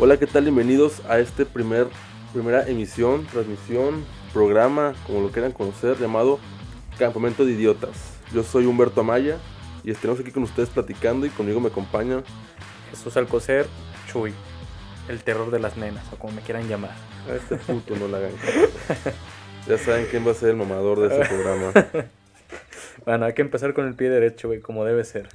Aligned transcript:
Hola, 0.00 0.16
¿qué 0.16 0.28
tal? 0.28 0.44
Bienvenidos 0.44 1.02
a 1.08 1.18
este 1.18 1.44
primer, 1.44 1.88
primera 2.32 2.68
emisión, 2.68 3.26
transmisión, 3.26 4.04
programa, 4.32 4.94
como 5.04 5.20
lo 5.22 5.32
quieran 5.32 5.50
conocer, 5.50 5.98
llamado 5.98 6.38
Campamento 7.00 7.44
de 7.44 7.50
Idiotas. 7.50 8.14
Yo 8.32 8.44
soy 8.44 8.66
Humberto 8.66 9.00
Amaya 9.00 9.38
y 9.82 9.90
estaremos 9.90 10.20
aquí 10.20 10.30
con 10.30 10.44
ustedes 10.44 10.68
platicando 10.70 11.26
y 11.26 11.30
conmigo 11.30 11.58
me 11.58 11.66
acompaña 11.66 12.22
Jesús 12.90 13.16
Alcocer, 13.16 13.66
Chuy, 14.06 14.32
el 15.08 15.24
terror 15.24 15.50
de 15.50 15.58
las 15.58 15.76
nenas, 15.76 16.04
o 16.12 16.16
como 16.16 16.32
me 16.32 16.42
quieran 16.42 16.68
llamar. 16.68 16.94
a 17.28 17.34
este 17.34 17.56
puto, 17.56 17.96
no 17.96 18.06
la 18.06 18.18
hagan. 18.18 18.34
ya 19.66 19.78
saben 19.78 20.06
quién 20.12 20.24
va 20.24 20.30
a 20.30 20.34
ser 20.34 20.50
el 20.50 20.56
mamador 20.56 21.00
de 21.00 21.08
ese 21.08 21.28
programa. 21.28 21.72
Bueno, 23.04 23.26
hay 23.26 23.32
que 23.32 23.42
empezar 23.42 23.74
con 23.74 23.86
el 23.86 23.94
pie 23.94 24.10
derecho, 24.10 24.48
güey, 24.48 24.60
como 24.60 24.84
debe 24.84 25.04
ser. 25.04 25.28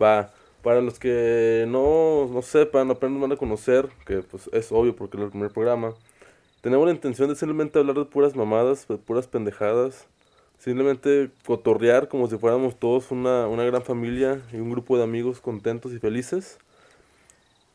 Va, 0.00 0.30
para 0.62 0.80
los 0.80 0.98
que 0.98 1.64
no, 1.68 2.28
no 2.32 2.42
sepan, 2.42 2.90
apenas 2.90 3.20
van 3.20 3.32
a 3.32 3.36
conocer, 3.36 3.88
que 4.06 4.22
pues 4.22 4.50
es 4.52 4.72
obvio 4.72 4.94
porque 4.96 5.16
es 5.16 5.22
el 5.22 5.30
primer 5.30 5.50
programa, 5.50 5.94
tenemos 6.60 6.86
la 6.86 6.92
intención 6.92 7.28
de 7.28 7.36
simplemente 7.36 7.78
hablar 7.78 7.96
de 7.96 8.04
puras 8.04 8.34
mamadas, 8.34 8.86
de 8.88 8.96
puras 8.96 9.26
pendejadas, 9.28 10.06
simplemente 10.58 11.30
cotorrear 11.46 12.08
como 12.08 12.26
si 12.26 12.36
fuéramos 12.36 12.78
todos 12.78 13.10
una, 13.10 13.46
una 13.46 13.64
gran 13.64 13.82
familia 13.82 14.42
y 14.52 14.56
un 14.56 14.70
grupo 14.70 14.96
de 14.96 15.04
amigos 15.04 15.40
contentos 15.40 15.92
y 15.92 15.98
felices. 15.98 16.58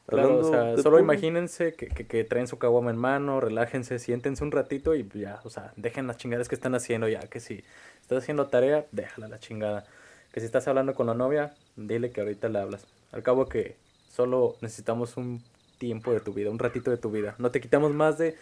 Claro, 0.06 0.40
o 0.40 0.44
Hablando 0.44 0.50
sea, 0.50 0.64
de 0.76 0.84
solo 0.84 1.00
imagínense 1.00 1.76
que, 1.76 1.88
que, 1.88 2.06
que 2.06 2.26
traen 2.26 2.48
su 2.48 2.60
caguama 2.60 2.92
en 2.92 2.98
mano, 2.98 3.40
relájense, 3.40 4.00
siéntense 4.00 4.44
un 4.44 4.52
ratito 4.52 4.96
y 4.96 5.08
ya, 5.14 5.40
o 5.46 5.50
sea, 5.50 5.72
dejen 5.78 6.08
las 6.08 6.18
chingadas 6.18 6.50
que 6.50 6.56
están 6.56 6.76
haciendo 6.76 7.08
ya, 7.08 7.22
que 7.22 7.40
si 7.40 7.64
estás 8.02 8.24
haciendo 8.24 8.48
tarea, 8.48 8.86
déjala 8.92 9.30
la 9.30 9.40
chingada. 9.40 9.86
Que 10.34 10.40
si 10.40 10.46
estás 10.46 10.68
hablando 10.68 10.96
con 10.96 11.08
la 11.08 11.14
novia, 11.14 11.54
dile 11.78 12.12
que 12.12 12.20
ahorita 12.20 12.50
le 12.50 12.60
hablas. 12.60 12.86
Al 13.12 13.24
cabo 13.24 13.46
que 13.46 13.78
solo 14.12 14.56
necesitamos 14.62 15.16
un 15.16 15.42
tiempo 15.78 16.12
de 16.12 16.20
tu 16.20 16.34
vida, 16.34 16.50
un 16.50 16.60
ratito 16.60 16.92
de 16.92 16.98
tu 16.98 17.12
vida. 17.12 17.36
No 17.38 17.52
te 17.52 17.62
quitamos 17.62 17.94
más 17.94 18.18
de 18.18 18.36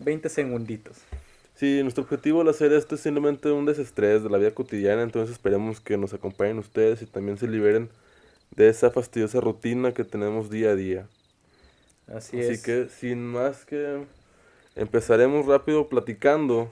20 0.00 0.28
segunditos. 0.28 0.96
Sí, 1.54 1.80
nuestro 1.82 2.04
objetivo 2.04 2.42
al 2.42 2.48
hacer 2.48 2.72
esto 2.72 2.96
es 2.96 3.00
simplemente 3.00 3.50
un 3.50 3.64
desestrés 3.64 4.22
de 4.22 4.28
la 4.28 4.36
vida 4.38 4.50
cotidiana, 4.50 5.02
entonces 5.02 5.32
esperemos 5.32 5.80
que 5.80 5.96
nos 5.96 6.12
acompañen 6.12 6.58
ustedes 6.58 7.00
y 7.00 7.06
también 7.06 7.38
se 7.38 7.48
liberen 7.48 7.88
de 8.50 8.68
esa 8.68 8.90
fastidiosa 8.90 9.40
rutina 9.40 9.92
que 9.92 10.04
tenemos 10.04 10.50
día 10.50 10.70
a 10.70 10.74
día. 10.74 11.06
Así, 12.08 12.38
Así 12.40 12.52
es. 12.52 12.62
que 12.62 12.88
sin 12.88 13.24
más 13.24 13.64
que 13.64 14.04
empezaremos 14.74 15.46
rápido 15.46 15.88
platicando 15.88 16.70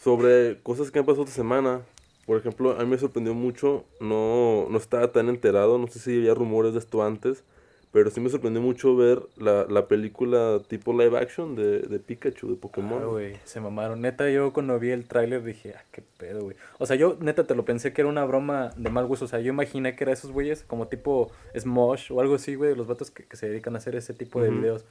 sobre 0.00 0.58
cosas 0.62 0.90
que 0.90 0.98
han 0.98 1.04
pasado 1.04 1.24
esta 1.24 1.36
semana. 1.36 1.82
Por 2.26 2.38
ejemplo, 2.38 2.72
a 2.72 2.82
mí 2.82 2.90
me 2.90 2.98
sorprendió 2.98 3.34
mucho, 3.34 3.84
no, 4.00 4.66
no 4.68 4.78
estaba 4.78 5.12
tan 5.12 5.28
enterado, 5.28 5.78
no 5.78 5.86
sé 5.86 6.00
si 6.00 6.18
había 6.18 6.34
rumores 6.34 6.72
de 6.72 6.80
esto 6.80 7.04
antes, 7.04 7.44
pero 7.92 8.10
sí 8.10 8.20
me 8.20 8.28
sorprendió 8.28 8.60
mucho 8.60 8.96
ver 8.96 9.22
la, 9.36 9.64
la 9.70 9.86
película 9.86 10.60
tipo 10.68 10.92
live 10.92 11.16
action 11.16 11.54
de, 11.54 11.78
de 11.78 11.98
Pikachu, 12.00 12.50
de 12.50 12.56
Pokémon. 12.56 13.00
Ah, 13.00 13.06
güey, 13.06 13.36
se 13.44 13.60
mamaron. 13.60 14.00
Neta, 14.00 14.28
yo 14.28 14.52
cuando 14.52 14.78
vi 14.80 14.90
el 14.90 15.06
tráiler 15.06 15.42
dije, 15.44 15.74
ah, 15.78 15.84
qué 15.92 16.02
pedo, 16.18 16.42
güey. 16.42 16.56
O 16.78 16.84
sea, 16.84 16.96
yo 16.96 17.16
neta 17.20 17.44
te 17.44 17.54
lo 17.54 17.64
pensé 17.64 17.92
que 17.92 18.02
era 18.02 18.10
una 18.10 18.24
broma 18.24 18.72
de 18.76 18.90
mal 18.90 19.06
gusto. 19.06 19.24
O 19.24 19.28
sea, 19.28 19.40
yo 19.40 19.50
imaginé 19.50 19.94
que 19.94 20.04
era 20.04 20.12
esos 20.12 20.32
güeyes 20.32 20.64
como 20.64 20.88
tipo 20.88 21.30
Smosh 21.56 22.10
o 22.12 22.20
algo 22.20 22.34
así, 22.34 22.56
güey, 22.56 22.74
los 22.74 22.88
vatos 22.88 23.10
que, 23.10 23.24
que 23.24 23.36
se 23.36 23.48
dedican 23.48 23.76
a 23.76 23.78
hacer 23.78 23.94
ese 23.94 24.12
tipo 24.14 24.42
de 24.42 24.50
Ujú. 24.50 24.58
videos. 24.58 24.84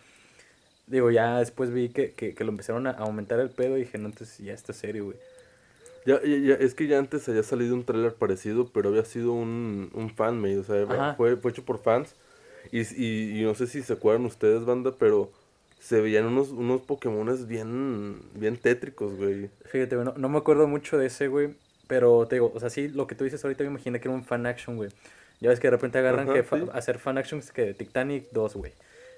Digo, 0.87 1.11
ya 1.11 1.39
después 1.39 1.71
vi 1.71 1.89
que, 1.89 2.13
que, 2.13 2.33
que 2.33 2.43
lo 2.43 2.51
empezaron 2.51 2.87
a 2.87 2.91
aumentar 2.91 3.39
el 3.39 3.49
pedo 3.49 3.77
y 3.77 3.81
dije, 3.81 3.97
no, 3.97 4.07
entonces 4.07 4.37
ya 4.39 4.53
está 4.53 4.71
serio, 4.71 5.05
güey. 5.05 5.17
Ya, 6.05 6.21
ya- 6.23 6.37
ya- 6.37 6.53
es 6.55 6.73
que 6.75 6.87
ya 6.87 6.99
antes 6.99 7.27
había 7.27 7.43
salido 7.43 7.73
un 7.75 7.83
tráiler 7.83 8.13
parecido, 8.13 8.69
pero 8.71 8.89
había 8.89 9.05
sido 9.05 9.33
un, 9.33 9.89
un 9.93 10.09
fanmade, 10.11 10.59
o 10.59 10.63
sea, 10.63 11.15
fue, 11.17 11.35
fue 11.37 11.51
hecho 11.51 11.63
por 11.65 11.79
fans. 11.81 12.15
Y, 12.71 12.81
y, 12.81 13.39
y 13.39 13.43
no 13.43 13.55
sé 13.55 13.67
si 13.67 13.81
se 13.83 13.93
acuerdan 13.93 14.25
ustedes, 14.25 14.65
banda, 14.65 14.93
pero 14.97 15.31
se 15.79 16.01
veían 16.01 16.25
unos, 16.25 16.49
unos 16.49 16.81
Pokémones 16.81 17.47
bien, 17.47 18.21
bien 18.33 18.57
tétricos, 18.57 19.15
güey. 19.15 19.49
Fíjate, 19.65 19.95
güey, 19.95 20.05
no, 20.05 20.13
no 20.17 20.29
me 20.29 20.37
acuerdo 20.37 20.67
mucho 20.67 20.97
de 20.97 21.07
ese, 21.07 21.27
güey. 21.27 21.55
Pero 21.87 22.27
te 22.27 22.35
digo, 22.35 22.51
o 22.55 22.59
sea, 22.59 22.69
sí, 22.71 22.87
lo 22.87 23.05
que 23.05 23.13
tú 23.13 23.23
dices 23.23 23.43
ahorita 23.43 23.63
me 23.63 23.69
imaginé 23.69 23.99
que 23.99 24.07
era 24.07 24.15
un 24.17 24.23
fan 24.23 24.45
action, 24.47 24.77
güey. 24.77 24.89
Ya 25.39 25.49
ves 25.49 25.59
que 25.59 25.67
de 25.67 25.71
repente 25.71 25.99
agarran 25.99 26.27
Ajá, 26.29 26.33
que 26.33 26.43
sí. 26.43 26.65
hacer 26.73 26.97
fan 26.97 27.17
actions 27.19 27.51
que 27.51 27.61
de 27.65 27.73
Titanic 27.75 28.25
2, 28.31 28.55
güey. 28.55 28.71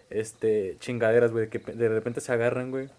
Este, 0.09 0.75
chingaderas, 0.79 1.31
güey, 1.31 1.49
que 1.49 1.59
de 1.59 1.89
repente 1.89 2.19
se 2.21 2.31
agarran, 2.33 2.71
güey. 2.71 2.89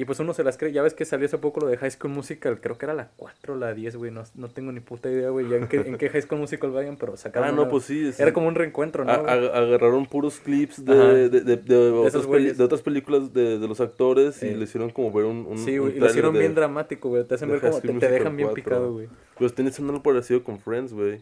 Y 0.00 0.06
pues 0.06 0.18
uno 0.18 0.32
se 0.32 0.42
las 0.42 0.56
cree. 0.56 0.72
Ya 0.72 0.80
ves 0.80 0.94
que 0.94 1.04
salió 1.04 1.26
hace 1.26 1.36
poco 1.36 1.60
lo 1.60 1.66
de 1.66 1.76
High 1.76 1.90
School 1.90 2.10
Musical, 2.14 2.58
creo 2.58 2.78
que 2.78 2.86
era 2.86 2.94
la 2.94 3.10
4 3.18 3.52
o 3.52 3.56
la 3.58 3.74
10, 3.74 3.96
güey. 3.96 4.10
No, 4.10 4.22
no 4.34 4.48
tengo 4.48 4.72
ni 4.72 4.80
puta 4.80 5.10
idea, 5.10 5.28
güey, 5.28 5.46
ya 5.46 5.56
en 5.56 5.68
qué, 5.68 5.76
en 5.76 5.98
qué 5.98 6.08
High 6.08 6.22
School 6.22 6.40
Musical 6.40 6.70
vayan, 6.70 6.96
pero 6.96 7.18
sacaron. 7.18 7.50
Ah, 7.50 7.52
no, 7.52 7.62
una- 7.62 7.70
pues 7.70 7.84
sí. 7.84 8.10
sí. 8.10 8.22
Era 8.22 8.32
como 8.32 8.48
un 8.48 8.54
reencuentro, 8.54 9.04
¿no? 9.04 9.12
A- 9.12 9.18
güey? 9.18 9.30
a- 9.30 9.58
agarraron 9.58 10.06
puros 10.06 10.40
clips 10.40 10.82
de, 10.86 11.28
de, 11.28 11.40
de, 11.42 11.56
de 11.58 11.90
otras 11.90 12.26
peli- 12.26 12.62
otras 12.62 12.80
películas 12.80 13.34
de, 13.34 13.58
de 13.58 13.68
los 13.68 13.78
actores 13.82 14.42
y 14.42 14.54
le 14.54 14.64
hicieron 14.64 14.88
como 14.88 15.12
ver 15.12 15.26
un, 15.26 15.44
un 15.46 15.58
sí, 15.58 15.76
güey, 15.76 15.94
y 15.94 16.00
lo 16.00 16.06
hicieron 16.06 16.32
bien 16.32 16.54
dramático, 16.54 17.10
güey. 17.10 17.24
Te 17.24 17.34
hacen 17.34 17.50
ver 17.50 17.60
como 17.60 17.78
te, 17.78 18.08
dejan 18.08 18.34
bien 18.38 18.48
4. 18.48 18.54
picado, 18.54 18.92
güey. 18.94 19.08
Pues 19.36 19.54
tiene 19.54 19.70
algo 19.78 20.02
parecido 20.02 20.42
con 20.42 20.58
Friends, 20.60 20.94
güey. 20.94 21.20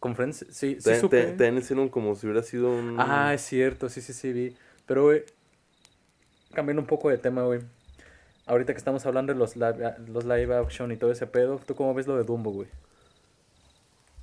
Con 0.00 0.16
Friends, 0.16 0.46
sí, 0.48 0.78
sí 0.80 0.90
También 1.10 1.58
hicieron 1.58 1.90
como 1.90 2.14
si 2.14 2.26
hubiera 2.26 2.42
sido 2.42 2.70
un... 2.70 2.96
Ah, 2.98 3.34
es 3.34 3.42
cierto, 3.42 3.90
sí, 3.90 4.00
sí, 4.00 4.14
sí, 4.14 4.32
vi. 4.32 4.54
Pero, 4.86 5.02
güey, 5.04 5.24
cambiando 6.52 6.82
un 6.82 6.86
poco 6.86 7.10
de 7.10 7.18
tema, 7.18 7.42
güey. 7.42 7.60
Ahorita 8.46 8.72
que 8.72 8.78
estamos 8.78 9.04
hablando 9.06 9.32
de 9.32 9.38
los 9.38 9.56
live, 9.56 9.94
los 10.08 10.26
action 10.66 10.90
y 10.92 10.96
todo 10.96 11.12
ese 11.12 11.26
pedo, 11.26 11.60
¿tú 11.66 11.74
cómo 11.74 11.94
ves 11.94 12.06
lo 12.06 12.16
de 12.16 12.24
Dumbo, 12.24 12.50
güey? 12.50 12.68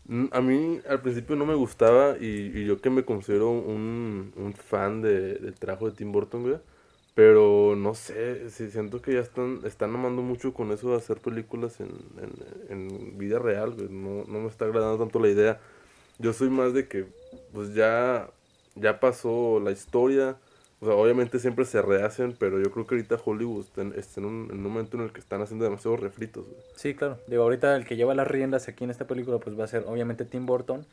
Mm, 0.08 0.26
A 0.32 0.42
mí 0.42 0.82
al 0.88 1.02
principio 1.02 1.36
no 1.36 1.46
me 1.46 1.56
gustaba 1.56 2.18
y, 2.20 2.66
yo 2.66 2.82
que 2.82 2.90
me 2.90 3.06
considero 3.06 3.52
un, 3.52 4.54
fan 4.56 5.02
de, 5.02 5.36
del 5.36 5.54
trabajo 5.56 5.90
de 5.90 5.96
Tim 5.96 6.12
Burton, 6.12 6.44
güey. 6.44 6.58
Pero 7.14 7.76
no 7.78 7.94
sé, 7.96 8.50
sí, 8.50 8.70
siento 8.72 9.02
que 9.02 9.14
ya 9.14 9.22
están, 9.22 9.62
están 9.64 9.94
amando 9.96 10.22
mucho 10.22 10.54
con 10.54 10.72
eso 10.72 10.92
de 10.92 10.98
hacer 10.98 11.20
películas 11.20 11.80
en 11.80 13.18
vida 13.18 13.40
real, 13.40 13.72
güey. 13.74 13.88
No, 13.90 14.26
no 14.26 14.40
me 14.42 14.48
está 14.48 14.66
agradando 14.66 15.00
tanto 15.00 15.20
la 15.20 15.30
idea. 15.30 15.60
Yo 16.20 16.34
soy 16.34 16.50
más 16.50 16.74
de 16.74 16.88
que, 16.88 17.06
pues 17.54 17.74
ya, 17.74 18.30
ya 18.76 19.00
pasó 19.00 19.60
la 19.60 19.72
historia. 19.72 20.38
O 20.82 20.86
sea, 20.86 20.96
obviamente 20.96 21.40
siempre 21.40 21.66
se 21.66 21.82
rehacen, 21.82 22.36
pero 22.38 22.62
yo 22.62 22.70
creo 22.72 22.86
que 22.86 22.96
ahorita 22.96 23.20
Hollywood 23.24 23.66
está 23.66 23.82
en, 23.82 23.94
está 23.98 24.20
en 24.20 24.26
un, 24.26 24.50
en 24.52 24.58
un 24.58 24.64
momento 24.64 24.98
en 24.98 25.04
el 25.04 25.14
que 25.14 25.20
están 25.20 25.42
haciendo 25.42 25.64
demasiados 25.66 26.00
refritos, 26.00 26.46
güey. 26.46 26.58
Sí, 26.76 26.94
claro. 26.96 27.18
Digo, 27.28 27.44
ahorita 27.44 27.76
el 27.76 27.86
que 27.86 27.96
lleva 27.96 28.14
las 28.14 28.28
riendas 28.28 28.68
aquí 28.68 28.84
en 28.84 28.90
esta 28.92 29.08
película, 29.08 29.40
pues 29.40 29.58
va 29.58 29.64
a 29.64 29.68
ser 29.68 29.86
obviamente 29.88 30.26
Tim 30.26 30.46
Burton. 30.46 30.86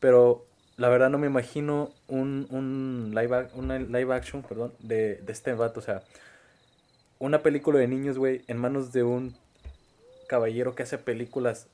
Pero 0.00 0.46
la 0.76 0.88
verdad 0.88 1.10
no 1.10 1.18
me 1.18 1.26
imagino 1.26 1.90
un, 2.08 2.46
un 2.50 3.12
live, 3.14 3.48
una 3.54 3.78
live 3.78 4.14
action, 4.14 4.42
perdón, 4.42 4.72
de, 4.78 5.16
de 5.16 5.32
este 5.32 5.52
vato. 5.52 5.80
O 5.80 5.82
sea, 5.82 6.02
una 7.18 7.42
película 7.42 7.78
de 7.78 7.88
niños, 7.88 8.16
güey, 8.18 8.42
en 8.48 8.56
manos 8.58 8.92
de 8.92 9.02
un 9.02 9.36
caballero 10.28 10.74
que 10.74 10.82
hace 10.84 10.98
películas 10.98 11.66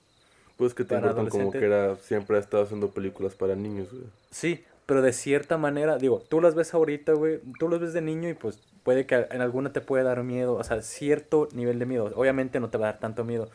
Pues 0.57 0.75
que 0.75 0.85
Tim 0.85 1.01
Burton 1.01 1.29
como 1.29 1.51
adolescentes. 1.51 1.61
que 1.61 1.67
era, 1.67 1.97
siempre 1.97 2.37
ha 2.37 2.41
estado 2.41 2.63
haciendo 2.65 2.91
películas 2.91 3.35
para 3.35 3.55
niños, 3.55 3.91
güey. 3.93 4.05
Sí, 4.31 4.65
pero 4.87 5.03
de 5.03 5.13
cierta 5.13 5.57
manera, 5.57 5.97
digo, 5.99 6.21
tú 6.21 6.41
las 6.41 6.55
ves 6.55 6.75
ahorita, 6.75 7.13
güey, 7.15 7.41
tú 7.59 7.69
las 7.69 7.81
ves 7.81 7.93
de 7.93 8.03
niño 8.03 8.29
y 8.29 8.35
pues 8.35 8.59
puede 8.83 9.07
que 9.07 9.27
en 9.31 9.41
alguna 9.41 9.73
te 9.73 9.81
puede 9.81 10.05
dar 10.05 10.23
miedo, 10.23 10.55
o 10.55 10.65
sea, 10.65 10.83
cierto 10.83 11.49
nivel 11.53 11.79
de 11.79 11.87
miedo. 11.87 12.13
Obviamente 12.17 12.61
no 12.61 12.71
te 12.71 12.79
va 12.79 12.89
a 12.89 12.93
dar 12.93 13.01
tanto 13.01 13.25
miedo, 13.25 13.49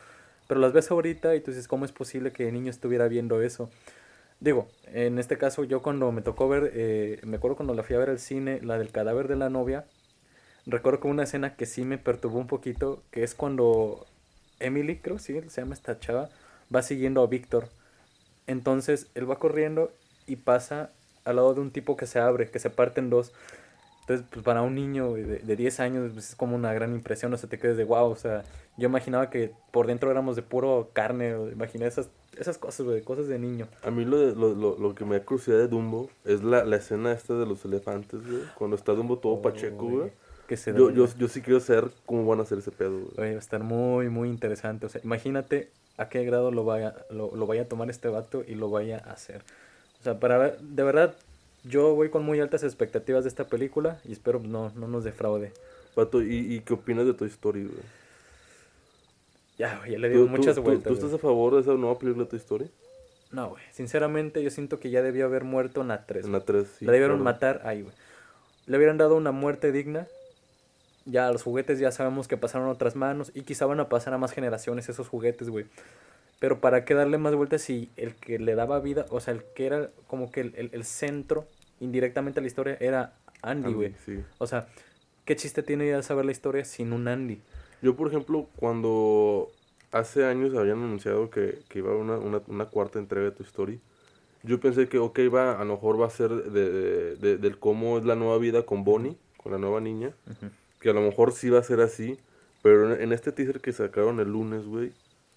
pero 0.48 0.60
las 0.60 0.72
ves 0.72 0.90
ahorita 0.90 1.34
y 1.36 1.40
tú 1.40 1.52
dices, 1.52 1.68
¿cómo 1.68 1.84
es 1.84 1.92
posible 1.92 2.32
que 2.32 2.44
de 2.44 2.52
niño 2.52 2.70
estuviera 2.70 3.06
viendo 3.08 3.40
eso? 3.42 3.70
Digo, 4.40 4.68
en 4.86 5.18
este 5.18 5.38
caso 5.38 5.64
yo 5.64 5.82
cuando 5.82 6.10
me 6.12 6.22
tocó 6.22 6.48
ver, 6.48 6.72
eh, 6.74 7.20
me 7.24 7.36
acuerdo 7.36 7.56
cuando 7.56 7.74
la 7.74 7.82
fui 7.82 7.94
a 7.94 7.98
ver 7.98 8.10
al 8.10 8.18
cine, 8.18 8.60
la 8.62 8.78
del 8.78 8.90
cadáver 8.90 9.28
de 9.28 9.36
la 9.36 9.50
novia, 9.50 9.84
recuerdo 10.66 11.00
que 11.00 11.08
una 11.08 11.24
escena 11.24 11.54
que 11.56 11.66
sí 11.66 11.84
me 11.84 11.98
perturbó 11.98 12.38
un 12.38 12.46
poquito, 12.46 13.02
que 13.10 13.22
es 13.22 13.34
cuando 13.34 14.06
Emily, 14.58 14.96
creo 14.98 15.18
sí, 15.18 15.40
se 15.48 15.60
llama 15.60 15.74
esta 15.74 15.98
chava, 15.98 16.30
va 16.74 16.82
siguiendo 16.82 17.22
a 17.22 17.26
Víctor. 17.26 17.68
Entonces 18.46 19.08
él 19.14 19.30
va 19.30 19.38
corriendo 19.38 19.92
y 20.26 20.36
pasa 20.36 20.90
al 21.30 21.36
lado 21.36 21.54
de 21.54 21.60
un 21.60 21.70
tipo 21.70 21.96
que 21.96 22.06
se 22.06 22.18
abre, 22.18 22.50
que 22.50 22.58
se 22.58 22.70
parte 22.70 23.00
en 23.00 23.10
dos. 23.10 23.32
Entonces, 24.02 24.26
pues 24.30 24.44
para 24.44 24.62
un 24.62 24.74
niño 24.74 25.12
de, 25.14 25.24
de 25.38 25.56
10 25.56 25.80
años 25.80 26.10
pues, 26.12 26.30
es 26.30 26.34
como 26.34 26.56
una 26.56 26.72
gran 26.72 26.92
impresión, 26.92 27.32
o 27.32 27.36
sea, 27.36 27.48
te 27.48 27.58
quedas 27.58 27.76
de 27.76 27.84
wow, 27.84 28.10
o 28.10 28.16
sea, 28.16 28.42
yo 28.76 28.88
imaginaba 28.88 29.30
que 29.30 29.52
por 29.70 29.86
dentro 29.86 30.10
éramos 30.10 30.34
de 30.34 30.42
puro 30.42 30.90
carne, 30.92 31.34
o 31.34 31.48
imaginé 31.48 31.86
esas, 31.86 32.08
esas 32.36 32.58
cosas, 32.58 32.86
güey, 32.86 33.02
cosas 33.02 33.28
de 33.28 33.38
niño. 33.38 33.68
A 33.84 33.90
mí 33.92 34.04
lo, 34.04 34.18
de- 34.18 34.34
lo, 34.34 34.52
lo, 34.54 34.76
lo 34.78 34.94
que 34.96 35.04
me 35.04 35.16
da 35.18 35.24
curiosidad 35.24 35.58
de 35.58 35.68
Dumbo 35.68 36.10
es 36.24 36.42
la, 36.42 36.64
la 36.64 36.76
escena 36.76 37.12
esta 37.12 37.34
de 37.34 37.46
los 37.46 37.64
elefantes, 37.64 38.20
güey. 38.26 38.42
Cuando 38.56 38.74
está 38.74 38.92
Dumbo 38.92 39.18
todo 39.18 39.34
Oh, 39.34 39.42
pacheco, 39.42 39.86
güey. 39.86 40.12
Que 40.48 40.56
se 40.56 40.72
Yo, 40.74 40.90
yo, 40.90 41.06
yo 41.16 41.28
sí 41.28 41.40
quiero 41.42 41.60
saber 41.60 41.92
cómo 42.04 42.26
van 42.26 42.40
a 42.40 42.42
hacer 42.42 42.58
ese 42.58 42.72
pedo, 42.72 42.98
güey. 43.14 43.14
Va 43.16 43.36
a 43.36 43.38
estar 43.38 43.62
muy, 43.62 44.08
muy 44.08 44.28
interesante. 44.28 44.86
O 44.86 44.88
sea, 44.88 45.00
imagínate 45.04 45.70
a 45.96 46.08
qué 46.08 46.24
grado 46.24 46.50
lo 46.50 46.64
vaya, 46.64 46.96
lo, 47.10 47.36
lo 47.36 47.46
vaya 47.46 47.62
a 47.62 47.64
tomar 47.66 47.88
este 47.90 48.08
vato 48.08 48.42
y 48.44 48.56
lo 48.56 48.70
vaya 48.70 49.00
a 49.06 49.12
hacer. 49.12 49.44
O 50.00 50.02
sea, 50.04 50.18
para 50.18 50.38
ver, 50.38 50.58
de 50.60 50.82
verdad, 50.82 51.14
yo 51.64 51.94
voy 51.94 52.08
con 52.10 52.24
muy 52.24 52.40
altas 52.40 52.62
expectativas 52.62 53.24
de 53.24 53.28
esta 53.28 53.44
película 53.48 54.00
y 54.04 54.12
espero 54.12 54.40
no, 54.40 54.70
no 54.74 54.88
nos 54.88 55.04
defraude. 55.04 55.52
Pato, 55.94 56.22
¿y, 56.22 56.54
¿y 56.54 56.60
qué 56.60 56.74
opinas 56.74 57.04
de 57.06 57.14
Toy 57.14 57.28
Story, 57.28 57.64
güey? 57.64 57.82
Ya, 59.58 59.78
güey, 59.78 59.92
ya 59.92 59.98
le 59.98 60.08
digo 60.08 60.24
¿Tú, 60.24 60.30
muchas 60.30 60.54
tú- 60.56 60.62
tú- 60.62 60.68
vueltas. 60.68 60.84
¿Tú 60.84 60.90
güey. 60.94 61.04
estás 61.04 61.14
a 61.18 61.22
favor 61.22 61.54
de 61.54 61.60
esa 61.60 61.72
nueva 61.74 61.98
película 61.98 62.24
de 62.24 62.30
Toy 62.30 62.38
Story? 62.38 62.70
No, 63.30 63.50
güey. 63.50 63.62
Sinceramente, 63.72 64.42
yo 64.42 64.50
siento 64.50 64.80
que 64.80 64.90
ya 64.90 65.02
debió 65.02 65.26
haber 65.26 65.44
muerto 65.44 65.82
en 65.82 65.88
la 65.88 66.06
3. 66.06 66.24
En 66.26 66.32
la 66.32 66.40
3, 66.40 66.66
sí. 66.78 66.84
la 66.84 66.92
debieron 66.92 67.18
claro. 67.18 67.24
matar 67.24 67.60
ahí, 67.64 67.82
güey. 67.82 67.94
Le 68.66 68.76
hubieran 68.76 68.98
dado 68.98 69.16
una 69.16 69.32
muerte 69.32 69.70
digna. 69.72 70.06
Ya 71.04 71.30
los 71.30 71.42
juguetes 71.42 71.78
ya 71.78 71.92
sabemos 71.92 72.28
que 72.28 72.36
pasaron 72.36 72.68
a 72.68 72.72
otras 72.72 72.94
manos 72.96 73.32
y 73.34 73.42
quizá 73.42 73.66
van 73.66 73.80
a 73.80 73.88
pasar 73.88 74.14
a 74.14 74.18
más 74.18 74.32
generaciones 74.32 74.88
esos 74.88 75.08
juguetes, 75.08 75.48
güey. 75.48 75.66
Pero 76.40 76.60
para 76.60 76.84
qué 76.84 76.94
darle 76.94 77.18
más 77.18 77.34
vueltas 77.36 77.62
si 77.62 77.90
el 77.96 78.16
que 78.16 78.38
le 78.40 78.54
daba 78.56 78.80
vida, 78.80 79.06
o 79.10 79.20
sea, 79.20 79.32
el 79.34 79.44
que 79.54 79.66
era 79.66 79.90
como 80.08 80.32
que 80.32 80.40
el, 80.40 80.54
el- 80.56 80.70
el 80.72 80.84
centro 80.84 81.46
indirectamente 81.78 82.40
a 82.40 82.42
la 82.42 82.46
historia 82.48 82.76
era 82.80 83.12
Andy, 83.42 83.72
güey. 83.72 83.94
sí. 84.04 84.20
O 84.38 84.46
sea, 84.48 84.66
¿qué 85.24 85.36
chiste 85.36 85.62
tiene 85.62 85.88
ya 85.88 86.02
saber 86.02 86.24
la 86.24 86.32
historia 86.32 86.64
sin 86.64 86.92
un 86.92 87.06
Andy? 87.08 87.40
Yo, 87.82 87.94
por 87.94 88.08
ejemplo, 88.08 88.46
cuando 88.56 89.48
hace 89.92 90.24
años 90.24 90.54
habían 90.56 90.78
anunciado 90.78 91.30
que, 91.30 91.58
que 91.68 91.78
iba 91.78 91.90
a 91.90 91.92
haber 91.92 92.02
una, 92.04 92.16
una, 92.18 92.42
una 92.48 92.64
cuarta 92.66 92.98
entrega 92.98 93.26
de 93.26 93.32
tu 93.32 93.42
Story, 93.42 93.80
yo 94.42 94.58
pensé 94.60 94.88
que, 94.88 94.98
ok, 94.98 95.18
va, 95.34 95.60
a 95.60 95.64
lo 95.64 95.74
mejor 95.74 96.00
va 96.00 96.06
a 96.06 96.10
ser 96.10 96.30
de, 96.30 96.70
de- 96.70 97.16
de- 97.16 97.36
del 97.36 97.58
cómo 97.58 97.98
es 97.98 98.04
la 98.04 98.16
nueva 98.16 98.38
vida 98.38 98.64
con 98.64 98.84
Bonnie, 98.84 99.16
con 99.36 99.52
la 99.52 99.58
nueva 99.58 99.80
niña, 99.80 100.12
que 100.80 100.88
a 100.90 100.92
lo 100.94 101.02
mejor 101.02 101.32
sí 101.32 101.50
va 101.50 101.58
a 101.58 101.62
ser 101.62 101.80
así, 101.80 102.18
pero 102.62 102.94
en, 102.94 103.02
en 103.02 103.12
este 103.12 103.32
teaser 103.32 103.60
que 103.60 103.72
sacaron 103.72 104.20
el 104.20 104.28
lunes, 104.32 104.64
güey, 104.66 104.92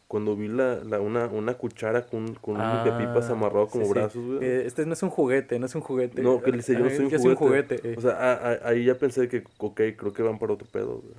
cuando 0.07 0.35
vi 0.35 0.47
la, 0.47 0.75
la- 0.83 0.99
una, 1.01 1.25
una 1.27 1.55
cuchara 1.55 2.05
con, 2.05 2.35
con 2.35 2.59
un 2.61 2.73
limpiapipas 2.73 3.29
Ah, 3.29 3.33
amarrado 3.33 3.67
como 3.67 3.85
sí, 3.85 3.91
brazos, 3.91 4.23
güey. 4.25 4.39
Eh, 4.43 4.63
este 4.65 4.85
no 4.85 4.93
es 4.93 5.01
un 5.03 5.09
juguete, 5.09 5.57
no 5.59 5.65
es 5.65 5.73
un 5.75 5.81
juguete. 5.81 6.21
No, 6.21 6.41
que 6.41 6.51
le 6.51 6.57
dice, 6.57 6.73
yo 6.73 6.79
no 6.79 6.85
Ay, 6.85 6.95
soy 6.97 7.05
un 7.05 7.27
un 7.29 7.35
juguete. 7.35 7.79
eh. 7.83 7.95
O 7.97 8.01
sea, 8.01 8.11
a- 8.11 8.33
a- 8.33 8.69
ahí 8.69 8.85
ya 8.85 8.95
pensé 8.95 9.27
que, 9.27 9.43
ok, 9.57 9.81
creo 9.97 10.13
que 10.13 10.21
van 10.23 10.37
para 10.39 10.53
otro 10.53 10.67
pedo, 10.71 10.97
güey. 10.97 11.13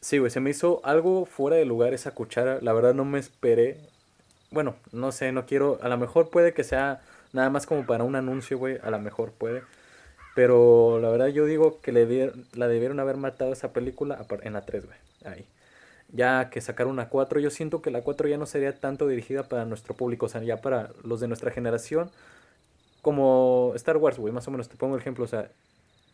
Sí, 0.00 0.18
güey, 0.18 0.30
se 0.30 0.40
me 0.40 0.50
hizo 0.50 0.80
algo 0.84 1.26
fuera 1.26 1.56
de 1.56 1.64
lugar 1.64 1.94
esa 1.94 2.12
cuchara. 2.12 2.58
La 2.60 2.72
verdad 2.72 2.94
no 2.94 3.04
me 3.04 3.18
esperé. 3.18 3.78
Bueno, 4.50 4.74
no 4.92 5.12
sé, 5.12 5.32
no 5.32 5.46
quiero. 5.46 5.78
A 5.82 5.88
lo 5.88 5.96
mejor 5.96 6.28
puede 6.30 6.52
que 6.52 6.64
sea 6.64 7.00
nada 7.32 7.50
más 7.50 7.66
como 7.66 7.86
para 7.86 8.04
un 8.04 8.16
anuncio, 8.16 8.58
güey. 8.58 8.78
A 8.82 8.90
lo 8.90 8.98
mejor 8.98 9.30
puede. 9.32 9.62
Pero 10.34 10.98
la 11.00 11.10
verdad 11.10 11.28
yo 11.28 11.44
digo 11.46 11.80
que 11.82 11.92
le 11.92 12.08
dier- 12.08 12.32
la 12.54 12.66
debieron 12.68 12.98
haber 13.00 13.16
matado 13.16 13.52
esa 13.52 13.72
película 13.72 14.24
en 14.42 14.52
la 14.54 14.62
3, 14.62 14.86
güey. 14.86 14.98
Ahí. 15.24 15.46
Ya 16.12 16.50
que 16.50 16.60
sacaron 16.60 16.92
una 16.92 17.08
4, 17.08 17.40
yo 17.40 17.50
siento 17.50 17.80
que 17.80 17.90
la 17.90 18.02
4 18.02 18.28
ya 18.28 18.36
no 18.36 18.44
sería 18.46 18.78
tanto 18.78 19.08
dirigida 19.08 19.48
para 19.48 19.64
nuestro 19.64 19.94
público, 19.94 20.26
o 20.26 20.28
sea, 20.28 20.42
ya 20.42 20.60
para 20.60 20.90
los 21.02 21.20
de 21.20 21.28
nuestra 21.28 21.50
generación. 21.50 22.10
Como 23.00 23.72
Star 23.76 23.96
Wars, 23.96 24.18
güey, 24.18 24.32
más 24.32 24.46
o 24.46 24.50
menos, 24.50 24.68
te 24.68 24.76
pongo 24.76 24.94
el 24.94 25.00
ejemplo, 25.00 25.24
o 25.24 25.28
sea, 25.28 25.50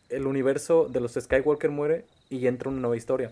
el 0.09 0.25
universo 0.25 0.87
de 0.89 1.01
los 1.01 1.13
Skywalker 1.13 1.69
muere 1.69 2.05
y 2.29 2.47
entra 2.47 2.69
una 2.69 2.79
nueva 2.79 2.97
historia. 2.97 3.31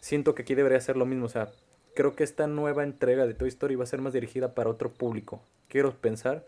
Siento 0.00 0.34
que 0.34 0.42
aquí 0.42 0.54
debería 0.54 0.80
ser 0.80 0.96
lo 0.96 1.06
mismo, 1.06 1.26
o 1.26 1.28
sea, 1.28 1.50
creo 1.94 2.16
que 2.16 2.24
esta 2.24 2.46
nueva 2.46 2.82
entrega 2.82 3.26
de 3.26 3.34
Toy 3.34 3.48
Story 3.48 3.74
va 3.74 3.84
a 3.84 3.86
ser 3.86 4.00
más 4.00 4.12
dirigida 4.12 4.54
para 4.54 4.70
otro 4.70 4.90
público. 4.90 5.40
Quiero 5.68 5.92
pensar 5.92 6.44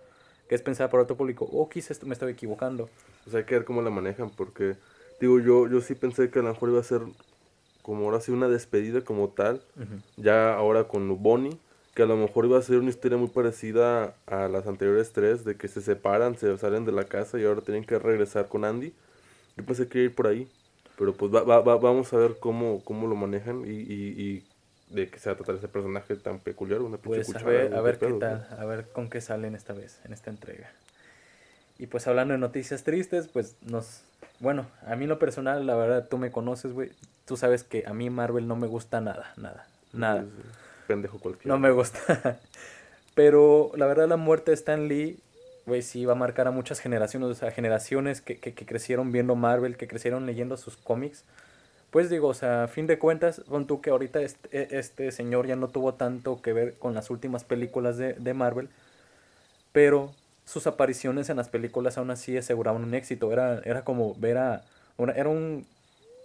que 0.49 0.55
es 0.55 0.63
pensada 0.63 0.91
para 0.91 1.03
otro 1.03 1.17
público, 1.17 1.49
o 1.51 1.69
quizás 1.69 2.03
me 2.05 2.15
estoy 2.15 2.33
equivocando. 2.33 2.89
O 3.27 3.31
sea, 3.31 3.41
hay 3.41 3.47
que 3.47 3.55
ver 3.55 3.65
cómo 3.65 3.83
la 3.83 3.91
manejan, 3.91 4.31
porque, 4.31 4.77
digo, 5.21 5.41
yo, 5.41 5.69
yo 5.69 5.81
sí 5.81 5.95
pensé 5.95 6.31
que 6.31 6.39
a 6.39 6.43
lo 6.43 6.53
mejor 6.53 6.71
iba 6.71 6.81
a 6.81 6.85
ser 6.85 7.03
como 7.89 8.05
ahora 8.07 8.21
sí 8.21 8.33
una 8.33 8.49
despedida 8.49 9.03
como 9.03 9.31
tal, 9.31 9.63
ya 10.17 10.55
ahora 10.55 10.89
con 10.89 11.23
Bonnie, 11.23 11.59
que 11.95 12.03
a 12.03 12.07
lo 12.07 12.17
mejor 12.17 12.47
iba 12.47 12.59
a 12.59 12.63
ser 12.63 12.79
una 12.79 12.91
historia 12.91 13.19
muy 13.19 13.29
parecida 13.29 14.15
a 14.27 14.49
las 14.49 14.67
anteriores 14.67 15.13
tres, 15.13 15.45
de 15.45 15.57
que 15.57 15.69
se 15.69 15.81
separan, 15.81 16.37
se 16.39 16.57
salen 16.59 16.85
de 16.85 16.93
la 16.93 17.05
casa 17.05 17.39
y 17.41 17.45
ahora 17.45 17.63
tienen 17.63 17.85
que 17.85 17.99
regresar 17.99 18.49
con 18.49 18.65
Andy. 18.65 18.95
Yo 19.57 19.65
pensé 19.65 19.89
que 19.89 19.99
iba 19.99 20.05
a 20.05 20.11
ir 20.11 20.15
por 20.15 20.27
ahí, 20.29 20.49
pero 20.99 21.15
pues 21.15 21.35
va, 21.35 21.43
va- 21.43 21.61
va- 21.61 21.77
vamos 21.79 22.13
a 22.13 22.19
ver 22.19 22.37
cómo, 22.41 22.83
cómo 22.85 23.07
lo 23.09 23.17
manejan 23.17 23.65
y, 23.67 23.71
y, 23.71 24.23
y 24.23 24.45
de 24.95 25.09
qué 25.11 25.19
se 25.19 25.31
va 25.31 25.35
a 25.35 25.37
tratar 25.37 25.57
ese 25.57 25.69
personaje 25.69 26.17
tan 26.17 26.39
peculiar, 26.41 26.81
una 26.83 26.99
Pues 26.99 27.35
a 27.37 27.41
ver, 27.41 27.75
a 27.75 27.81
ver 27.81 27.99
qué 27.99 28.07
pedo, 28.07 28.19
tal, 28.19 28.47
a 28.59 28.65
ver 28.65 28.87
con 28.93 29.11
qué 29.11 29.21
salen 29.21 29.55
esta 29.55 29.73
vez, 29.73 30.01
en 30.05 30.13
esta 30.13 30.31
entrega. 30.31 30.71
Y 31.79 31.87
pues 31.87 32.07
hablando 32.07 32.33
de 32.33 32.39
noticias 32.39 32.85
tristes, 32.85 33.29
pues 33.29 33.57
nos... 33.63 34.03
Bueno, 34.41 34.67
a 34.87 34.95
mí 34.97 35.05
en 35.05 35.09
lo 35.09 35.19
personal, 35.19 35.67
la 35.67 35.75
verdad, 35.75 36.07
tú 36.09 36.19
me 36.19 36.31
conoces, 36.31 36.73
güey. 36.73 36.93
Tú 37.25 37.37
sabes 37.37 37.65
que 37.65 37.85
a 37.87 37.93
mí 37.93 38.09
Marvel 38.11 38.47
no 38.47 38.57
me 38.57 38.67
gusta 38.67 39.01
nada, 39.01 39.33
nada, 39.37 39.67
nada. 39.93 40.23
Sí, 40.23 40.29
sí, 40.37 40.49
Pendejo 40.87 41.19
cualquiera. 41.19 41.55
No 41.55 41.61
me 41.61 41.71
gusta. 41.71 42.39
Pero 43.15 43.73
la 43.75 43.87
verdad 43.87 44.09
la 44.09 44.17
muerte 44.17 44.53
de 44.53 44.55
Stan 44.55 44.87
Lee, 44.87 45.19
güey, 45.67 45.83
sí 45.83 46.05
va 46.05 46.13
a 46.13 46.17
marcar 46.17 46.47
a 46.47 46.53
muchas 46.53 46.81
generaciones, 46.81 47.29
o 47.29 47.35
sea, 47.35 47.51
generaciones 47.51 48.21
que, 48.21 48.39
que, 48.39 48.55
que 48.55 48.65
crecieron 48.65 49.11
viendo 49.13 49.35
Marvel, 49.35 49.77
que 49.77 49.89
crecieron 49.89 50.25
leyendo 50.25 50.57
sus 50.57 50.77
cómics. 50.77 51.25
Pues 51.91 52.11
digo, 52.11 52.29
o 52.29 52.35
sea, 52.35 52.65
a 52.65 52.69
fin 52.69 52.87
de 52.87 52.99
cuentas, 52.99 53.43
pon 53.49 53.67
tú 53.67 53.81
que 53.81 53.91
ahorita 53.91 54.21
este, 54.21 54.79
este 54.79 55.11
señor 55.11 55.47
ya 55.47 55.57
no 55.57 55.69
tuvo 55.69 55.95
tanto 55.95 56.41
que 56.43 56.53
ver 56.53 56.75
con 56.79 56.95
las 56.95 57.11
últimas 57.11 57.45
películas 57.45 57.97
de, 57.97 58.13
de 58.13 58.35
Marvel, 58.35 58.69
pero 59.73 60.13
sus 60.49 60.67
apariciones 60.67 61.29
en 61.31 61.37
las 61.37 61.49
películas 61.49 61.99
aún 61.99 62.11
así 62.11 62.37
aseguraban 62.37 62.83
un 62.83 62.95
éxito. 62.95 63.31
Era, 63.33 63.61
era 63.65 63.85
como 63.85 64.15
ver 64.15 64.39
a... 64.39 64.65
una- 64.97 65.13
era 65.13 65.29
un, 65.29 65.67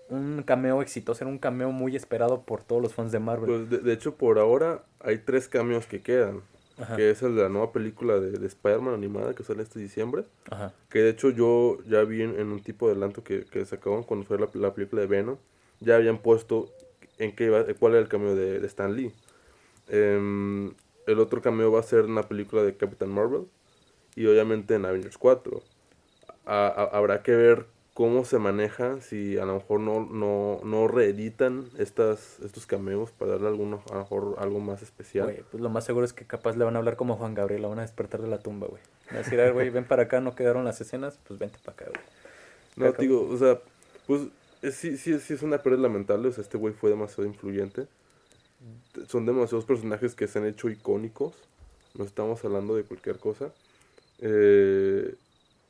un 0.10 0.44
cameo 0.44 0.82
exitoso, 0.82 1.24
era 1.24 1.32
un 1.32 1.40
cameo 1.40 1.72
muy 1.72 1.96
esperado 1.96 2.42
por 2.44 2.64
todos 2.64 2.82
los 2.82 2.94
fans 2.94 3.12
de 3.12 3.20
Marvel. 3.20 3.48
Pues 3.48 3.70
de, 3.70 3.78
de 3.80 3.94
hecho, 3.94 4.16
por 4.16 4.40
ahora 4.40 4.84
hay 5.02 5.18
tres 5.20 5.48
cambios 5.50 5.86
que 5.88 6.02
quedan. 6.02 6.42
Ajá, 6.78 6.96
Que 6.96 7.12
es 7.12 7.22
el 7.22 7.36
de 7.36 7.44
la 7.44 7.50
nueva 7.50 7.72
película 7.72 8.20
de, 8.20 8.32
de 8.32 8.48
Spider-Man 8.48 8.96
animada 8.96 9.34
que 9.36 9.44
sale 9.44 9.62
este 9.62 9.80
diciembre. 9.80 10.24
ajá. 10.50 10.74
Que 10.90 11.00
de 11.00 11.10
hecho 11.10 11.30
yo 11.30 11.78
ya 11.88 12.02
vi 12.04 12.22
en, 12.24 12.40
en 12.40 12.48
un 12.52 12.62
tipo 12.64 12.88
de 12.88 12.94
adelanto 12.94 13.24
que, 13.24 13.46
que 13.46 13.64
sacaban 13.66 14.02
cuando 14.04 14.26
fue 14.26 14.40
la, 14.40 14.48
la 14.54 14.74
película 14.74 15.02
de 15.02 15.08
Venom. 15.08 15.38
Ya 15.82 15.98
habían 15.98 16.18
puesto 16.18 16.70
en 17.20 17.36
qué 17.36 17.46
iba, 17.46 17.64
cuál 17.80 17.94
era 17.94 18.02
el 18.02 18.08
cambio 18.08 18.36
de, 18.36 18.60
de 18.60 18.68
Stan 18.68 18.96
Lee. 18.96 19.14
Em, 19.90 20.74
el 21.06 21.20
otro 21.20 21.42
cambio 21.42 21.72
va 21.72 21.80
a 21.82 21.84
ser 21.84 22.06
en 22.06 22.16
la 22.16 22.24
película 22.24 22.64
de 22.64 22.76
Captain 22.76 23.12
Marvel. 23.12 23.46
Y 24.16 24.26
obviamente 24.28 24.76
en 24.76 24.86
Avengers 24.86 25.18
4. 25.18 25.62
A- 26.46 26.68
a- 26.68 26.98
habrá 26.98 27.24
que 27.24 27.36
ver 27.36 27.66
cómo 27.94 28.26
se 28.26 28.40
maneja, 28.40 29.00
si 29.02 29.38
a 29.38 29.46
lo 29.46 29.56
mejor 29.56 29.80
no, 29.80 30.00
no, 30.06 30.60
no 30.64 30.88
reeditan 30.88 31.66
estas, 31.78 32.40
estos 32.40 32.66
cameos 32.66 33.12
para 33.12 33.34
darle 33.34 33.48
alguno, 33.50 33.84
a 33.92 33.94
lo 33.96 34.00
mejor 34.02 34.36
algo 34.40 34.60
más 34.60 34.82
especial. 34.82 35.26
Güey, 35.26 35.44
pues 35.52 35.62
lo 35.62 35.70
más 35.70 35.86
seguro 35.86 36.04
es 36.06 36.12
que 36.14 36.26
capaz 36.26 36.56
le 36.58 36.66
van 36.66 36.76
a 36.76 36.80
hablar 36.80 36.96
como 36.96 37.16
Juan 37.18 37.34
Gabriel, 37.36 37.62
lo 37.62 37.70
van 37.70 37.80
a 37.80 37.84
despertar 37.84 38.22
de 38.22 38.28
la 38.28 38.40
tumba, 38.40 38.68
güey. 38.68 38.82
Van 39.08 39.18
a 39.18 39.20
decir, 39.20 39.40
a 39.40 39.44
ver, 39.44 39.54
güey, 39.54 39.70
ven 39.70 39.86
para 39.86 40.04
acá, 40.04 40.22
no 40.22 40.36
quedaron 40.36 40.66
las 40.66 40.82
escenas, 40.82 41.20
pues 41.28 41.40
vente 41.40 41.60
para 41.64 41.74
acá, 41.76 41.86
güey. 41.86 42.06
No, 42.76 42.86
Acá- 42.88 43.02
digo, 43.02 43.28
o 43.30 43.38
sea, 43.38 43.60
pues 44.08 44.24
es- 44.64 44.76
sí, 44.76 44.98
sí, 44.98 45.20
sí 45.20 45.34
es 45.34 45.44
una 45.44 45.60
pérdida 45.60 45.84
lamentable, 45.84 46.30
o 46.30 46.32
sea, 46.32 46.42
este 46.44 46.58
güey 46.58 46.74
fue 46.74 46.90
demasiado 46.90 47.26
influyente. 47.26 47.86
Son 49.08 49.26
demasiados 49.26 49.66
personajes 49.66 50.16
que 50.16 50.28
se 50.28 50.40
han 50.40 50.46
hecho 50.48 50.70
icónicos, 50.70 51.36
no 51.96 52.04
estamos 52.06 52.44
hablando 52.44 52.76
de 52.76 52.84
cualquier 52.84 53.20
cosa. 53.20 53.52
Eh, 54.24 55.16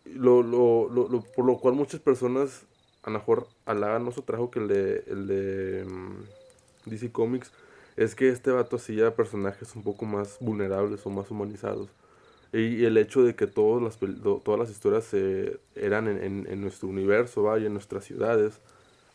lo, 0.06 0.44
lo, 0.44 0.90
lo, 0.90 1.22
por 1.36 1.46
lo 1.46 1.60
cual 1.60 1.76
muchas 1.76 2.02
personas 2.02 2.64
a 3.04 3.12
lo 3.12 3.20
mejor 3.20 3.48
halagan 3.66 4.12
su 4.14 4.24
trabajo 4.24 4.52
que 4.52 4.60
el 4.60 4.70
de, 4.70 5.04
el 5.08 5.28
de 5.28 5.86
mm, 5.86 6.90
DC 6.90 7.12
Comics 7.12 7.52
es 7.98 8.16
que 8.16 8.30
este 8.30 8.52
vato 8.52 8.78
hacía 8.78 9.16
personajes 9.16 9.76
un 9.76 9.84
poco 9.84 10.06
más 10.06 10.38
vulnerables 10.42 11.06
o 11.06 11.12
más 11.12 11.32
humanizados. 11.32 11.90
Y 12.54 12.86
el 12.86 12.98
hecho 12.98 13.24
de 13.24 13.36
que 13.36 13.48
todas 13.48 13.84
las, 13.84 14.00
todas 14.44 14.60
las 14.60 14.72
historias 14.72 15.10
eh, 15.14 15.60
eran 15.76 16.08
en, 16.08 16.24
en- 16.24 16.48
en 16.50 16.62
nuestro 16.62 16.90
universo, 16.90 17.44
vaya, 17.44 17.68
en 17.68 17.74
nuestras 17.74 18.06
ciudades, 18.06 18.62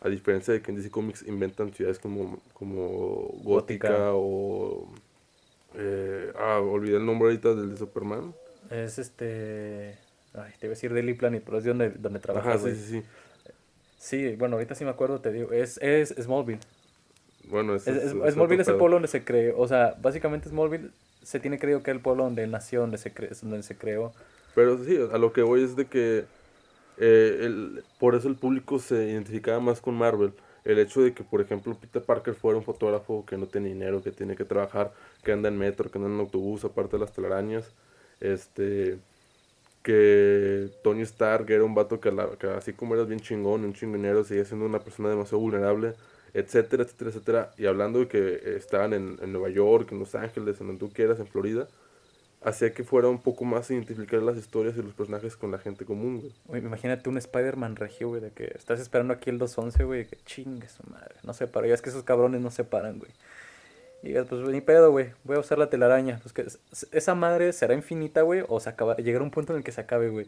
a 0.01 0.09
diferencia 0.11 0.55
de 0.55 0.63
que 0.63 0.71
en 0.73 0.79
DC 0.79 0.91
Comics 0.91 1.23
inventan 1.27 1.73
ciudades 1.75 1.99
como, 2.01 2.41
como 2.55 3.41
Gótica, 3.45 4.11
Gótica. 4.11 4.13
o... 4.15 4.89
eh, 5.75 6.33
ah, 6.39 6.61
olvidé 6.61 6.97
el 6.99 7.07
nombre 7.07 7.29
ahorita 7.31 7.55
del 7.55 7.71
de 7.73 7.77
Superman. 7.79 8.35
Es 8.71 8.99
este... 8.99 9.99
Ay, 10.35 10.53
te 10.59 10.67
iba 10.67 10.73
a 10.73 10.77
decir 10.77 10.93
Daily 10.93 11.15
Planet, 11.15 11.43
pero 11.45 11.59
es 11.59 11.65
de 11.65 11.71
donde, 11.71 11.91
donde 11.91 12.21
trabaja, 12.21 12.49
Ajá, 12.49 12.59
sí, 12.59 12.75
sí, 12.75 12.83
sí. 13.03 13.05
Sí, 13.97 14.37
bueno, 14.37 14.57
ahorita 14.57 14.75
sí 14.75 14.85
me 14.85 14.91
acuerdo, 14.91 15.21
te 15.21 15.33
digo, 15.33 15.53
es, 15.53 15.79
es 15.83 16.11
Smallville. 16.21 16.61
Bueno, 17.45 17.75
es, 17.85 17.85
Smallville 18.33 18.63
es 18.63 18.69
el 18.69 18.77
pueblo 18.77 18.97
donde 18.97 19.09
se 19.09 19.25
creó, 19.25 19.59
o 19.59 19.67
sea, 19.69 19.97
básicamente 20.01 20.49
Smallville 20.49 20.91
se 21.23 21.41
tiene 21.41 21.59
creído 21.59 21.83
que 21.83 21.91
es 21.91 21.97
el 21.97 22.03
pueblo 22.03 22.25
donde 22.25 22.45
él 22.45 22.51
nació, 22.51 22.81
donde 22.81 22.99
se, 22.99 23.15
cre- 23.15 23.31
donde 23.41 23.63
se 23.63 23.77
creó. 23.79 24.15
Pero 24.55 24.79
sí, 24.85 24.97
a 25.13 25.19
lo 25.19 25.33
que 25.33 25.43
voy 25.43 25.63
es 25.63 25.77
de 25.77 25.89
que 25.89 26.29
eh, 26.99 27.39
el- 27.43 27.85
por 27.99 28.15
eso 28.17 28.29
el 28.29 28.37
público 28.39 28.79
se 28.79 28.97
identificaba 29.11 29.61
más 29.61 29.81
con 29.81 29.97
Marvel. 29.97 30.35
El 30.65 30.79
hecho 30.81 31.03
de 31.03 31.15
que, 31.15 31.25
por 31.25 31.41
ejemplo, 31.43 31.79
Peter 31.81 32.05
Parker 32.05 32.35
fuera 32.35 32.59
un 32.59 32.65
fotógrafo 32.65 33.27
que 33.27 33.39
no 33.39 33.49
tiene 33.49 33.69
dinero, 33.71 34.03
que 34.03 34.13
tiene 34.13 34.37
que 34.37 34.45
trabajar, 34.45 34.95
que 35.25 35.33
anda 35.33 35.49
en 35.51 35.59
metro, 35.59 35.91
que 35.91 35.99
anda 35.99 36.11
en 36.11 36.21
autobús, 36.21 36.65
aparte 36.65 36.97
de 36.97 37.01
las 37.01 37.13
telarañas. 37.13 37.75
Este, 38.21 38.99
que 39.83 40.69
Tony 40.83 41.03
Stark 41.03 41.51
era 41.51 41.65
un 41.65 41.75
vato 41.75 42.01
que, 42.01 42.11
así 42.57 42.73
como 42.73 42.95
eras 42.95 43.09
bien 43.09 43.21
chingón, 43.21 43.65
un 43.65 43.75
chingonero, 43.75 44.25
seguía 44.25 44.45
siendo 44.45 44.67
una 44.67 44.81
persona 44.81 45.09
demasiado 45.09 45.39
vulnerable, 45.39 45.95
etcétera, 46.35 46.83
etcétera, 46.83 47.11
etcétera. 47.11 47.53
Y 47.57 47.67
hablando 47.67 48.01
de 48.01 48.09
que 48.09 48.57
estaban 48.57 48.93
en, 48.93 49.19
en 49.23 49.33
Nueva 49.33 49.49
York, 49.51 49.93
en 49.93 49.99
Los 50.01 50.15
Ángeles, 50.15 50.61
en 50.61 50.67
donde 50.69 50.81
tú 50.81 50.93
quieras, 50.93 51.21
en 51.21 51.27
Florida, 51.27 51.69
hacía 52.43 52.73
que 52.73 52.85
fuera 52.85 53.09
un 53.09 53.21
poco 53.21 53.45
más 53.45 53.71
identificar 53.71 54.23
las 54.23 54.37
historias 54.37 54.77
y 54.77 54.83
los 54.83 54.95
personajes 54.95 55.37
con 55.37 55.51
la 55.51 55.59
gente 55.59 55.85
común. 55.85 56.33
Güey, 56.47 56.63
imagínate 56.63 57.09
un 57.09 57.19
Spider-Man 57.19 57.77
regio, 57.77 58.09
güey, 58.09 58.21
de 58.21 58.31
que 58.31 58.53
estás 58.55 58.81
esperando 58.81 59.13
aquí 59.15 59.31
el 59.31 59.39
211, 59.39 59.85
güey, 59.85 60.07
que 60.07 60.19
chingue 60.25 60.69
su 60.69 60.83
madre. 60.91 61.15
No 61.25 61.33
se 61.33 61.47
para, 61.47 61.67
ya 61.67 61.75
es 61.75 61.83
que 61.83 61.91
esos 61.91 62.05
cabrones 62.05 62.41
no 62.41 62.51
se 62.51 62.65
paran, 62.65 62.99
güey. 62.99 63.11
Y 64.03 64.09
digas, 64.09 64.27
pues 64.29 64.43
ni 64.49 64.61
pedo, 64.61 64.91
güey, 64.93 65.11
voy 65.25 65.37
a 65.37 65.41
usar 65.41 65.59
la 65.59 65.71
telaraña. 65.71 66.21
Pues 66.23 66.33
que 66.33 66.43
es- 66.43 66.59
esa 66.93 67.15
madre 67.15 67.53
será 67.53 67.75
infinita, 67.75 68.23
güey, 68.23 68.45
o 68.49 68.61
se 68.61 68.69
acaba, 68.71 68.97
llegará 68.97 69.25
un 69.25 69.31
punto 69.31 69.53
en 69.53 69.59
el 69.59 69.65
que 69.65 69.73
se 69.73 69.81
acabe, 69.81 70.09
güey. 70.09 70.27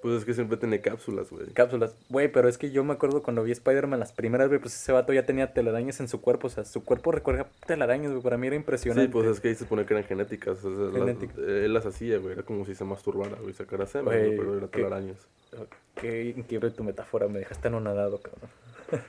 Pues 0.00 0.14
es 0.20 0.24
que 0.24 0.32
siempre 0.32 0.56
tiene 0.56 0.80
cápsulas, 0.80 1.28
güey. 1.28 1.48
Cápsulas. 1.48 1.92
Güey, 2.08 2.30
pero 2.30 2.48
es 2.48 2.56
que 2.56 2.70
yo 2.70 2.84
me 2.84 2.92
acuerdo 2.92 3.20
cuando 3.22 3.42
vi 3.42 3.50
Spider-Man 3.50 3.98
las 3.98 4.12
primeras, 4.12 4.46
güey, 4.46 4.60
pues 4.60 4.72
ese 4.74 4.92
vato 4.92 5.12
ya 5.12 5.26
tenía 5.26 5.52
telarañas 5.52 5.98
en 5.98 6.06
su 6.06 6.20
cuerpo. 6.20 6.46
O 6.46 6.50
sea, 6.50 6.64
su 6.64 6.84
cuerpo 6.84 7.10
recorría 7.10 7.46
telarañas, 7.66 8.12
güey. 8.12 8.22
Para 8.22 8.38
mí 8.38 8.46
era 8.46 8.54
impresionante. 8.54 9.06
Sí, 9.08 9.12
pues 9.12 9.26
es 9.26 9.40
que 9.40 9.48
ahí 9.48 9.54
se 9.54 9.64
supone 9.64 9.84
que 9.86 9.94
eran 9.94 10.04
genéticas. 10.04 10.64
o 10.64 10.70
sea, 10.70 10.84
las- 10.86 10.94
Genéticas. 10.94 11.38
él 11.38 11.74
las 11.74 11.84
hacía, 11.84 12.18
güey. 12.18 12.34
Era 12.34 12.44
como 12.44 12.64
si 12.64 12.76
se 12.76 12.84
masturbara, 12.84 13.36
güey. 13.42 13.52
Sacara 13.54 13.86
semen, 13.86 14.04
güey, 14.06 14.36
pero 14.36 14.56
era 14.58 14.68
qué- 14.68 14.78
telarañas. 14.82 15.18
Qué 15.96 16.26
increíble 16.36 16.70
tu 16.70 16.84
metáfora, 16.84 17.26
me 17.26 17.40
dejaste 17.40 17.66
anonadado, 17.66 18.20
cabrón. 18.22 18.50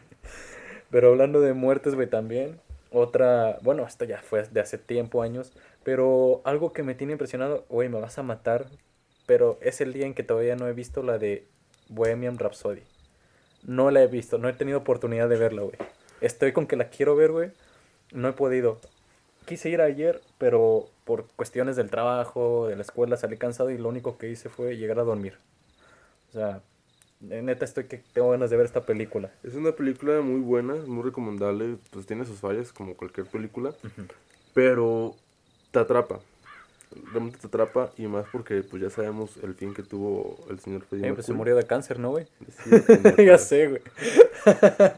pero 0.90 1.10
hablando 1.10 1.40
de 1.40 1.54
muertes, 1.54 1.94
güey, 1.94 2.10
también. 2.10 2.60
Otra, 2.92 3.60
bueno, 3.62 3.86
esto 3.86 4.06
ya 4.06 4.22
fue 4.22 4.44
de 4.44 4.60
hace 4.60 4.78
tiempo, 4.78 5.22
años. 5.22 5.54
Pero 5.84 6.42
algo 6.44 6.74
que 6.74 6.84
me 6.84 6.96
tiene 6.96 7.14
impresionado, 7.14 7.66
güey, 7.70 7.90
me 7.90 8.00
vas 8.00 8.18
a 8.18 8.24
matar. 8.24 8.68
Pero 9.26 9.60
es 9.62 9.82
el 9.82 9.94
día 9.94 10.06
en 10.06 10.14
que 10.14 10.24
todavía 10.24 10.56
no 10.56 10.68
he 10.68 10.74
visto 10.74 11.04
la 11.04 11.18
de 11.18 11.48
Bohemian 11.88 12.40
Rhapsody. 12.40 12.82
No 13.64 13.92
la 13.92 14.02
he 14.02 14.08
visto, 14.08 14.38
no 14.38 14.50
he 14.50 14.54
tenido 14.54 14.80
oportunidad 14.80 15.30
de 15.30 15.38
verla, 15.38 15.62
güey. 15.64 15.76
Estoy 16.22 16.52
con 16.52 16.66
que 16.68 16.76
la 16.76 16.90
quiero 16.90 17.16
ver, 17.16 17.32
güey. 17.32 17.52
No 18.12 18.30
he 18.30 18.34
podido. 18.34 18.80
Quise 19.46 19.70
ir 19.70 19.82
ayer, 19.82 20.22
pero 20.38 20.90
por 21.06 21.28
cuestiones 21.36 21.76
del 21.76 21.90
trabajo, 21.90 22.68
de 22.68 22.76
la 22.76 22.82
escuela, 22.82 23.18
salí 23.18 23.38
cansado 23.38 23.70
y 23.70 23.78
lo 23.78 23.90
único 23.90 24.18
que 24.18 24.30
hice 24.30 24.50
fue 24.50 24.78
llegar 24.78 25.00
a 25.00 25.04
dormir. 25.04 25.38
O 26.30 26.32
sea, 26.34 26.62
neta 27.20 27.66
estoy 27.66 27.86
que 27.86 27.98
tengo 28.14 28.32
ganas 28.32 28.50
de 28.50 28.58
ver 28.58 28.66
esta 28.66 28.86
película. 28.86 29.32
Es 29.44 29.56
una 29.56 29.72
película 29.72 30.22
muy 30.22 30.40
buena, 30.40 30.76
muy 30.76 31.04
recomendable. 31.04 31.78
Pues 31.92 32.06
tiene 32.06 32.26
sus 32.26 32.40
fallas, 32.40 32.72
como 32.74 32.96
cualquier 32.96 33.28
película. 33.28 33.74
Pero 34.54 35.16
te 35.72 35.80
atrapa. 35.80 36.20
Realmente 37.12 37.38
te 37.38 37.48
atrapa. 37.48 37.92
Y 37.98 38.08
más 38.08 38.26
porque, 38.32 38.64
pues 38.64 38.82
ya 38.82 38.90
sabemos 38.90 39.38
el 39.44 39.54
fin 39.54 39.74
que 39.74 39.84
tuvo 39.84 40.46
el 40.50 40.60
señor 40.60 40.82
Freddie 40.84 41.10
Eh, 41.10 41.14
pues 41.14 41.26
se 41.26 41.34
murió 41.34 41.56
de 41.56 41.66
cáncer, 41.66 42.00
¿no, 42.00 42.12
güey? 42.12 42.26
Sí, 42.64 42.72
ya 43.26 43.38
sé, 43.38 43.68
güey. 43.68 43.82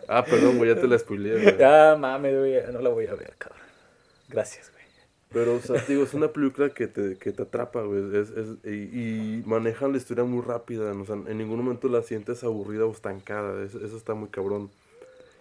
Ah, 0.07 0.23
perdón, 0.23 0.57
güey, 0.57 0.73
ya 0.73 0.79
te 0.79 0.87
la 0.87 0.97
spoileé, 0.97 1.41
güey. 1.41 1.57
Ya, 1.59 1.95
mames, 1.99 2.37
güey, 2.37 2.71
no 2.71 2.81
la 2.81 2.89
voy 2.89 3.07
a 3.07 3.15
ver, 3.15 3.33
cabrón. 3.37 3.61
Gracias, 4.29 4.71
güey. 4.71 4.80
Pero, 5.31 5.55
o 5.55 5.61
sea, 5.61 5.77
digo, 5.87 6.03
es 6.03 6.13
una 6.13 6.33
película 6.33 6.73
que 6.73 6.87
te, 6.87 7.17
que 7.17 7.31
te 7.31 7.43
atrapa, 7.43 7.83
güey. 7.83 8.15
Es, 8.17 8.31
es, 8.31 8.49
y, 8.65 9.39
y 9.39 9.43
manejan 9.45 9.91
la 9.93 9.97
historia 9.97 10.25
muy 10.25 10.41
rápida. 10.41 10.91
O 10.91 11.05
sea, 11.05 11.15
en 11.15 11.37
ningún 11.37 11.57
momento 11.57 11.87
la 11.87 12.01
sientes 12.03 12.43
aburrida 12.43 12.85
o 12.85 12.91
estancada. 12.91 13.63
Eso, 13.63 13.79
está 13.95 14.13
muy 14.13 14.29
cabrón. 14.29 14.69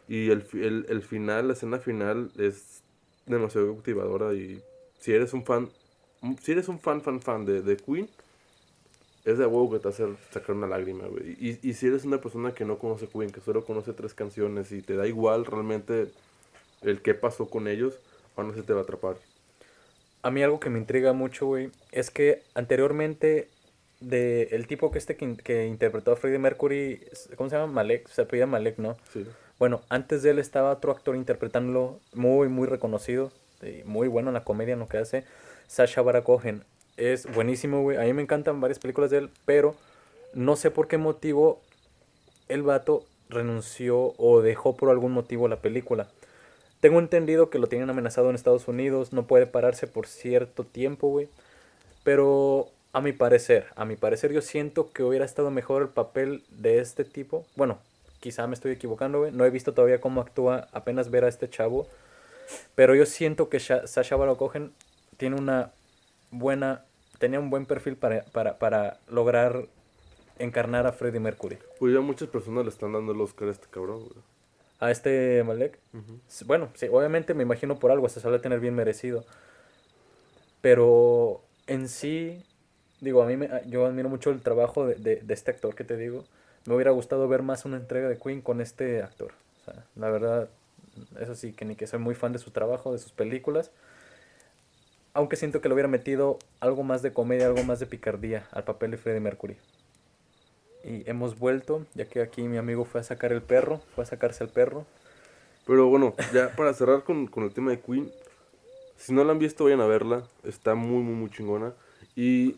Y 0.08 0.30
el, 0.30 0.46
el, 0.54 0.86
el 0.88 1.02
final, 1.02 1.48
la 1.48 1.54
escena 1.54 1.78
final, 1.78 2.30
es 2.38 2.82
demasiado 3.26 3.68
cautivadora. 3.74 4.34
Y 4.34 4.62
si 5.00 5.12
eres 5.12 5.32
un 5.34 5.44
fan, 5.44 5.68
si 6.42 6.52
eres 6.52 6.68
un 6.68 6.80
fan, 6.80 7.02
fan, 7.02 7.20
fan 7.20 7.44
de, 7.46 7.62
de 7.62 7.76
Queen, 7.76 8.08
es 9.24 9.38
de 9.38 9.46
huevo 9.46 9.70
que 9.72 9.78
te 9.78 9.88
hace 9.88 10.06
sacar 10.30 10.56
una 10.56 10.66
lágrima, 10.66 11.06
güey. 11.06 11.36
Y, 11.40 11.58
y 11.68 11.74
si 11.74 11.86
eres 11.86 12.04
una 12.04 12.20
persona 12.20 12.52
que 12.54 12.64
no 12.64 12.78
conoce 12.78 13.08
Queen, 13.08 13.30
que 13.30 13.40
solo 13.40 13.64
conoce 13.64 13.92
tres 13.92 14.14
canciones 14.14 14.72
y 14.72 14.82
te 14.82 14.96
da 14.96 15.06
igual 15.06 15.44
realmente 15.46 16.12
el 16.82 17.02
qué 17.02 17.14
pasó 17.14 17.50
con 17.50 17.68
ellos, 17.68 17.98
aún 18.36 18.50
así 18.50 18.62
te 18.62 18.72
va 18.72 18.80
a 18.80 18.82
atrapar. 18.84 19.16
A 20.22 20.30
mí 20.30 20.42
algo 20.42 20.60
que 20.60 20.70
me 20.70 20.78
intriga 20.78 21.12
mucho, 21.12 21.46
güey, 21.46 21.70
es 21.92 22.10
que 22.10 22.42
anteriormente 22.54 23.48
de 24.00 24.44
el 24.52 24.66
tipo 24.66 24.90
que 24.90 24.98
este 24.98 25.16
que, 25.16 25.24
in- 25.24 25.36
que 25.36 25.66
interpretó 25.66 26.12
a 26.12 26.16
Freddie 26.16 26.38
Mercury, 26.38 27.00
¿cómo 27.36 27.48
se 27.50 27.56
llama? 27.56 27.72
Malek, 27.72 28.08
se 28.08 28.22
apellida 28.22 28.46
Malek, 28.46 28.78
¿no? 28.78 28.96
Sí. 29.12 29.26
Bueno, 29.58 29.82
antes 29.88 30.22
de 30.22 30.30
él 30.30 30.38
estaba 30.38 30.72
otro 30.72 30.92
actor 30.92 31.16
interpretándolo 31.16 32.00
muy, 32.14 32.48
muy 32.48 32.66
reconocido 32.66 33.30
y 33.62 33.82
muy 33.84 34.08
bueno 34.08 34.28
en 34.30 34.34
la 34.34 34.44
comedia 34.44 34.72
en 34.74 34.78
lo 34.80 34.88
que 34.88 34.98
hace, 34.98 35.24
Sasha 35.66 36.00
Baron 36.02 36.22
Cohen. 36.22 36.64
Es 36.96 37.26
buenísimo, 37.34 37.82
güey. 37.82 37.96
A 37.98 38.02
mí 38.02 38.12
me 38.14 38.22
encantan 38.22 38.60
varias 38.60 38.78
películas 38.78 39.10
de 39.10 39.18
él, 39.18 39.30
pero 39.44 39.74
no 40.34 40.56
sé 40.56 40.70
por 40.70 40.88
qué 40.88 40.96
motivo 40.98 41.60
el 42.48 42.62
vato 42.62 43.04
renunció 43.28 44.14
o 44.16 44.40
dejó 44.42 44.76
por 44.76 44.90
algún 44.90 45.12
motivo 45.12 45.46
la 45.48 45.56
película. 45.60 46.08
Tengo 46.80 46.98
entendido 46.98 47.50
que 47.50 47.58
lo 47.58 47.66
tienen 47.66 47.90
amenazado 47.90 48.30
en 48.30 48.34
Estados 48.34 48.66
Unidos, 48.68 49.12
no 49.12 49.26
puede 49.26 49.46
pararse 49.46 49.86
por 49.86 50.06
cierto 50.06 50.64
tiempo, 50.64 51.08
güey. 51.08 51.28
Pero 52.04 52.68
a 52.92 53.00
mi 53.00 53.12
parecer, 53.12 53.66
a 53.76 53.84
mi 53.84 53.96
parecer 53.96 54.32
yo 54.32 54.40
siento 54.40 54.90
que 54.90 55.02
hubiera 55.02 55.24
estado 55.24 55.50
mejor 55.50 55.82
el 55.82 55.88
papel 55.88 56.42
de 56.50 56.78
este 56.78 57.04
tipo. 57.04 57.44
Bueno, 57.54 57.78
quizá 58.20 58.46
me 58.46 58.54
estoy 58.54 58.72
equivocando, 58.72 59.18
güey. 59.20 59.32
No 59.32 59.44
he 59.44 59.50
visto 59.50 59.74
todavía 59.74 60.00
cómo 60.00 60.20
actúa, 60.22 60.68
apenas 60.72 61.10
ver 61.10 61.24
a 61.24 61.28
este 61.28 61.50
chavo. 61.50 61.86
Pero 62.74 62.94
yo 62.94 63.04
siento 63.06 63.48
que 63.48 63.58
Sha- 63.58 63.86
Sasha 63.86 64.16
Baron 64.16 64.36
Cohen 64.36 64.72
tiene 65.18 65.36
una 65.36 65.72
buena, 66.30 66.84
tenía 67.18 67.38
un 67.40 67.50
buen 67.50 67.66
perfil 67.66 67.96
para, 67.96 68.24
para, 68.24 68.58
para 68.58 68.98
lograr 69.08 69.66
encarnar 70.38 70.86
a 70.86 70.92
Freddie 70.92 71.20
Mercury. 71.20 71.58
Pues 71.78 71.92
ya 71.92 72.00
muchas 72.00 72.28
personas 72.28 72.64
le 72.64 72.70
están 72.70 72.92
dando 72.94 73.12
el 73.12 73.20
Oscar 73.20 73.48
a 73.48 73.50
este 73.52 73.66
cabrón, 73.70 74.00
güey. 74.00 74.29
A 74.80 74.90
este 74.90 75.44
Malek. 75.44 75.78
Bueno, 76.46 76.70
sí, 76.74 76.88
obviamente 76.90 77.34
me 77.34 77.42
imagino 77.42 77.78
por 77.78 77.90
algo, 77.90 78.08
se 78.08 78.20
suele 78.20 78.38
tener 78.38 78.60
bien 78.60 78.74
merecido. 78.74 79.24
Pero 80.60 81.42
en 81.66 81.88
sí, 81.88 82.44
digo, 83.00 83.22
a 83.22 83.26
mí 83.26 83.36
me, 83.36 83.48
yo 83.66 83.86
admiro 83.86 84.08
mucho 84.08 84.30
el 84.30 84.42
trabajo 84.42 84.86
de, 84.86 84.94
de- 84.96 85.16
de 85.22 85.34
este 85.34 85.50
actor 85.50 85.74
que 85.74 85.84
te 85.84 85.96
digo. 85.96 86.24
Me 86.66 86.74
hubiera 86.74 86.90
gustado 86.90 87.26
ver 87.28 87.42
más 87.42 87.64
una 87.64 87.76
entrega 87.78 88.08
de 88.08 88.18
Queen 88.18 88.42
con 88.42 88.60
este 88.60 89.02
actor. 89.02 89.32
O 89.62 89.64
sea, 89.64 89.84
la 89.96 90.10
verdad, 90.10 90.48
eso 91.20 91.34
sí, 91.34 91.52
que 91.52 91.64
ni 91.64 91.76
que 91.76 91.86
soy 91.86 91.98
muy 91.98 92.14
fan 92.14 92.32
de 92.32 92.38
su 92.38 92.50
trabajo, 92.50 92.92
de 92.92 92.98
sus 92.98 93.12
películas. 93.12 93.70
Aunque 95.12 95.36
siento 95.36 95.60
que 95.60 95.68
le 95.68 95.74
hubiera 95.74 95.88
metido 95.88 96.38
algo 96.60 96.82
más 96.82 97.02
de 97.02 97.12
comedia, 97.12 97.46
algo 97.46 97.64
más 97.64 97.80
de 97.80 97.86
picardía 97.86 98.46
al 98.52 98.64
papel 98.64 98.92
de 98.92 98.96
Freddie 98.96 99.20
Mercury. 99.20 99.56
Y 100.84 101.08
hemos 101.08 101.38
vuelto, 101.38 101.84
ya 101.94 102.06
que 102.06 102.22
aquí 102.22 102.42
mi 102.42 102.56
amigo 102.56 102.84
fue 102.84 103.00
a 103.00 103.04
sacar 103.04 103.32
el 103.32 103.42
perro, 103.42 103.80
fue 103.94 104.04
a 104.04 104.06
sacarse 104.06 104.44
el 104.44 104.50
perro. 104.50 104.86
Pero 105.66 105.86
bueno, 105.88 106.14
ya 106.32 106.54
para 106.56 106.72
cerrar 106.74 107.04
con, 107.04 107.26
con 107.26 107.44
el 107.44 107.52
tema 107.52 107.70
de 107.70 107.80
Queen, 107.80 108.10
si 108.96 109.12
no 109.12 109.24
la 109.24 109.32
han 109.32 109.38
visto, 109.38 109.64
vayan 109.64 109.80
a 109.80 109.86
verla. 109.86 110.24
Está 110.42 110.74
muy, 110.74 111.02
muy, 111.02 111.14
muy 111.14 111.30
chingona. 111.30 111.72
Y 112.16 112.56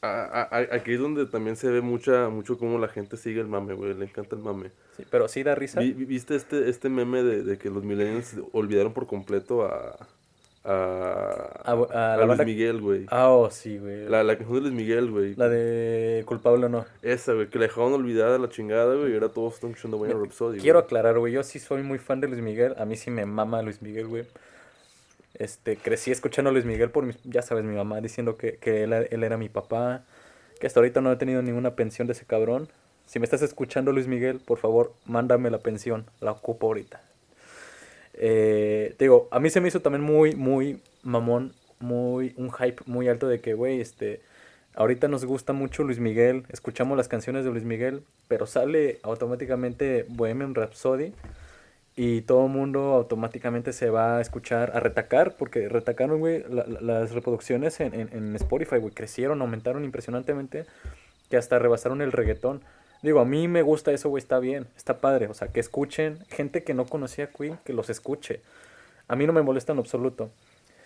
a- 0.00 0.22
a- 0.24 0.42
a- 0.58 0.74
aquí 0.76 0.94
es 0.94 1.00
donde 1.00 1.26
también 1.26 1.56
se 1.56 1.68
ve 1.68 1.80
mucha, 1.80 2.28
mucho 2.28 2.58
cómo 2.58 2.78
la 2.78 2.88
gente 2.88 3.16
sigue 3.16 3.40
el 3.40 3.46
mame, 3.46 3.74
güey. 3.74 3.94
Le 3.94 4.04
encanta 4.06 4.34
el 4.34 4.42
mame. 4.42 4.70
Sí, 4.96 5.04
pero 5.10 5.28
sí 5.28 5.42
da 5.42 5.54
risa. 5.54 5.80
Vi- 5.80 5.92
vi- 5.92 6.04
¿Viste 6.06 6.34
este, 6.34 6.68
este 6.68 6.88
meme 6.88 7.22
de, 7.22 7.42
de 7.44 7.58
que 7.58 7.70
los 7.70 7.84
millennials 7.84 8.36
olvidaron 8.52 8.92
por 8.94 9.06
completo 9.06 9.64
a, 9.64 9.96
a, 10.64 11.60
A- 11.64 11.72
a 11.72 12.14
a 12.14 12.16
la 12.16 12.16
Luis 12.18 12.28
banda- 12.28 12.44
Miguel, 12.44 12.80
güey? 12.80 13.06
Ah, 13.08 13.30
oh, 13.30 13.50
sí, 13.50 13.78
güey. 13.78 14.04
La, 14.04 14.18
La, 14.18 14.24
la 14.24 14.36
canción 14.36 14.54
de 14.56 14.60
Luis 14.62 14.72
Miguel, 14.74 15.10
güey. 15.10 15.34
de 15.34 16.22
culpable 16.26 16.66
o 16.66 16.68
no. 16.68 16.84
Esa, 17.02 17.32
güey, 17.32 17.48
que 17.48 17.58
la 17.58 17.64
dejaron 17.66 17.92
olvidada 17.94 18.38
la 18.38 18.48
chingada, 18.48 18.94
güey, 18.94 19.10
y 19.10 19.14
ahora 19.14 19.28
todos 19.28 19.54
están 19.54 19.70
escuchando 19.70 19.98
Bohemian 19.98 20.20
Rhapsody. 20.22 20.58
Quiero 20.60 20.78
aclarar, 20.78 21.18
güey, 21.18 21.32
yo 21.32 21.42
sí 21.42 21.58
soy 21.58 21.82
muy 21.82 21.98
fan 21.98 22.20
de 22.20 22.28
Luis 22.28 22.40
Miguel. 22.42 22.74
A 22.78 22.84
mí 22.84 22.96
sí 22.96 23.10
me 23.10 23.26
mama 23.26 23.60
Luis 23.62 23.82
Miguel, 23.82 24.06
güey. 24.06 24.24
Este, 25.34 25.76
crecí 25.76 26.10
escuchando 26.10 26.50
a 26.50 26.52
Luis 26.52 26.64
Miguel 26.64 26.90
por, 26.90 27.04
mi- 27.04 27.14
ya 27.24 27.42
sabes, 27.42 27.64
mi 27.64 27.74
mamá 27.74 28.00
diciendo 28.00 28.36
que, 28.36 28.56
que 28.56 28.84
él, 28.84 28.92
él 28.92 29.24
era 29.24 29.36
mi 29.36 29.48
papá. 29.48 30.02
Que 30.60 30.66
hasta 30.68 30.78
ahorita 30.78 31.00
no 31.00 31.10
he 31.10 31.16
tenido 31.16 31.42
ninguna 31.42 31.74
pensión 31.74 32.06
de 32.06 32.12
ese 32.12 32.24
cabrón. 32.24 32.68
Si 33.06 33.18
me 33.18 33.24
estás 33.24 33.42
escuchando, 33.42 33.90
Luis 33.92 34.06
Miguel, 34.06 34.38
por 34.38 34.58
favor, 34.58 34.92
mándame 35.06 35.50
la 35.50 35.58
pensión. 35.58 36.06
La 36.20 36.30
ocupo 36.30 36.68
ahorita. 36.68 37.00
Eh, 38.24 38.94
te 38.98 39.06
digo, 39.06 39.26
a 39.32 39.40
mí 39.40 39.50
se 39.50 39.60
me 39.60 39.66
hizo 39.66 39.80
también 39.80 40.04
muy, 40.04 40.36
muy 40.36 40.80
mamón, 41.02 41.52
muy, 41.80 42.34
un 42.36 42.52
hype 42.52 42.80
muy 42.86 43.08
alto 43.08 43.26
de 43.26 43.40
que, 43.40 43.54
güey, 43.54 43.80
este, 43.80 44.20
ahorita 44.76 45.08
nos 45.08 45.24
gusta 45.24 45.52
mucho 45.52 45.82
Luis 45.82 45.98
Miguel, 45.98 46.44
escuchamos 46.48 46.96
las 46.96 47.08
canciones 47.08 47.44
de 47.44 47.50
Luis 47.50 47.64
Miguel, 47.64 48.04
pero 48.28 48.46
sale 48.46 49.00
automáticamente 49.02 50.06
Bohemian 50.08 50.54
Rhapsody 50.54 51.12
y 51.96 52.20
todo 52.20 52.46
el 52.46 52.52
mundo 52.52 52.92
automáticamente 52.92 53.72
se 53.72 53.90
va 53.90 54.18
a 54.18 54.20
escuchar, 54.20 54.70
a 54.76 54.78
retacar, 54.78 55.34
porque 55.36 55.68
retacaron, 55.68 56.20
güey, 56.20 56.44
la- 56.48 56.64
la- 56.66 56.80
las 56.80 57.10
reproducciones 57.10 57.80
en, 57.80 57.92
en, 57.92 58.08
en 58.12 58.36
Spotify, 58.36 58.76
güey, 58.76 58.94
crecieron, 58.94 59.42
aumentaron 59.42 59.84
impresionantemente, 59.84 60.64
que 61.28 61.36
hasta 61.36 61.58
rebasaron 61.58 62.00
el 62.02 62.12
reggaetón. 62.12 62.60
Digo, 63.02 63.20
a 63.20 63.24
mí 63.24 63.48
me 63.48 63.62
gusta 63.62 63.90
eso, 63.92 64.08
güey, 64.08 64.22
está 64.22 64.38
bien, 64.38 64.66
está 64.76 65.00
padre. 65.00 65.26
O 65.26 65.34
sea, 65.34 65.48
que 65.48 65.60
escuchen 65.60 66.18
gente 66.30 66.62
que 66.62 66.72
no 66.74 66.86
conocía 66.86 67.24
a 67.24 67.28
Queen, 67.28 67.58
que 67.64 67.72
los 67.72 67.90
escuche. 67.90 68.40
A 69.08 69.16
mí 69.16 69.26
no 69.26 69.32
me 69.32 69.42
molesta 69.42 69.72
en 69.72 69.78
absoluto. 69.80 70.30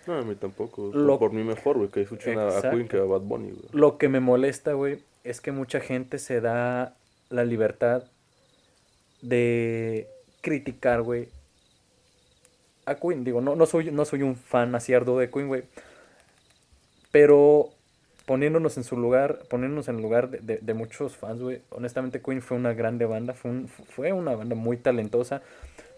No, 0.06 0.14
a 0.18 0.23
mí 0.23 0.35
tampoco. 0.35 0.90
Lo- 0.94 1.18
Por 1.18 1.32
mí 1.32 1.42
mejor, 1.44 1.76
güey, 1.76 1.90
que 1.90 2.00
escuchen 2.02 2.38
a, 2.38 2.49
a. 2.58 2.70
Queen 2.70 2.88
que 2.88 2.96
a 2.99 3.02
Bad 3.02 3.20
Bunny, 3.20 3.50
güey. 3.50 3.68
Lo 3.73 3.99
que 3.99 4.08
me 4.08 4.20
molesta, 4.20 4.73
güey, 4.73 5.02
es 5.25 5.40
que 5.40 5.52
mucha 5.52 5.80
gente 5.80 6.18
se 6.18 6.40
da 6.40 6.94
la 7.28 7.44
libertad 7.44 8.04
de 9.20 10.06
criticar, 10.40 11.02
güey, 11.02 11.28
a 12.87 12.94
Queen. 12.94 13.25
Digo, 13.25 13.40
no, 13.40 13.56
no, 13.56 13.66
soy, 13.66 13.90
no 13.90 14.04
soy 14.04 14.23
un 14.23 14.37
fan 14.37 14.75
así 14.75 14.94
arduo 14.94 15.18
de 15.18 15.28
Queen, 15.30 15.49
güey. 15.49 15.64
Pero 17.11 17.70
poniéndonos 18.26 18.76
en 18.76 18.85
su 18.85 18.97
lugar, 18.99 19.38
poniéndonos 19.49 19.88
en 19.88 19.97
el 19.97 20.02
lugar 20.02 20.28
de, 20.30 20.38
de- 20.40 20.59
de 20.61 20.75
muchos 20.75 21.16
fans, 21.16 21.40
güey. 21.40 21.62
Honestamente, 21.71 22.21
Queen 22.21 22.42
fue 22.42 22.56
una 22.59 22.75
grande 22.75 23.06
banda, 23.06 23.33
fue, 23.33 23.50
un- 23.50 23.68
fue 23.68 24.12
una 24.12 24.35
banda 24.37 24.54
muy 24.54 24.76
talentosa. 24.76 25.40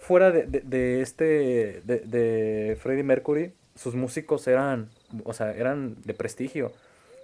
fuera 0.01 0.31
de, 0.31 0.45
de, 0.47 1.01
este, 1.03 1.83
de, 1.85 1.99
de 2.01 2.77
Freddie 2.81 3.03
Mercury, 3.03 3.53
sus 3.75 3.95
músicos 3.97 4.47
eran, 4.47 4.89
o 5.25 5.33
sea, 5.33 5.53
eran 5.53 5.97
de 6.05 6.15
prestigio. 6.15 6.73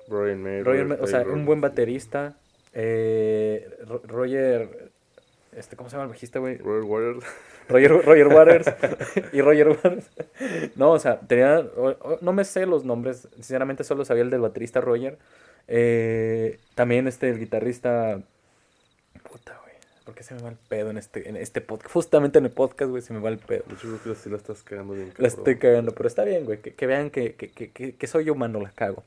Brian 0.08 0.42
May, 0.42 0.62
Roger, 0.62 0.88
Roger 0.88 1.02
o 1.02 1.06
sea, 1.06 1.23
un 1.23 1.46
buen 1.46 1.61
baterista. 1.61 2.34
eh, 2.73 3.68
Ro- 3.87 4.02
Roger, 4.06 4.90
este, 5.56 5.76
¿cómo 5.76 5.88
se 5.88 5.94
llama 5.96 6.04
el 6.04 6.11
bajista, 6.11 6.38
güey? 6.38 6.56
Roger 6.58 6.84
Waters. 6.84 7.25
Roger, 7.68 7.90
Roger 8.04 8.26
Waters 8.28 8.66
y 9.32 9.40
Roger 9.40 9.68
Waters. 9.68 10.11
No, 10.76 10.92
o 10.92 10.99
sea, 10.99 11.20
tenía, 11.20 11.64
no 12.20 12.32
me 12.32 12.44
sé 12.44 12.66
los 12.66 12.84
nombres, 12.84 13.28
sinceramente 13.34 13.84
solo 13.84 14.04
sabía 14.04 14.23
el 14.23 14.30
del 14.30 14.40
baterista 14.40 14.80
Roger. 14.80 15.18
Eh, 15.68 16.58
también 16.75 17.08
este, 17.08 17.30
el 17.30 17.38
guitarrista, 17.38 18.20
puta, 19.30 19.58
güey, 19.62 19.75
¿por 20.04 20.14
qué 20.14 20.23
se 20.23 20.34
me 20.34 20.42
va 20.42 20.50
el 20.50 20.56
pedo 20.68 20.90
en 20.90 20.99
este, 20.99 21.28
en 21.28 21.37
este 21.37 21.61
podcast? 21.61 21.92
Justamente 21.92 22.38
en 22.38 22.44
el 22.46 22.50
podcast, 22.50 22.90
güey, 22.90 23.02
se 23.02 23.12
me 23.14 23.20
va 23.20 23.30
el 23.30 23.38
pedo. 23.38 23.64
Hecho, 23.73 23.99
creo 24.02 24.14
que 24.14 24.20
sí 24.20 24.28
la 24.30 24.37
estás 24.37 24.62
cagando 24.62 24.92
bien. 24.94 25.08
La 25.08 25.14
cabrón. 25.14 25.26
estoy 25.38 25.56
cagando, 25.58 25.92
pero 25.92 26.06
está 26.06 26.25
bien, 26.25 26.44
güey, 26.44 26.58
que, 26.61 26.75
que 26.75 26.87
vean 26.87 27.11
que, 27.11 27.34
que, 27.34 27.49
que, 27.50 27.70
que- 27.70 27.94
que 27.96 28.06
soy 28.06 28.28
humano, 28.30 28.61
la 28.61 28.70
cago. 28.70 29.04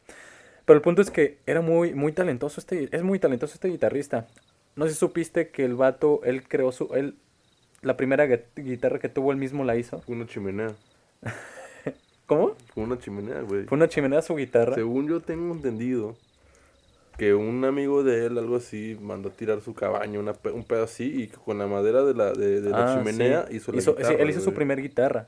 Pero 0.65 0.75
el 0.77 0.81
punto 0.81 1.01
es 1.01 1.11
que 1.11 1.37
era 1.45 1.61
muy, 1.61 1.93
muy 1.93 2.11
talentoso 2.11 2.59
este, 2.59 2.89
es 2.91 3.03
muy 3.03 3.19
talentoso 3.19 3.53
este 3.53 3.69
guitarrista. 3.69 4.27
No 4.77 4.85
sé 4.85 4.93
si 4.93 4.99
supiste 4.99 5.49
que 5.49 5.65
el 5.65 5.75
vato, 5.75 6.21
él 6.23 6.47
creó 6.47 6.71
su, 6.71 6.93
él, 6.93 7.15
la 7.81 7.97
primera 7.97 8.25
gui- 8.27 8.43
guitarra 8.55 8.99
que 8.99 9.09
tuvo 9.09 9.31
él 9.31 9.37
mismo 9.37 9.63
la 9.65 9.75
hizo. 9.75 9.99
Fue 10.01 10.15
una 10.15 10.25
chimenea. 10.27 10.73
¿Cómo? 12.27 12.55
Fue 12.73 12.83
una 12.83 12.97
chimenea, 12.99 13.41
güey. 13.41 13.65
Fue 13.65 13.75
una 13.77 13.87
chimenea 13.87 14.21
su 14.21 14.35
guitarra. 14.35 14.75
Según 14.75 15.07
yo 15.07 15.19
tengo 15.21 15.53
entendido 15.53 16.15
que 17.17 17.33
un 17.33 17.63
amigo 17.65 18.03
de 18.03 18.25
él, 18.27 18.37
algo 18.37 18.57
así, 18.57 18.97
mandó 19.01 19.29
a 19.29 19.31
tirar 19.31 19.61
su 19.61 19.73
cabaña, 19.73 20.19
una 20.19 20.33
un 20.53 20.63
pedo 20.63 20.83
así, 20.83 21.23
y 21.23 21.27
con 21.27 21.57
la 21.57 21.65
madera 21.67 22.03
de 22.03 22.13
la, 22.13 22.33
de, 22.33 22.61
de 22.61 22.69
la 22.69 22.93
Ah, 22.93 22.97
chimenea 22.97 23.47
sí. 23.49 23.55
hizo 23.57 23.71
la 23.71 23.77
Hizo- 23.79 23.91
sí, 23.93 23.97
guitarra, 24.03 24.21
él 24.23 24.29
hizo 24.29 24.41
su 24.41 24.53
primer 24.53 24.81
guitarra. 24.81 25.27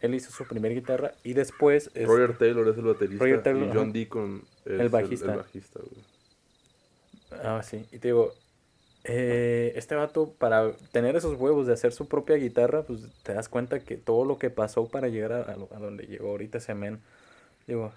Él 0.00 0.14
hizo 0.14 0.30
su 0.30 0.44
primer 0.46 0.72
guitarra 0.74 1.14
y 1.24 1.32
después 1.32 1.90
es- 1.94 2.06
Roger 2.06 2.36
Taylor 2.38 2.68
es 2.68 2.76
el 2.78 2.84
baterista 2.84 3.24
Roger 3.24 3.42
Taylor, 3.42 3.68
y 3.68 3.72
John. 3.76 3.92
Deacon 3.92 4.42
es 4.64 4.80
El 4.80 4.88
bajista. 4.90 5.32
El, 5.32 5.38
bajista, 5.38 5.80
güey. 5.80 7.42
Ah, 7.42 7.62
sí. 7.64 7.84
Y 7.90 7.98
te 7.98 8.08
digo, 8.08 8.32
eh, 9.04 9.72
este 9.76 9.94
vato, 9.94 10.32
para 10.38 10.72
tener 10.92 11.16
esos 11.16 11.38
huevos 11.40 11.66
de 11.66 11.72
hacer 11.72 11.92
su 11.92 12.08
propia 12.08 12.36
guitarra, 12.36 12.82
pues 12.82 13.00
te 13.22 13.32
das 13.32 13.48
cuenta 13.48 13.80
que 13.80 13.96
todo 13.96 14.24
lo 14.24 14.38
que 14.38 14.50
pasó 14.50 14.86
para 14.88 15.08
llegar 15.08 15.32
a, 15.32 15.42
a 15.42 15.56
lo- 15.56 15.68
donde 15.80 16.06
llegó 16.06 16.28
ahorita 16.30 16.58
ese 16.58 16.74
men, 16.74 17.00
digo, 17.66 17.92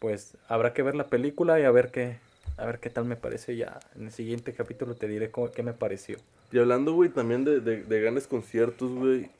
pues 0.00 0.36
habrá 0.48 0.72
que 0.74 0.82
ver 0.82 0.94
la 0.94 1.06
película 1.08 1.58
y 1.58 1.64
a 1.64 1.70
ver 1.70 1.90
qué, 1.90 2.18
a 2.56 2.66
ver 2.66 2.78
qué 2.78 2.90
tal 2.90 3.04
me 3.06 3.16
parece 3.16 3.56
ya. 3.56 3.80
En 3.96 4.04
el 4.06 4.12
siguiente 4.12 4.52
capítulo 4.52 4.94
te 4.94 5.08
diré 5.08 5.30
cómo- 5.30 5.50
qué 5.50 5.62
me 5.62 5.72
pareció. 5.72 6.18
Y 6.52 6.58
hablando, 6.58 6.92
güey, 6.92 7.10
también 7.10 7.44
de, 7.44 7.60
de, 7.60 7.82
de 7.82 8.00
grandes 8.00 8.26
conciertos, 8.26 8.92
güey. 8.92 9.30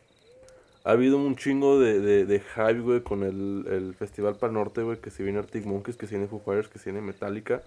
Ha 0.87 0.90
habido 0.90 1.16
un 1.16 1.34
chingo 1.37 1.80
de, 1.80 1.99
de, 2.00 2.26
de 2.26 2.40
hype, 2.40 2.80
güey, 2.80 3.00
con 3.02 3.23
el, 3.23 3.64
el 3.70 3.94
Festival 3.94 4.37
Pal 4.37 4.52
Norte, 4.52 4.82
güey, 4.82 4.99
que 4.99 5.11
se 5.11 5.23
viene 5.23 5.38
Arctic 5.38 5.64
Monkeys, 5.64 5.96
que 5.96 6.06
se 6.06 6.16
viene 6.16 6.28
Foo 6.28 6.40
Fighters, 6.44 6.68
que 6.68 6.78
se 6.78 6.90
viene 6.92 7.06
Metallica. 7.06 7.62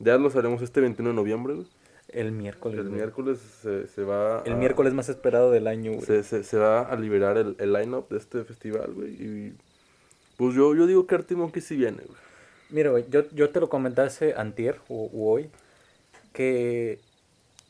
Ya 0.00 0.16
los 0.18 0.34
haremos 0.34 0.60
este 0.62 0.80
21 0.80 1.10
de 1.10 1.14
noviembre, 1.16 1.54
güey. 1.54 1.66
El 2.08 2.32
miércoles. 2.32 2.78
El 2.78 2.84
güey. 2.88 2.96
miércoles 2.96 3.38
se, 3.62 3.86
se 3.88 4.02
va 4.04 4.42
El 4.44 4.52
a- 4.54 4.56
miércoles 4.56 4.92
más 4.92 5.08
esperado 5.08 5.50
del 5.50 5.66
año, 5.66 5.92
güey. 5.92 6.04
se, 6.04 6.22
se, 6.24 6.44
se 6.44 6.58
va 6.58 6.82
a 6.82 6.96
liberar 6.96 7.38
el, 7.38 7.56
el 7.58 7.72
line-up 7.72 8.08
de 8.10 8.18
este 8.18 8.44
festival, 8.44 8.92
güey. 8.92 9.10
Y 9.12 9.54
pues 10.36 10.54
yo, 10.54 10.74
yo 10.74 10.86
digo 10.86 11.06
que 11.06 11.14
Arctic 11.14 11.36
Monkeys 11.38 11.64
sí 11.66 11.76
viene, 11.76 11.98
güey. 12.04 12.18
Mira, 12.70 12.90
güey, 12.90 13.04
yo, 13.10 13.22
yo 13.32 13.50
te 13.50 13.60
lo 13.60 13.68
comenté 13.68 14.00
hace 14.02 14.34
antier 14.34 14.78
o 14.88 15.08
u 15.12 15.28
hoy, 15.30 15.50
que 16.32 16.98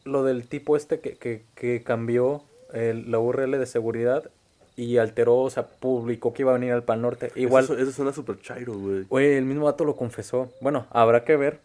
lo 0.04 0.24
del 0.24 0.46
tipo 0.48 0.76
este 0.76 1.00
que, 1.00 1.16
que, 1.16 1.42
que 1.54 1.82
cambió 1.82 2.42
el- 2.72 3.10
la 3.10 3.18
URL 3.18 3.58
de 3.58 3.66
seguridad 3.66 4.30
y 4.76 4.96
alteró, 4.96 5.36
o 5.38 5.50
sea, 5.50 5.66
publicó 5.66 6.32
que 6.32 6.42
iba 6.42 6.50
a 6.52 6.54
venir 6.54 6.72
al 6.72 6.82
Pal 6.82 7.02
Norte. 7.02 7.30
Igual, 7.34 7.64
Eso, 7.64 7.76
eso 7.76 7.92
suena 7.92 8.12
súper 8.12 8.40
chairo, 8.40 8.74
güey. 8.74 9.02
güey, 9.04 9.34
el 9.34 9.44
mismo 9.44 9.66
vato 9.66 9.84
lo 9.84 9.96
confesó. 9.96 10.50
Bueno, 10.60 10.86
habrá 10.90 11.24
que 11.24 11.36
ver 11.36 11.60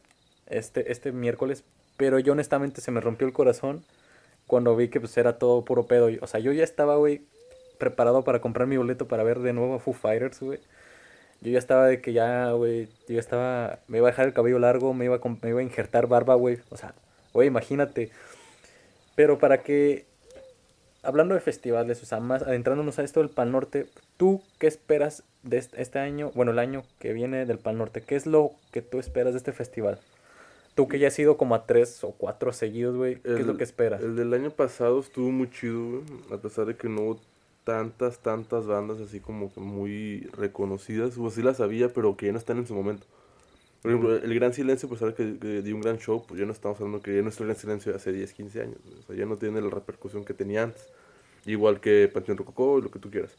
este, 0.47 0.91
este 0.91 1.11
miércoles, 1.11 1.63
pero 1.97 2.19
yo 2.19 2.33
honestamente 2.33 2.81
se 2.81 2.91
me 2.91 3.01
rompió 3.01 3.27
el 3.27 3.33
corazón 3.33 3.83
cuando 4.45 4.75
vi 4.75 4.87
que 4.87 4.99
pues 4.99 5.17
era 5.17 5.37
todo 5.37 5.65
puro 5.65 5.87
pedo. 5.87 6.09
O 6.21 6.27
sea, 6.27 6.39
yo 6.39 6.51
ya 6.53 6.63
estaba, 6.63 6.95
güey, 6.95 7.21
preparado 7.77 8.23
para 8.23 8.39
comprar 8.39 8.67
mi 8.67 8.77
boleto 8.77 9.07
para 9.07 9.23
ver 9.23 9.39
de 9.39 9.53
nuevo 9.53 9.75
a 9.75 9.79
Foo 9.79 9.93
Fighters, 9.93 10.39
güey. 10.39 10.59
Yo 11.41 11.51
ya 11.51 11.59
estaba 11.59 11.85
de 11.85 12.01
que 12.01 12.13
ya, 12.13 12.51
güey, 12.51 12.87
yo 13.07 13.19
estaba, 13.19 13.79
me 13.87 13.99
iba 13.99 14.07
a 14.07 14.11
dejar 14.11 14.25
el 14.25 14.33
cabello 14.33 14.57
largo, 14.57 14.93
me 14.93 15.05
iba 15.05 15.17
a, 15.17 15.19
me 15.41 15.49
iba 15.49 15.59
a 15.59 15.63
injertar 15.63 16.07
barba, 16.07 16.35
güey. 16.35 16.59
O 16.69 16.77
sea, 16.77 16.93
güey, 17.33 17.47
imagínate. 17.47 18.09
Pero 19.15 19.37
para 19.37 19.61
que, 19.61 20.05
hablando 21.03 21.35
de 21.35 21.41
festivales, 21.41 22.01
o 22.01 22.05
sea, 22.05 22.19
más 22.19 22.41
adentrándonos 22.41 22.97
a 22.97 23.03
esto 23.03 23.19
del 23.19 23.29
Pal 23.29 23.51
Norte, 23.51 23.87
¿tú 24.17 24.41
qué 24.59 24.67
esperas 24.67 25.23
de 25.43 25.57
este, 25.57 25.99
año, 25.99 26.31
bueno, 26.33 26.51
el 26.51 26.59
año 26.59 26.83
que 26.99 27.13
viene 27.13 27.45
del 27.45 27.59
Pal 27.59 27.77
Norte? 27.77 28.01
¿Qué 28.01 28.15
es 28.15 28.25
lo 28.25 28.51
que 28.71 28.81
tú 28.81 28.99
esperas 28.99 29.33
de 29.33 29.37
este 29.37 29.53
festival? 29.53 29.99
Tú 30.77 30.87
que 30.87 30.99
ya 30.99 31.07
has 31.09 31.17
ido 31.19 31.35
como 31.37 31.55
a 31.55 31.65
tres 31.65 32.03
o 32.03 32.11
cuatro 32.11 32.53
seguidos, 32.53 32.95
güey, 32.95 33.15
¿qué 33.19 33.33
es 33.39 33.45
lo 33.45 33.53
El- 33.53 33.57
que 33.57 33.63
esperas? 33.65 34.01
El 34.01 34.15
del 34.15 34.31
año 34.33 34.51
pasado 34.51 34.99
estuvo 34.99 35.31
muy 35.31 35.49
chido, 35.49 35.81
güey. 35.89 36.03
A 36.31 36.37
pesar 36.37 36.67
de 36.67 36.75
que 36.77 36.87
no 36.87 37.01
hubo 37.01 37.19
tantas, 37.63 38.19
tantas 38.19 38.67
bandas 38.67 38.99
así 39.01 39.19
como 39.19 39.51
que 39.51 39.59
muy 39.59 40.21
reconocidas. 40.33 41.17
O 41.17 41.29
sí 41.31 41.41
las 41.41 41.59
había, 41.59 41.89
pero 41.89 42.15
que 42.15 42.27
ya 42.27 42.31
no 42.31 42.37
están 42.37 42.59
en 42.59 42.67
su 42.67 42.75
momento. 42.75 43.05
Por 43.81 43.91
ejemplo, 43.91 44.15
el 44.15 44.33
Gran 44.35 44.53
Silencio, 44.53 44.87
pues 44.87 45.01
ahora 45.01 45.15
que, 45.15 45.37
que 45.39 45.61
dio 45.63 45.75
un 45.75 45.81
gran 45.81 45.97
show, 45.97 46.23
pues 46.27 46.39
ya 46.39 46.45
no 46.45 46.51
estamos 46.51 46.77
hablando 46.79 47.01
que 47.01 47.15
ya 47.15 47.21
nuestro 47.23 47.45
Gran 47.45 47.57
Silencio 47.57 47.91
de 47.91 47.95
hace 47.97 48.11
10, 48.11 48.33
15 48.33 48.61
años. 48.61 48.77
O 48.99 49.07
sea, 49.07 49.15
ya 49.15 49.25
no 49.25 49.35
tiene 49.37 49.59
la 49.61 49.69
repercusión 49.71 50.25
que 50.25 50.33
tenía 50.33 50.63
antes. 50.63 50.87
Igual 51.45 51.79
que 51.79 52.07
Panteón 52.13 52.37
Rococó 52.37 52.77
y 52.79 52.83
lo 52.83 52.91
que 52.91 52.99
tú 52.99 53.09
quieras. 53.09 53.31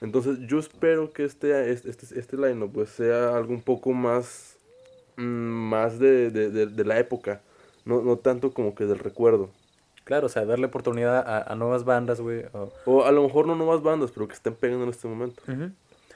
Entonces, 0.00 0.38
yo 0.48 0.58
espero 0.58 1.12
que 1.12 1.24
este, 1.24 1.70
este, 1.72 1.90
este, 1.90 2.18
este 2.18 2.36
line 2.38 2.66
pues 2.72 2.88
sea 2.90 3.36
algo 3.36 3.52
un 3.52 3.60
poco 3.62 3.92
más, 3.92 4.56
más 5.16 5.98
de, 5.98 6.30
de, 6.30 6.50
de, 6.50 6.66
de 6.66 6.84
la 6.84 6.98
época. 6.98 7.40
No, 7.84 8.02
no 8.02 8.16
tanto 8.16 8.52
como 8.52 8.74
que 8.74 8.84
del 8.86 8.98
recuerdo. 8.98 9.50
Claro, 10.04 10.26
o 10.26 10.28
sea, 10.28 10.44
darle 10.44 10.66
oportunidad 10.66 11.18
a, 11.18 11.52
a 11.52 11.54
nuevas 11.54 11.84
bandas, 11.84 12.20
güey. 12.20 12.44
o- 12.52 12.72
O 12.84 13.04
a 13.04 13.12
lo 13.12 13.22
mejor 13.22 13.46
no 13.46 13.54
nuevas 13.54 13.82
bandas, 13.82 14.10
pero 14.10 14.26
que 14.28 14.34
estén 14.34 14.54
pegando 14.54 14.84
en 14.84 14.90
este 14.90 15.06
momento. 15.08 15.42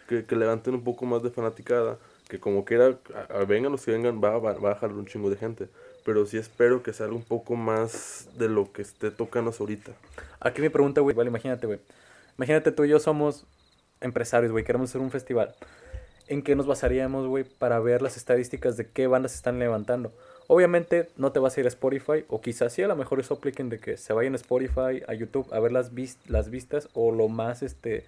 Que, 0.09 0.25
que 0.27 0.37
levanten 0.37 0.75
un 0.75 0.85
poco 0.85 1.07
más 1.07 1.23
de 1.23 1.31
fanaticada. 1.31 1.97
Que 2.29 2.41
como 2.41 2.65
quiera, 2.65 2.99
a- 3.15 3.39
a- 3.41 3.45
vengan 3.45 3.73
los 3.73 3.85
que 3.85 3.93
vengan, 3.93 4.21
va, 4.23 4.39
va, 4.39 4.55
va 4.55 4.73
a 4.73 4.75
jalar 4.77 4.97
un 4.97 5.07
chingo 5.07 5.31
de 5.31 5.37
gente. 5.37 5.69
Pero 6.05 6.27
sí 6.27 6.37
espero 6.37 6.83
que 6.83 6.93
salga 6.93 7.15
un 7.15 7.23
poco 7.25 7.55
más 7.57 8.29
de 8.37 8.49
lo 8.49 8.71
que 8.73 8.83
esté 8.83 9.11
tocando 9.11 9.53
ahorita. 9.59 9.93
Aquí 10.41 10.61
mi 10.61 10.69
pregunta, 10.69 11.01
güey, 11.01 11.15
igual 11.15 11.29
imagínate, 11.29 11.67
güey. 11.67 11.81
Imagínate 12.37 12.73
tú 12.73 12.85
y 12.85 12.89
yo 12.91 12.99
somos 12.99 13.47
empresarios, 14.01 14.53
güey, 14.53 14.65
queremos 14.65 14.91
hacer 14.91 15.01
un 15.01 15.11
festival. 15.11 15.55
¿En 16.27 16.43
qué 16.43 16.57
nos 16.57 16.67
basaríamos, 16.67 17.27
güey, 17.27 17.45
para 17.45 17.79
ver 17.81 18.01
las 18.01 18.17
estadísticas 18.17 18.77
de 18.77 18.89
qué 18.89 19.07
bandas 19.07 19.35
están 19.35 19.59
levantando? 19.59 20.13
Obviamente 20.47 21.09
no 21.17 21.33
te 21.33 21.39
vas 21.39 21.57
a 21.57 21.61
ir 21.61 21.67
a 21.67 21.69
Spotify, 21.69 22.25
o 22.29 22.41
quizás 22.41 22.73
sí, 22.73 22.83
a 22.83 22.89
lo 22.89 22.97
mejor 22.97 23.21
eso 23.21 23.35
apliquen 23.35 23.69
de 23.69 23.79
que 23.79 23.97
se 23.97 24.13
vayan 24.13 24.33
a 24.35 24.37
Spotify, 24.37 25.03
a 25.07 25.15
YouTube, 25.15 25.47
a 25.53 25.61
ver 25.61 25.73
las, 25.73 25.95
vis- 25.95 26.19
las 26.27 26.51
vistas 26.51 26.89
o 26.95 27.13
lo 27.13 27.29
más 27.29 27.63
este 27.63 28.05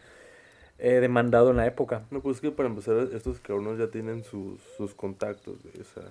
eh, 0.78 1.00
demandado 1.00 1.50
en 1.50 1.58
la 1.58 1.66
época. 1.66 2.02
No, 2.10 2.20
pues 2.20 2.36
es 2.36 2.40
que 2.42 2.50
para 2.50 2.68
empezar, 2.68 2.96
estos 3.14 3.38
cabrones 3.40 3.78
ya 3.78 3.88
tienen 3.88 4.24
sus, 4.24 4.60
sus 4.76 4.94
contactos, 4.94 5.56
güey, 5.62 5.80
O 5.80 5.84
sea, 5.94 6.10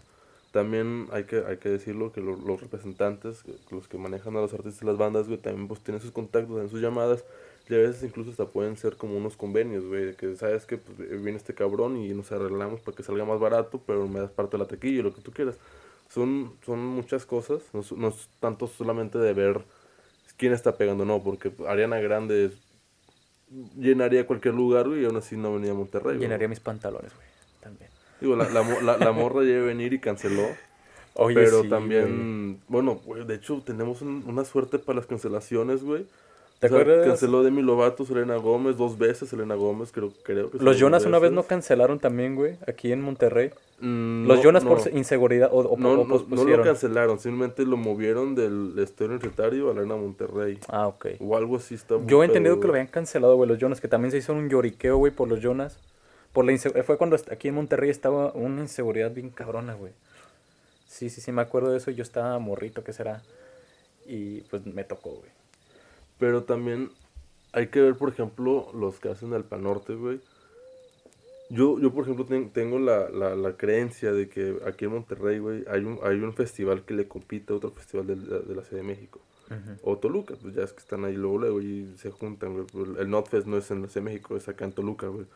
también 0.51 1.07
hay 1.11 1.25
que, 1.25 1.43
hay 1.47 1.57
que 1.57 1.69
decirlo 1.69 2.11
que 2.11 2.21
lo- 2.21 2.35
los 2.37 2.61
representantes, 2.61 3.43
los 3.71 3.87
que 3.87 3.97
manejan 3.97 4.35
a 4.37 4.41
los 4.41 4.53
artistas 4.53 4.81
y 4.83 4.85
las 4.85 4.97
bandas, 4.97 5.27
güey, 5.27 5.39
también 5.39 5.67
pues 5.67 5.81
tienen 5.81 6.01
sus 6.01 6.11
contactos 6.11 6.59
en 6.61 6.69
sus 6.69 6.81
llamadas. 6.81 7.23
Y 7.67 7.73
a 7.73 7.77
veces 7.79 8.03
incluso 8.03 8.29
hasta 8.29 8.45
pueden 8.45 8.77
ser 8.77 8.95
como 8.95 9.17
unos 9.17 9.35
convenios, 9.37 9.83
güey, 9.85 10.05
de 10.05 10.15
que 10.15 10.35
sabes 10.35 10.65
que 10.65 10.77
pues, 10.77 10.97
viene 11.23 11.37
este 11.37 11.55
cabrón 11.55 11.97
y 11.97 12.09
nos 12.13 12.31
arreglamos 12.31 12.79
para 12.81 12.95
que 12.95 13.01
salga 13.03 13.25
más 13.25 13.39
barato, 13.39 13.81
pero 13.87 14.07
me 14.07 14.19
das 14.19 14.29
parte 14.31 14.57
de 14.57 14.63
la 14.63 14.67
taquilla 14.67 15.01
lo 15.01 15.13
que 15.15 15.21
tú 15.21 15.31
quieras. 15.31 15.55
Son, 16.09 16.53
son 16.63 16.79
muchas 16.85 17.25
cosas, 17.25 17.63
no, 17.73 17.81
no 17.97 18.09
es 18.09 18.29
tanto 18.39 18.67
solamente 18.67 19.17
de 19.17 19.33
ver 19.33 19.61
quién 20.37 20.53
está 20.53 20.77
pegando, 20.77 21.05
no, 21.05 21.23
porque 21.23 21.51
Ariana 21.67 21.99
Grande 21.99 22.51
llenaría 23.77 24.25
cualquier 24.27 24.53
lugar, 24.53 24.87
güey, 24.87 25.01
y 25.01 25.05
aún 25.05 25.17
así 25.17 25.37
no 25.37 25.53
venía 25.53 25.71
a 25.71 25.75
Monterrey. 25.75 26.13
güey. 26.15 26.19
Llenaría 26.19 26.47
mis 26.47 26.59
pantalones, 26.59 27.13
güey, 27.15 27.27
también. 27.61 27.89
Digo, 28.21 28.35
la, 28.35 28.49
la, 28.49 28.81
la, 28.81 28.97
la 28.97 29.11
morra 29.11 29.43
ya 29.43 29.51
iba 29.51 29.63
a 29.63 29.65
venir 29.65 29.93
y 29.93 29.99
canceló. 29.99 30.47
Oye, 31.17 31.35
pero 31.35 31.51
sí, 31.51 31.57
güey. 31.57 31.69
también, 31.69 32.61
bueno, 32.67 32.95
güey, 33.05 33.25
de 33.25 33.35
hecho 33.35 33.61
tenemos 33.65 34.01
un- 34.01 34.23
una 34.27 34.43
suerte 34.45 34.79
para 34.79 34.97
las 34.97 35.05
cancelaciones, 35.07 35.83
güey. 35.83 36.05
¿Te 36.59 36.67
O 36.67 36.69
sea, 36.69 36.79
acuerdas? 36.79 37.05
Canceló 37.07 37.43
Demi 37.43 37.61
Lovato, 37.61 38.05
Selena 38.05 38.37
Gómez, 38.37 38.77
dos 38.77 38.97
veces 38.97 39.27
Selena 39.29 39.55
Gómez, 39.55 39.91
creo, 39.91 40.11
creo 40.23 40.49
que 40.51 40.57
Los 40.59 40.77
Jonas 40.77 41.05
una 41.05 41.19
vez 41.19 41.31
no 41.33 41.43
cancelaron 41.43 41.99
también, 41.99 42.35
güey, 42.35 42.57
aquí 42.65 42.91
en 42.93 43.01
Monterrey. 43.01 43.51
Mm, 43.81 44.25
Los 44.25 44.37
no, 44.37 44.43
Jonas 44.43 44.63
por 44.63 44.89
no. 44.89 44.97
inseguridad 44.97 45.49
o, 45.51 45.57
o, 45.59 45.77
No, 45.77 45.91
o 45.91 45.95
no, 45.97 46.03
no 46.03 46.07
pospusieron. 46.09 46.57
lo 46.59 46.63
cancelaron, 46.63 47.19
simplemente 47.19 47.65
lo 47.65 47.75
movieron 47.75 48.35
del 48.35 48.73
Estadio 48.79 49.11
Universitario 49.11 49.69
a 49.69 49.73
la 49.73 49.81
Arena 49.81 49.97
Monterrey. 49.97 50.57
Ah, 50.69 50.87
ok. 50.87 51.07
O 51.19 51.35
algo 51.35 51.57
así 51.57 51.75
está. 51.75 51.95
Yo 52.05 52.23
he 52.23 52.25
entendido 52.25 52.55
pedo, 52.55 52.61
que 52.61 52.67
lo 52.67 52.73
habían 52.73 52.87
cancelado, 52.87 53.35
güey, 53.35 53.49
los 53.49 53.57
Jonas, 53.59 53.81
que 53.81 53.89
también 53.89 54.11
se 54.11 54.17
hizo 54.19 54.31
un 54.33 54.49
lloriqueo, 54.49 54.95
güey, 54.97 55.11
por 55.11 55.27
los 55.27 55.41
Jonas. 55.41 55.77
Por 56.31 56.45
la 56.45 56.57
Fue 56.83 56.97
cuando 56.97 57.17
aquí 57.31 57.49
en 57.49 57.55
Monterrey 57.55 57.89
estaba 57.89 58.31
una 58.33 58.61
inseguridad 58.61 59.11
bien 59.11 59.29
cabrona, 59.29 59.73
güey. 59.73 59.91
Sí, 60.87 61.09
sí, 61.09 61.19
sí, 61.19 61.31
me 61.33 61.41
acuerdo 61.41 61.71
de 61.71 61.77
eso. 61.77 61.91
Yo 61.91 62.03
estaba 62.03 62.39
morrito, 62.39 62.83
¿qué 62.83 62.93
será? 62.93 63.21
Y 64.05 64.41
pues 64.41 64.65
me 64.65 64.83
tocó, 64.83 65.11
güey. 65.11 65.31
Pero 66.19 66.43
también 66.43 66.89
hay 67.51 67.67
que 67.67 67.81
ver, 67.81 67.95
por 67.95 68.09
ejemplo, 68.09 68.67
los 68.73 68.99
que 68.99 69.09
hacen 69.09 69.33
el 69.33 69.43
Panorte, 69.43 69.95
güey. 69.95 70.19
Yo, 71.49 71.79
yo 71.79 71.93
por 71.93 72.03
ejemplo, 72.03 72.25
ten- 72.25 72.49
tengo 72.49 72.79
la, 72.79 73.09
la, 73.09 73.35
la 73.35 73.55
creencia 73.55 74.11
de 74.11 74.27
que 74.27 74.57
aquí 74.65 74.85
en 74.85 74.91
Monterrey, 74.93 75.37
güey, 75.39 75.63
hay 75.69 75.81
un, 75.83 75.99
hay 76.03 76.15
un 76.19 76.33
festival 76.33 76.83
que 76.83 76.95
le 76.95 77.07
compite 77.07 77.53
a 77.53 77.57
otro 77.57 77.69
festival 77.71 78.07
de, 78.07 78.15
la- 78.15 78.39
de 78.39 78.55
la 78.55 78.63
Ciudad 78.63 78.81
de 78.81 78.87
México. 78.87 79.19
O 79.83 79.97
Toluca, 79.99 80.33
pues 80.41 80.55
ya 80.55 80.63
es 80.63 80.73
que 80.73 80.79
están 80.79 81.05
ahí 81.05 81.13
luego, 81.15 81.37
luego 81.37 81.61
y 81.61 81.93
se 81.97 82.09
juntan, 82.09 82.53
güey. 82.53 82.65
Pues, 82.65 82.97
El 82.97 83.11
Notfest 83.11 83.45
no 83.45 83.57
es 83.57 83.69
en 83.69 83.83
la 83.83 83.87
Ciudad 83.87 84.05
de 84.05 84.11
México, 84.13 84.35
es 84.35 84.47
acá 84.47 84.65
en 84.65 84.71
Toluca, 84.71 85.05
güey. 85.07 85.27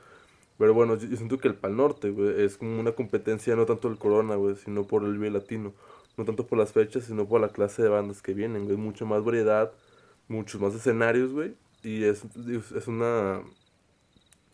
Pero 0.58 0.74
bueno, 0.74 0.96
yo, 0.98 1.08
yo 1.08 1.16
siento 1.16 1.38
que 1.38 1.48
el 1.48 1.54
Pal 1.54 1.78
Norte, 1.78 2.10
güey, 2.10 2.42
es 2.42 2.58
como 2.58 2.80
una 2.80 2.94
competencia 2.94 3.56
no 3.56 3.68
tanto 3.68 3.88
del 3.88 4.00
Corona, 4.00 4.34
güey, 4.36 4.56
sino 4.56 4.86
por 4.86 5.04
el 5.04 5.12
Vive 5.14 5.30
Latino. 5.30 5.74
No 6.18 6.26
tanto 6.26 6.48
por 6.48 6.58
las 6.58 6.72
fechas, 6.74 7.04
sino 7.04 7.28
por 7.28 7.40
la 7.40 7.50
clase 7.50 7.84
de 7.84 7.90
bandas 7.90 8.24
que 8.24 8.34
vienen, 8.34 8.66
güey. 8.66 8.78
Mucha 8.78 9.06
más 9.06 9.24
variedad, 9.24 9.72
muchos 10.30 10.62
más 10.62 10.74
escenarios, 10.74 11.34
güey. 11.34 11.56
Y 11.84 12.06
es, 12.06 12.24
es 12.76 12.88
una, 12.88 13.42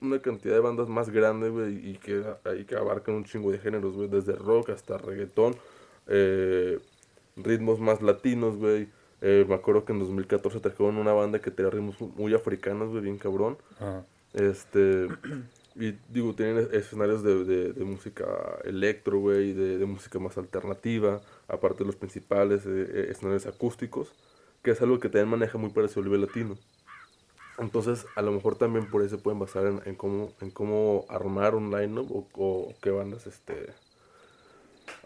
una 0.01 0.19
cantidad 0.19 0.55
de 0.55 0.59
bandas 0.59 0.87
más 0.89 1.09
grande, 1.09 1.49
güey, 1.49 1.91
y 1.91 1.97
que, 1.97 2.23
y 2.59 2.63
que 2.63 2.75
abarcan 2.75 3.15
un 3.15 3.25
chingo 3.25 3.51
de 3.51 3.59
géneros, 3.59 3.93
güey. 3.93 4.07
Desde 4.07 4.33
rock 4.33 4.69
hasta 4.69 4.97
reggaetón, 4.97 5.55
eh, 6.07 6.79
ritmos 7.35 7.79
más 7.79 8.01
latinos, 8.01 8.57
güey. 8.57 8.89
Eh, 9.21 9.45
me 9.47 9.55
acuerdo 9.55 9.85
que 9.85 9.93
en 9.93 9.99
2014 9.99 10.59
trajeron 10.59 10.97
una 10.97 11.13
banda 11.13 11.39
que 11.39 11.51
tenía 11.51 11.71
ritmos 11.71 11.99
muy 12.01 12.33
africanos, 12.33 12.89
güey, 12.89 13.03
bien 13.03 13.17
cabrón. 13.17 13.57
Este. 14.33 15.07
Y 15.77 15.93
digo, 16.07 16.33
tienen 16.33 16.69
escenarios 16.71 17.21
de, 17.21 17.43
de, 17.43 17.73
de 17.73 17.83
música 17.83 18.25
electro, 18.63 19.19
güey, 19.19 19.51
de, 19.51 19.77
de 19.77 19.85
música 19.85 20.19
más 20.19 20.37
alternativa, 20.37 21.21
aparte 21.49 21.79
de 21.79 21.87
los 21.87 21.97
principales 21.97 22.61
eh, 22.65 23.07
escenarios 23.09 23.45
acústicos, 23.45 24.13
que 24.65 24.71
es 24.71 24.81
algo 24.81 24.99
que 24.99 25.09
también 25.09 25.29
maneja 25.29 25.59
muy 25.59 25.69
parecido 25.69 26.01
nivel 26.01 26.21
latino. 26.21 26.57
Entonces, 27.59 28.07
a 28.15 28.23
lo 28.23 28.31
mejor 28.31 28.57
también 28.57 28.89
por 28.89 29.03
eso 29.03 29.15
se 29.15 29.21
pueden 29.21 29.37
basar 29.37 29.67
en, 29.67 29.79
en 29.85 29.93
cómo, 29.93 30.33
en 30.41 30.49
cómo 30.49 31.05
armar 31.07 31.53
un 31.53 31.69
line-up 31.69 32.11
o, 32.11 32.27
o 32.33 32.73
qué 32.81 32.89
bandas 32.89 33.27
este, 33.27 33.67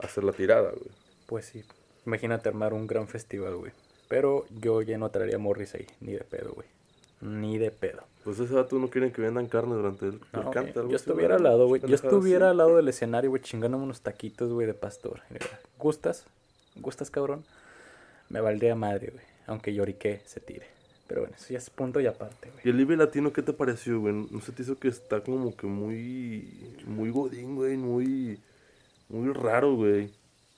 hacer 0.01 0.23
la 0.23 0.31
tirada, 0.31 0.71
güey. 0.71 0.91
Pues 1.27 1.45
sí. 1.47 1.65
Imagínate 2.05 2.47
armar 2.47 2.73
un 2.73 2.87
gran 2.87 3.09
festival, 3.09 3.57
güey. 3.57 3.73
Pero 4.07 4.45
yo 4.49 4.81
ya 4.81 4.97
no 4.97 5.11
traería 5.11 5.35
a 5.35 5.39
Morris 5.39 5.75
ahí. 5.75 5.85
Ni 5.99 6.13
de 6.13 6.23
pedo, 6.23 6.53
güey. 6.53 6.67
Ni 7.19 7.57
de 7.57 7.69
pedo. 7.69 8.03
Pues 8.23 8.39
ese 8.39 8.53
vato 8.53 8.77
no 8.77 8.89
quieren 8.89 9.11
que 9.11 9.21
vendan 9.21 9.47
carne 9.47 9.75
durante 9.75 10.05
el, 10.05 10.13
el 10.13 10.21
No, 10.31 10.51
canta, 10.51 10.79
algo 10.79 10.89
yo 10.89 10.95
estuviera 10.95 11.35
al 11.35 11.43
lado, 11.43 11.67
güey. 11.67 11.81
Yo 11.85 11.93
estuviera 11.93 12.45
así. 12.45 12.51
al 12.51 12.57
lado 12.57 12.77
del 12.77 12.87
escenario, 12.87 13.29
güey, 13.29 13.41
chingándome 13.41 13.83
unos 13.83 13.99
taquitos, 13.99 14.53
güey, 14.53 14.67
de 14.67 14.73
pastor. 14.73 15.19
¿Gustas? 15.77 16.25
¿Gustas, 16.77 17.11
cabrón? 17.11 17.43
Me 18.29 18.39
valdría 18.39 18.73
madre, 18.75 19.11
güey. 19.11 19.28
Aunque 19.49 19.73
lloriqué 19.73 20.21
se 20.25 20.39
tire. 20.39 20.65
Pero 21.07 21.21
bueno, 21.21 21.35
eso 21.35 21.47
ya 21.51 21.57
es 21.57 21.69
punto 21.71 21.99
y 21.99 22.05
aparte, 22.05 22.49
güey. 22.51 22.61
¿Y 22.63 22.69
el 22.69 22.75
Vive 22.77 22.95
Latino 22.95 23.33
qué 23.33 23.41
te 23.41 23.51
pareció, 23.51 23.99
güey? 23.99 24.13
¿No 24.29 24.41
se 24.41 24.51
te 24.51 24.61
hizo 24.61 24.77
que 24.77 24.87
está 24.89 25.21
como 25.21 25.55
que 25.55 25.65
muy. 25.65 26.47
muy 26.85 27.09
godín, 27.09 27.55
güey? 27.55 27.77
Muy. 27.77 28.39
muy 29.09 29.33
raro, 29.33 29.75
güey. 29.75 30.11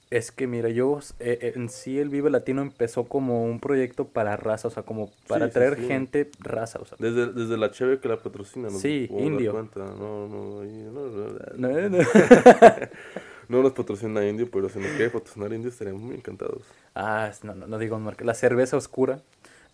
Es 0.09 0.33
que, 0.33 0.45
mira, 0.45 0.67
yo 0.67 0.99
eh, 1.19 1.39
eh, 1.41 1.53
en 1.55 1.69
sí 1.69 1.97
el 1.97 2.09
Vive 2.09 2.29
Latino 2.29 2.61
empezó 2.61 3.05
como 3.05 3.45
un 3.45 3.61
proyecto 3.61 4.09
para 4.09 4.35
raza, 4.35 4.67
o 4.67 4.71
sea, 4.71 4.83
como 4.83 5.09
para 5.29 5.47
Sí, 5.47 5.53
traer 5.53 5.77
sí. 5.77 5.87
gente 5.87 6.29
raza, 6.39 6.79
o 6.81 6.85
sea. 6.85 6.97
Desde, 6.99 7.27
desde 7.31 7.55
la 7.57 7.71
cheve 7.71 8.01
que 8.01 8.09
la 8.09 8.17
patrocina, 8.17 8.67
¿no? 8.69 8.77
Sí, 8.77 9.07
indio. 9.09 9.53
No, 9.53 9.85
no, 9.85 10.27
no, 10.27 10.63
no, 10.65 11.09
No, 11.55 11.89
no. 11.89 11.97
no 13.51 13.61
nos 13.61 13.73
patrocina 13.73 14.25
Indio, 14.25 14.49
pero 14.49 14.69
si 14.69 14.79
nos 14.79 14.91
quiere 14.91 15.09
patrocinar 15.09 15.53
Indio 15.53 15.69
estaríamos 15.69 16.01
muy 16.01 16.15
encantados. 16.15 16.63
Ah, 16.95 17.31
no, 17.43 17.53
no, 17.53 17.67
no 17.67 17.77
digo 17.77 17.99
marca. 17.99 18.25
La 18.25 18.33
cerveza 18.33 18.77
oscura. 18.77 19.21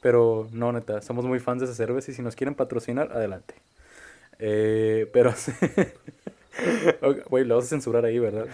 Pero 0.02 0.48
no, 0.52 0.72
neta, 0.72 1.02
somos 1.02 1.26
muy 1.26 1.40
fans 1.40 1.62
de 1.62 1.66
esa 1.66 1.74
cerveza 1.76 2.12
y 2.12 2.14
si 2.14 2.22
nos 2.22 2.36
quieren 2.36 2.56
patrocinar, 2.56 3.12
adelante. 3.12 3.56
Eh, 4.40 5.10
pero 5.12 5.34
Güey, 7.30 7.46
lo 7.46 7.56
vas 7.56 7.66
a 7.66 7.70
censurar 7.70 8.06
ahí, 8.06 8.20
¿verdad? 8.20 8.48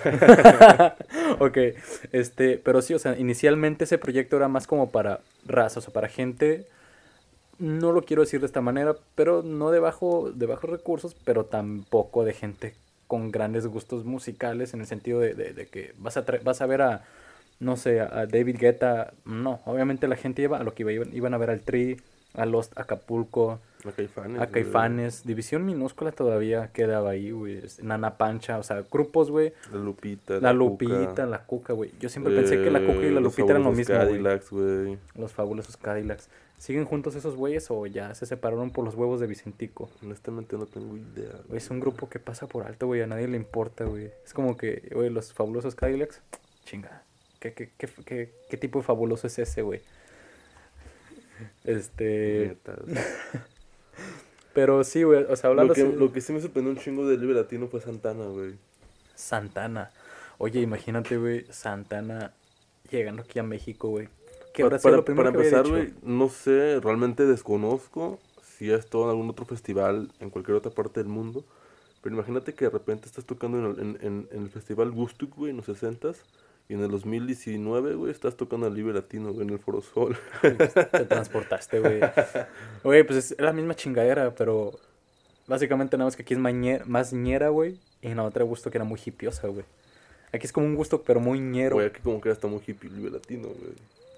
ok, 1.39 1.57
este, 2.11 2.57
pero 2.57 2.81
sí, 2.81 2.93
o 2.93 2.99
sea, 2.99 3.17
inicialmente 3.17 3.85
ese 3.85 3.97
proyecto 3.97 4.35
era 4.35 4.47
más 4.47 4.67
como 4.67 4.91
para 4.91 5.21
raza, 5.45 5.79
o 5.79 5.91
para 5.91 6.09
gente, 6.09 6.65
no 7.59 7.91
lo 7.91 8.03
quiero 8.03 8.23
decir 8.23 8.41
de 8.41 8.45
esta 8.45 8.61
manera, 8.61 8.95
pero 9.15 9.41
no 9.41 9.71
de, 9.71 9.79
bajo, 9.79 10.31
de 10.33 10.45
bajos 10.45 10.69
recursos, 10.69 11.15
pero 11.23 11.45
tampoco 11.45 12.25
de 12.25 12.33
gente 12.33 12.73
con 13.07 13.31
grandes 13.31 13.67
gustos 13.67 14.05
musicales, 14.05 14.73
en 14.73 14.79
el 14.81 14.87
sentido 14.87 15.19
de, 15.19 15.33
de- 15.33 15.53
de 15.53 15.67
que 15.67 15.93
vas 15.99 16.17
a, 16.17 16.25
vas 16.43 16.61
a 16.61 16.65
ver 16.65 16.81
a, 16.81 17.03
no 17.59 17.77
sé, 17.77 18.01
a 18.01 18.25
David 18.25 18.57
Guetta, 18.59 19.13
no, 19.25 19.61
obviamente 19.65 20.07
la 20.07 20.15
gente 20.15 20.41
iba 20.41 20.57
a 20.57 20.63
lo 20.63 20.73
que 20.73 20.83
iba, 20.83 20.91
iban, 20.91 21.13
iban 21.15 21.33
a 21.33 21.37
ver 21.37 21.49
al 21.49 21.61
Tri, 21.61 21.99
a 22.33 22.45
Lost 22.47 22.77
Acapulco, 22.79 23.59
A 23.85 23.91
Caifanes. 23.91 24.41
a 24.41 24.45
güey. 24.45 24.51
Caifanes, 24.51 25.23
División 25.23 25.65
Minúscula 25.65 26.11
todavía 26.11 26.69
quedaba 26.73 27.11
ahí, 27.11 27.29
güey, 27.31 27.57
es- 27.57 27.83
Nana 27.83 28.17
Pancha, 28.17 28.57
o 28.57 28.63
sea, 28.63 28.83
grupos, 28.91 29.29
güey, 29.29 29.53
La 29.71 29.77
Lupita. 29.79 30.33
la 30.35 30.39
Cuca, 30.39 30.53
Lupita, 30.53 31.25
la 31.27 31.43
Cuca, 31.45 31.73
güey, 31.73 31.91
yo 31.99 32.09
siempre 32.09 32.35
pensé 32.35 32.55
que 32.63 32.71
la 32.71 32.79
Cuca 32.79 32.93
y 32.93 33.01
la 33.11 33.19
eh, 33.19 33.21
los 33.21 33.23
Lupita 33.37 33.51
eran 33.51 33.63
lo 33.63 33.71
mismo, 33.71 33.93
güey, 33.95 34.07
Cadillacs, 34.07 34.49
güey. 34.49 34.97
los 35.15 35.31
fabulosos 35.31 35.77
Cadillacs, 35.77 36.27
¿siguen 36.63 36.85
juntos 36.85 37.13
esos 37.15 37.35
güeyes 37.35 37.69
o 37.71 37.85
ya 37.87 38.15
se 38.15 38.25
separaron 38.25 38.71
por 38.71 38.85
los 38.85 38.95
huevos 38.95 39.19
de 39.19 39.27
Vicentico? 39.27 39.89
Honestamente 40.01 40.57
no 40.57 40.65
tengo 40.65 40.95
idea. 40.95 41.33
Güey, 41.49 41.57
es 41.57 41.69
un 41.69 41.81
grupo 41.81 42.07
que 42.07 42.19
pasa 42.19 42.47
por 42.47 42.63
alto, 42.65 42.87
güey, 42.87 43.01
a 43.01 43.07
nadie 43.07 43.27
le 43.27 43.35
importa, 43.35 43.83
güey. 43.83 44.11
Es 44.25 44.33
como 44.33 44.55
que, 44.55 44.89
güey, 44.93 45.09
los 45.09 45.33
fabulosos 45.33 45.75
Cadillacs, 45.75 46.21
chinga. 46.63 47.03
¿Qué, 47.41 47.51
qué, 47.53 47.69
qué, 47.77 47.89
qué, 48.05 48.31
qué 48.49 48.55
tipo 48.57 48.79
de 48.79 48.85
fabuloso 48.85 49.27
es 49.27 49.37
ese, 49.39 49.61
güey? 49.61 49.81
Este. 51.65 52.55
Pero 54.53 54.83
sí, 54.85 55.03
güey, 55.03 55.23
o 55.23 55.35
sea, 55.35 55.49
hablando 55.49 55.71
Lo 55.71 55.75
que, 55.75 55.81
así- 55.81 55.95
lo 55.97 56.13
que 56.13 56.21
sí 56.21 56.31
me 56.31 56.39
sorprendió 56.39 56.71
un 56.71 56.77
chingo 56.79 57.05
del 57.07 57.19
Libre 57.19 57.35
Latino 57.35 57.67
fue 57.67 57.81
Santana, 57.81 58.25
güey. 58.25 58.53
Santana. 59.15 59.91
Oye, 60.37 60.61
imagínate, 60.61 61.17
güey, 61.17 61.45
Santana 61.49 62.33
llegando 62.89 63.23
aquí 63.23 63.39
a 63.39 63.43
México, 63.43 63.89
güey. 63.89 64.07
¿Qué 64.53 64.61
Pa- 64.63 64.67
habrá 64.67 64.79
sido 64.79 64.83
para, 64.83 64.97
lo 64.97 65.05
primero 65.05 65.31
para 65.31 65.41
que 65.41 65.47
empezar, 65.49 65.67
güey, 65.69 65.93
no 66.03 66.29
sé, 66.29 66.79
realmente 66.79 67.25
desconozco 67.25 68.19
si 68.41 68.71
ha 68.71 68.75
estado 68.77 69.05
en 69.05 69.09
algún 69.09 69.29
otro 69.29 69.45
festival 69.45 70.11
en 70.19 70.29
cualquier 70.29 70.55
otra 70.57 70.71
parte 70.71 70.99
del 70.99 71.09
mundo. 71.09 71.43
Pero 72.01 72.15
imagínate 72.15 72.53
que 72.53 72.65
de 72.65 72.71
repente 72.71 73.07
estás 73.07 73.25
tocando 73.25 73.57
en 73.59 73.65
el, 73.65 73.79
en, 73.79 73.97
en- 74.07 74.27
en 74.31 74.43
el 74.43 74.49
festival 74.49 74.91
Gustuk, 74.91 75.35
güey, 75.35 75.51
en 75.51 75.57
los 75.57 75.67
60s. 75.67 76.17
Y 76.69 76.75
en 76.75 76.81
el 76.81 76.91
2019, 76.91 77.95
güey, 77.95 78.11
estás 78.11 78.37
tocando 78.37 78.67
el 78.67 78.73
Libre 78.73 78.93
Latino, 78.93 79.33
güey, 79.33 79.45
en 79.45 79.53
el 79.53 79.59
Foro 79.59 79.81
Sol. 79.81 80.15
Te 80.41 81.05
transportaste, 81.05 81.79
güey. 81.81 81.99
Güey, 82.83 83.03
pues 83.03 83.31
es 83.31 83.35
la 83.39 83.51
misma 83.51 83.75
chingadera, 83.75 84.33
pero 84.33 84.71
básicamente 85.45 85.97
nada 85.97 86.07
más 86.07 86.15
que 86.15 86.21
aquí 86.21 86.33
es 86.35 86.39
más 86.39 87.11
ñera, 87.13 87.49
güey. 87.49 87.79
Y 88.01 88.07
en 88.07 88.17
la 88.17 88.23
otra 88.23 88.45
gusto 88.45 88.71
que 88.71 88.77
era 88.77 88.85
muy 88.85 88.99
hipiosa, 89.05 89.47
güey. 89.49 89.65
Aquí 90.31 90.45
es 90.45 90.53
como 90.53 90.65
un 90.65 90.75
gusto, 90.75 91.01
pero 91.03 91.19
muy 91.19 91.39
ñero. 91.41 91.75
Güey, 91.75 91.87
aquí 91.87 91.99
como 92.01 92.21
que 92.21 92.29
está 92.29 92.47
muy 92.47 92.61
hippie 92.65 92.89
Libre 92.89 93.11
Latino, 93.11 93.49
güey. 93.49 93.73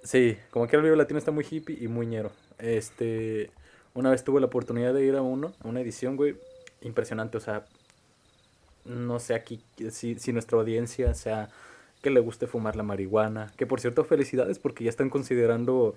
Sí, 0.06 0.38
como 0.52 0.68
que 0.68 0.76
el 0.76 0.84
video 0.84 0.96
latino 0.96 1.18
está 1.18 1.32
muy 1.32 1.46
hippie 1.50 1.78
y 1.82 1.88
muy 1.88 2.06
ñero. 2.06 2.32
Este, 2.60 3.50
una 3.96 4.12
vez 4.12 4.24
tuve 4.24 4.39
la 4.39 4.46
oportunidad 4.46 4.94
de 4.94 5.04
ir 5.04 5.15
a 5.15 5.24
uno, 5.24 5.52
a 5.63 5.68
una 5.68 5.82
edición, 5.82 6.15
güey, 6.15 6.36
impresionante, 6.82 7.38
o 7.38 7.39
sea, 7.39 7.65
no 8.86 9.20
sé 9.20 9.34
aquí 9.34 9.63
si, 9.89 10.20
si 10.20 10.32
nuestra 10.32 10.60
audiencia 10.60 11.15
sea 11.15 11.50
que 12.04 12.12
le 12.12 12.20
guste 12.20 12.46
fumar 12.46 12.76
la 12.76 12.84
marihuana, 12.84 13.52
que 13.58 13.65
por 13.65 13.82
cierto 13.82 14.04
felicidades 14.04 14.60
porque 14.60 14.84
ya 14.84 14.91
están 14.91 15.10
considerando, 15.10 15.96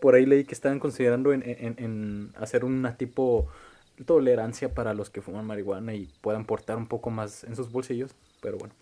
por 0.00 0.14
ahí 0.14 0.24
leí 0.24 0.44
que 0.44 0.54
están 0.54 0.80
considerando 0.80 1.34
en, 1.34 1.42
en, 1.44 1.74
en 1.76 2.32
hacer 2.36 2.64
una 2.64 2.96
tipo 2.96 3.46
tolerancia 4.06 4.72
para 4.72 4.94
los 4.94 5.10
que 5.10 5.20
fuman 5.20 5.46
marihuana 5.46 5.92
y 5.92 6.08
puedan 6.22 6.46
portar 6.46 6.78
un 6.78 6.86
poco 6.86 7.10
más 7.10 7.44
en 7.44 7.56
sus 7.56 7.70
bolsillos, 7.70 8.12
pero 8.40 8.56
bueno. 8.56 8.72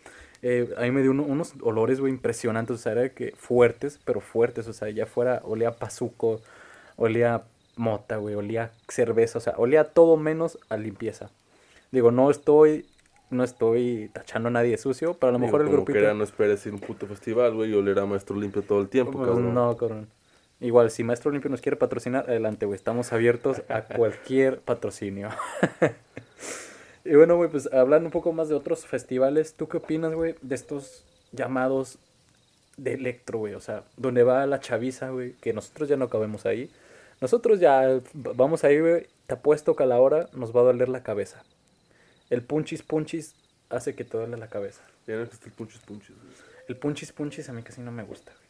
Eh, 0.42 0.72
ahí 0.76 0.90
me 0.90 1.02
dio 1.02 1.10
uno- 1.10 1.24
unos 1.24 1.54
olores, 1.62 2.00
güey, 2.00 2.12
impresionantes, 2.12 2.76
o 2.76 2.78
sea, 2.78 2.92
era 2.92 3.08
que 3.08 3.32
fuertes, 3.36 3.98
pero 4.04 4.20
fuertes, 4.20 4.68
o 4.68 4.72
sea, 4.72 4.88
ya 4.90 5.06
fuera, 5.06 5.40
olía 5.44 5.68
a 5.70 5.72
pazuco, 5.72 6.40
olía 6.96 7.34
a 7.34 7.42
mota, 7.76 8.16
güey, 8.18 8.34
olía 8.34 8.64
a 8.64 8.70
cerveza, 8.92 9.38
o 9.38 9.40
sea, 9.40 9.54
olía 9.56 9.84
todo 9.84 10.16
menos 10.16 10.58
a 10.68 10.76
limpieza. 10.76 11.30
Digo, 11.90 12.10
no 12.12 12.30
estoy, 12.30 12.86
no 13.30 13.42
estoy 13.44 14.10
tachando 14.12 14.48
a 14.48 14.52
nadie 14.52 14.70
de 14.72 14.78
sucio, 14.78 15.14
pero 15.14 15.30
a 15.30 15.32
lo 15.32 15.38
Digo, 15.38 15.46
mejor 15.46 15.60
el 15.62 15.66
como 15.66 15.76
grupito... 15.78 15.92
que 15.98 16.04
era, 16.04 16.14
no 16.14 16.22
esperes 16.24 16.64
ir 16.66 16.72
a 16.72 16.76
un 16.76 16.80
puto 16.82 17.06
festival, 17.06 17.54
güey, 17.54 17.70
y 17.70 17.74
oler 17.74 17.98
a 17.98 18.06
Maestro 18.06 18.36
Limpio 18.36 18.62
todo 18.62 18.80
el 18.80 18.88
tiempo, 18.88 19.12
Pues 19.12 19.28
cabrón. 19.28 19.54
no, 19.54 19.76
cabrón. 19.76 20.08
Igual, 20.60 20.90
si 20.90 21.04
Maestro 21.04 21.30
Limpio 21.30 21.50
nos 21.50 21.60
quiere 21.60 21.76
patrocinar, 21.76 22.24
adelante, 22.28 22.66
güey. 22.66 22.74
Estamos 22.76 23.12
abiertos 23.12 23.62
a 23.68 23.82
cualquier 23.82 24.60
patrocinio. 24.60 25.28
y 27.04 27.14
bueno, 27.14 27.36
güey, 27.36 27.50
pues 27.50 27.68
hablando 27.72 28.06
un 28.06 28.12
poco 28.12 28.32
más 28.32 28.48
de 28.48 28.54
otros 28.54 28.86
festivales, 28.86 29.54
¿tú 29.54 29.68
qué 29.68 29.78
opinas, 29.78 30.14
güey, 30.14 30.34
de 30.42 30.54
estos 30.54 31.04
llamados 31.32 31.98
de 32.76 32.94
electro, 32.94 33.38
güey? 33.38 33.54
O 33.54 33.60
sea, 33.60 33.84
donde 33.96 34.22
va 34.22 34.46
la 34.46 34.60
chaviza, 34.60 35.10
güey, 35.10 35.32
que 35.34 35.52
nosotros 35.52 35.88
ya 35.88 35.96
no 35.96 36.08
cabemos 36.08 36.46
ahí. 36.46 36.70
Nosotros 37.20 37.60
ya 37.60 38.00
vamos 38.12 38.64
ahí, 38.64 38.80
güey, 38.80 39.06
te 39.26 39.34
apuesto 39.34 39.74
que 39.74 39.82
a 39.82 39.86
la 39.86 40.00
hora 40.00 40.28
nos 40.32 40.54
va 40.54 40.60
a 40.60 40.64
doler 40.64 40.88
la 40.88 41.02
cabeza. 41.02 41.42
El 42.30 42.42
punchis 42.42 42.82
punchis 42.82 43.34
hace 43.70 43.94
que 43.94 44.04
te 44.04 44.16
duele 44.18 44.36
la 44.36 44.48
cabeza. 44.48 44.82
Ya 45.06 45.16
no 45.16 45.22
existe 45.22 45.46
el 45.46 45.52
punchis 45.52 45.80
punchis, 45.80 46.16
güey. 46.16 46.34
El 46.68 46.76
punchis 46.76 47.12
punchis 47.12 47.48
a 47.48 47.52
mí 47.52 47.62
casi 47.62 47.80
no 47.80 47.90
me 47.90 48.02
gusta, 48.02 48.32
güey. 48.32 48.48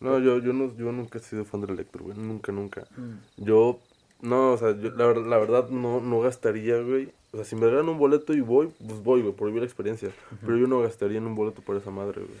No, 0.00 0.18
yo, 0.18 0.38
yo, 0.38 0.52
no, 0.52 0.76
yo 0.76 0.92
nunca 0.92 1.18
he 1.18 1.22
sido 1.22 1.44
fan 1.44 1.62
del 1.62 1.70
electro, 1.70 2.04
güey. 2.04 2.16
Nunca, 2.16 2.52
nunca. 2.52 2.86
Mm. 2.96 3.44
Yo 3.44 3.80
No, 4.24 4.52
o 4.52 4.56
sea, 4.56 4.76
yo 4.78 4.90
la, 4.90 5.12
la 5.14 5.38
verdad 5.38 5.68
no, 5.68 6.00
no 6.00 6.20
gastaría, 6.20 6.78
güey. 6.80 7.10
O 7.32 7.36
sea, 7.36 7.44
si 7.44 7.56
me 7.56 7.66
regalan 7.66 7.88
un 7.90 7.98
boleto 7.98 8.32
y 8.32 8.40
voy, 8.40 8.72
pues 8.86 9.02
voy, 9.02 9.22
güey, 9.22 9.34
por 9.34 9.48
vivir 9.48 9.62
la 9.62 9.66
experiencia. 9.66 10.10
Pero 10.40 10.56
yo 10.56 10.66
no 10.66 10.80
gastaría 10.80 11.18
en 11.18 11.26
un 11.26 11.34
boleto 11.34 11.62
por 11.62 11.76
esa 11.76 11.90
madre, 11.90 12.22
güey. 12.22 12.38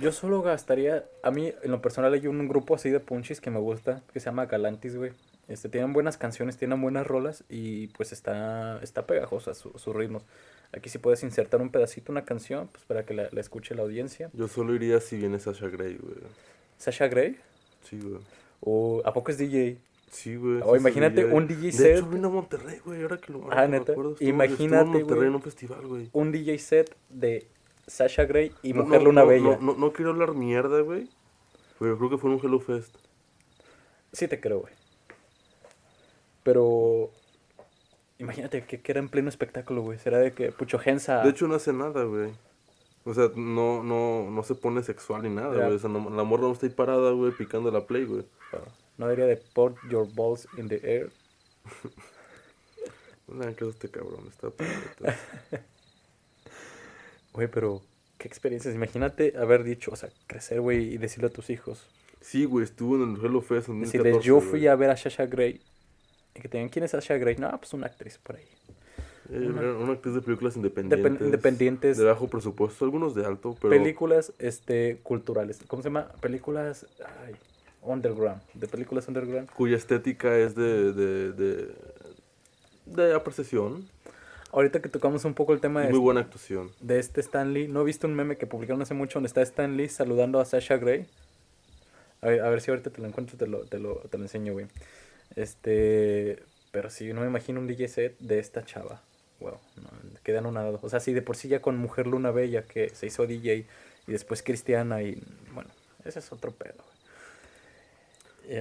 Yo 0.00 0.12
solo 0.12 0.42
gastaría, 0.42 1.06
a 1.22 1.30
mí 1.30 1.52
en 1.62 1.70
lo 1.70 1.80
personal 1.80 2.12
hay 2.12 2.26
un 2.26 2.46
grupo 2.46 2.74
así 2.74 2.90
de 2.90 3.00
punchis 3.00 3.40
que 3.40 3.50
me 3.50 3.58
gusta, 3.58 4.02
que 4.12 4.20
se 4.20 4.26
llama 4.26 4.46
Galantis, 4.46 4.96
güey. 4.96 5.12
Este, 5.48 5.68
tienen 5.70 5.94
buenas 5.94 6.18
canciones, 6.18 6.58
tienen 6.58 6.80
buenas 6.82 7.06
rolas 7.06 7.42
y 7.48 7.86
pues 7.88 8.12
está, 8.12 8.78
está 8.82 9.06
pegajosa 9.06 9.54
su- 9.54 9.72
sus 9.78 9.96
ritmos. 9.96 10.22
Aquí 10.74 10.90
sí 10.90 10.98
puedes 10.98 11.22
insertar 11.22 11.62
un 11.62 11.70
pedacito, 11.70 12.12
una 12.12 12.26
canción, 12.26 12.68
pues 12.68 12.84
para 12.84 13.04
que 13.04 13.14
la, 13.14 13.28
la 13.32 13.40
escuche 13.40 13.74
la 13.74 13.82
audiencia. 13.82 14.28
Yo 14.34 14.46
solo 14.46 14.74
iría 14.74 15.00
si 15.00 15.16
viene 15.16 15.38
Sasha 15.38 15.68
Grey, 15.68 15.96
güey. 15.96 16.16
Sasha 16.76 17.08
Grey, 17.08 17.38
Sí, 17.88 17.98
güey. 17.98 18.20
o 18.60 19.00
¿a 19.06 19.14
poco 19.14 19.30
es 19.30 19.38
DJ? 19.38 19.78
Sí, 20.10 20.36
güey. 20.36 20.60
O 20.64 20.76
imagínate 20.76 21.24
un 21.26 21.46
de- 21.46 21.54
DJ 21.56 21.66
De 21.66 21.72
set. 21.72 21.96
hecho, 21.98 22.06
vino 22.08 22.28
a 22.28 22.30
Monterrey, 22.30 22.80
güey, 22.84 23.02
ahora 23.02 23.18
que 23.18 23.32
lo 23.32 23.42
ahora 23.44 23.62
Ah, 23.62 23.66
que 23.66 23.72
¿neta? 23.72 23.92
acuerdo, 23.92 24.12
estuvo- 24.12 24.28
Imagínate, 24.28 24.64
en 24.84 24.92
Monterrey 24.92 25.04
güey. 25.16 25.28
en 25.28 25.34
un 25.34 25.42
festival, 25.42 25.86
güey. 25.86 26.10
Un 26.12 26.32
DJ 26.32 26.58
set 26.58 26.96
de 27.10 27.46
Sasha 27.86 28.24
Grey 28.24 28.52
y 28.62 28.72
No, 28.72 28.84
Mujer 28.84 29.00
no, 29.00 29.06
Luna 29.06 29.20
no, 29.22 29.26
Bella. 29.26 29.58
No, 29.60 29.74
no, 29.74 29.92
quiero 29.92 30.10
hablar 30.12 30.34
mierda, 30.34 30.80
güey. 30.80 31.08
Pero 31.78 31.96
creo 31.98 32.10
que 32.10 32.18
fue 32.18 32.30
en 32.30 32.36
un 32.38 32.44
Hello 32.44 32.58
Fest. 32.60 32.96
Sí 34.12 34.26
te 34.28 34.40
creo, 34.40 34.60
güey. 34.60 34.72
Pero 36.42 37.10
imagínate 38.18 38.64
que, 38.64 38.80
que 38.80 38.92
era 38.92 39.00
en 39.00 39.08
pleno 39.08 39.28
espectáculo, 39.28 39.82
güey. 39.82 39.98
Será 39.98 40.18
de 40.18 40.32
que 40.32 40.52
Pucho 40.52 40.78
Gensa... 40.78 41.22
De 41.22 41.30
hecho, 41.30 41.46
no 41.46 41.54
hace 41.54 41.72
nada, 41.72 42.04
güey. 42.04 42.30
O 43.04 43.14
sea, 43.14 43.30
no, 43.36 43.82
no, 43.82 44.30
no 44.30 44.42
se 44.42 44.54
pone 44.54 44.82
sexual 44.82 45.22
ni 45.22 45.30
nada, 45.30 45.54
güey. 45.54 45.74
O 45.74 45.78
sea, 45.78 45.88
la 45.90 46.24
morra 46.24 46.42
no 46.42 46.52
está 46.52 46.66
ahí 46.66 46.72
parada, 46.72 47.10
güey, 47.12 47.32
picando 47.32 47.70
la 47.70 47.86
play, 47.86 48.04
güey. 48.04 48.24
No 48.98 49.08
diría 49.08 49.26
de 49.26 49.36
put 49.36 49.76
your 49.88 50.06
balls 50.14 50.46
in 50.58 50.68
the 50.68 50.80
air. 50.82 51.10
No 53.28 53.44
a 53.44 53.50
este 53.50 53.90
cabrón, 53.90 54.26
está. 54.28 54.48
Güey, 57.34 57.46
pero 57.48 57.82
qué 58.16 58.26
experiencias. 58.26 58.74
Imagínate 58.74 59.34
haber 59.36 59.64
dicho, 59.64 59.90
o 59.92 59.96
sea, 59.96 60.08
crecer, 60.26 60.60
güey, 60.60 60.94
y 60.94 60.96
decirle 60.98 61.28
a 61.28 61.30
tus 61.30 61.50
hijos. 61.50 61.86
Sí, 62.20 62.46
güey, 62.46 62.64
estuvo 62.64 62.96
en 62.96 63.14
el 63.14 63.24
Hello 63.24 63.42
Fest 63.42 63.68
en 63.68 63.80
Decirles, 63.80 64.14
2014, 64.14 64.26
yo 64.26 64.40
fui 64.40 64.66
a 64.66 64.74
ver 64.76 64.90
a 64.90 64.96
Sasha 64.96 65.26
Grey. 65.26 65.60
Y 66.34 66.40
que 66.40 66.48
te 66.48 66.56
digan, 66.56 66.70
¿quién 66.70 66.84
es 66.84 66.92
Sasha 66.92 67.16
Grey? 67.18 67.36
No, 67.36 67.50
pues 67.58 67.72
una 67.74 67.86
actriz 67.86 68.18
por 68.18 68.36
ahí. 68.36 68.44
Eh, 69.30 69.46
una 69.46 69.92
actriz 69.92 70.14
de 70.14 70.22
películas 70.22 70.56
Depen- 70.56 70.84
independientes. 70.84 71.26
independientes. 71.26 71.96
De 71.98 72.04
bajo 72.04 72.28
presupuesto, 72.28 72.84
algunos 72.84 73.14
de 73.14 73.26
alto, 73.26 73.56
pero... 73.60 73.70
Películas 73.70 74.32
este, 74.38 75.00
culturales. 75.02 75.60
¿Cómo 75.68 75.82
se 75.82 75.90
llama? 75.90 76.08
Películas... 76.20 76.86
Ay, 77.24 77.36
underground. 77.82 78.40
De 78.54 78.66
películas 78.66 79.08
underground. 79.08 79.50
Cuya 79.50 79.76
estética 79.76 80.36
es 80.36 80.54
de... 80.54 80.92
de, 80.92 81.32
de, 81.32 81.74
de 82.86 83.14
apreciación. 83.14 83.88
Ahorita 84.50 84.80
que 84.80 84.88
tocamos 84.88 85.24
un 85.24 85.34
poco 85.34 85.52
el 85.52 85.60
tema 85.60 85.82
de, 85.82 85.90
muy 85.90 85.98
buena 85.98 86.20
actuación. 86.20 86.70
de 86.80 86.98
este 86.98 87.20
Stan 87.20 87.52
Lee, 87.52 87.68
¿no 87.68 87.84
viste 87.84 88.06
un 88.06 88.14
meme 88.14 88.36
que 88.36 88.46
publicaron 88.46 88.80
hace 88.80 88.94
mucho 88.94 89.18
donde 89.18 89.26
está 89.26 89.42
Stan 89.42 89.76
Lee 89.76 89.88
saludando 89.88 90.40
a 90.40 90.46
Sasha 90.46 90.78
Grey? 90.78 91.06
A 92.22 92.28
ver, 92.28 92.40
a 92.40 92.48
ver 92.48 92.60
si 92.62 92.70
ahorita 92.70 92.90
te 92.90 93.00
lo 93.00 93.06
encuentro, 93.06 93.36
te 93.36 93.46
lo, 93.46 93.60
te 93.66 93.78
lo, 93.78 93.96
te 93.96 94.16
lo 94.16 94.24
enseño, 94.24 94.54
güey. 94.54 94.66
Este, 95.36 96.42
pero 96.70 96.88
sí, 96.88 97.12
no 97.12 97.20
me 97.20 97.26
imagino 97.26 97.60
un 97.60 97.66
DJ 97.66 97.88
set 97.88 98.18
de 98.18 98.38
esta 98.38 98.64
chava. 98.64 99.02
Wow, 99.40 99.58
no, 99.76 99.90
quedan 100.24 100.46
anonadado. 100.46 100.80
O 100.82 100.88
sea, 100.88 101.00
sí, 101.00 101.12
de 101.12 101.22
por 101.22 101.36
sí 101.36 101.48
ya 101.48 101.60
con 101.60 101.76
Mujer 101.76 102.06
Luna 102.06 102.30
Bella 102.30 102.62
que 102.62 102.88
se 102.88 103.06
hizo 103.06 103.26
DJ 103.26 103.66
y 104.06 104.12
después 104.12 104.42
Cristiana 104.42 105.02
y 105.02 105.22
bueno, 105.52 105.70
ese 106.04 106.20
es 106.20 106.32
otro 106.32 106.52
pedo, 106.52 106.76
güey. 106.78 106.97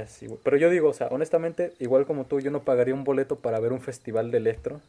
Así. 0.04 0.28
Pero 0.44 0.58
yo 0.58 0.70
digo, 0.70 0.90
o 0.90 0.94
sea, 0.94 1.08
honestamente, 1.08 1.74
igual 1.80 2.06
como 2.06 2.26
tú, 2.26 2.40
yo 2.42 2.52
no 2.52 2.64
pagaría 2.64 2.94
un 2.94 3.04
boleto 3.06 3.38
para 3.38 3.60
ver 3.60 3.72
un 3.72 3.82
festival 3.82 4.32
de 4.32 4.38
electro. 4.38 4.82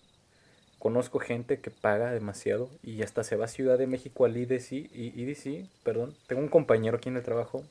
Conozco 0.79 1.19
gente 1.19 1.59
que 1.59 1.71
paga 1.71 2.13
demasiado 2.13 2.69
y 2.83 3.03
hasta 3.03 3.25
se 3.25 3.37
va 3.37 3.47
a 3.47 3.49
Ciudad 3.49 3.79
de 3.79 3.87
México 3.87 4.25
al 4.25 4.37
IDC, 4.37 4.73
IDC, 4.95 5.67
perdón. 5.85 6.15
Tengo 6.27 6.43
un 6.43 6.49
compañero 6.49 6.97
aquí 6.99 7.09
en 7.09 7.17
el 7.17 7.23
trabajo 7.23 7.65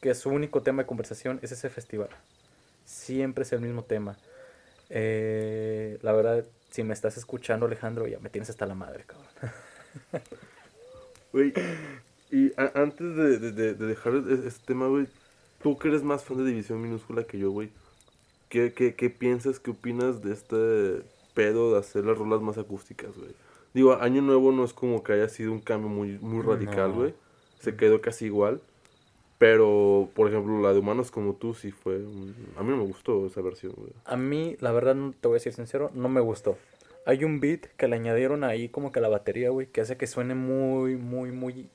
que 0.00 0.14
su 0.14 0.30
único 0.30 0.62
tema 0.62 0.82
de 0.82 0.86
conversación 0.86 1.38
es 1.42 1.52
ese 1.52 1.70
festival. 1.70 2.08
Siempre 2.84 3.42
es 3.44 3.52
el 3.52 3.60
mismo 3.60 3.84
tema. 3.84 4.16
Eh, 4.90 5.98
la 6.02 6.12
verdad, 6.12 6.44
si 6.70 6.82
me 6.82 6.92
estás 6.94 7.16
escuchando, 7.16 7.66
Alejandro, 7.66 8.06
ya 8.06 8.18
me 8.20 8.28
tienes 8.30 8.50
hasta 8.50 8.66
la 8.66 8.74
madre, 8.74 9.04
cabrón. 9.06 9.28
Güey, 11.32 11.52
y 12.30 12.52
antes 12.74 13.16
de, 13.16 13.38
de, 13.38 13.52
de- 13.52 13.74
de 13.74 13.86
dejar 13.86 14.12
e- 14.14 14.46
este 14.46 14.66
tema, 14.66 14.86
güey, 14.86 15.08
tú 15.64 15.76
que 15.78 15.88
eres 15.88 16.04
más 16.04 16.22
fan 16.24 16.36
de 16.36 16.44
División 16.44 16.80
Minúscula 16.80 17.24
que 17.24 17.38
yo, 17.38 17.50
güey, 17.50 17.70
¿qué, 18.50 18.72
qué, 18.72 18.94
qué 18.94 19.10
piensas, 19.10 19.58
qué 19.58 19.72
opinas 19.72 20.22
de 20.22 20.32
este 20.34 21.02
pedo 21.34 21.72
de 21.72 21.78
hacer 21.80 22.04
las 22.04 22.16
rolas 22.18 22.40
más 22.42 22.58
acústicas, 22.58 23.16
güey? 23.16 23.30
Digo, 23.72 23.94
Año 23.94 24.22
Nuevo 24.22 24.52
no 24.52 24.62
es 24.64 24.72
como 24.72 25.02
que 25.02 25.14
haya 25.14 25.28
sido 25.28 25.50
un 25.50 25.58
cambio 25.60 25.88
muy, 25.88 26.18
muy 26.20 26.42
radical, 26.42 26.90
No. 26.90 26.94
güey. 26.96 27.14
Se 27.58 27.74
quedó 27.74 28.00
casi 28.00 28.26
igual. 28.26 28.60
Pero, 29.38 30.08
por 30.14 30.28
ejemplo, 30.28 30.60
la 30.62 30.72
de 30.72 30.78
Humanos 30.78 31.10
como 31.10 31.34
tú 31.34 31.54
sí 31.54 31.72
fue... 31.72 31.96
un- 31.96 32.34
A 32.56 32.62
mí 32.62 32.70
no 32.70 32.76
me 32.76 32.84
gustó 32.84 33.26
esa 33.26 33.40
versión, 33.40 33.72
güey. 33.76 33.90
A 34.04 34.16
mí, 34.16 34.56
la 34.60 34.70
verdad, 34.70 34.94
no 34.94 35.12
te 35.12 35.26
voy 35.26 35.34
a 35.36 35.38
decir 35.38 35.52
sincero, 35.54 35.90
no 35.94 36.08
me 36.08 36.20
gustó. 36.20 36.56
Hay 37.04 37.24
un 37.24 37.40
beat 37.40 37.66
que 37.76 37.88
le 37.88 37.96
añadieron 37.96 38.44
ahí 38.44 38.68
como 38.68 38.92
que 38.92 39.00
a 39.00 39.02
la 39.02 39.08
batería, 39.08 39.50
güey, 39.50 39.66
que 39.66 39.80
hace 39.80 39.96
que 39.96 40.06
suene 40.06 40.34
muy, 40.36 40.94
muy, 40.96 41.32
muy, 41.32 41.68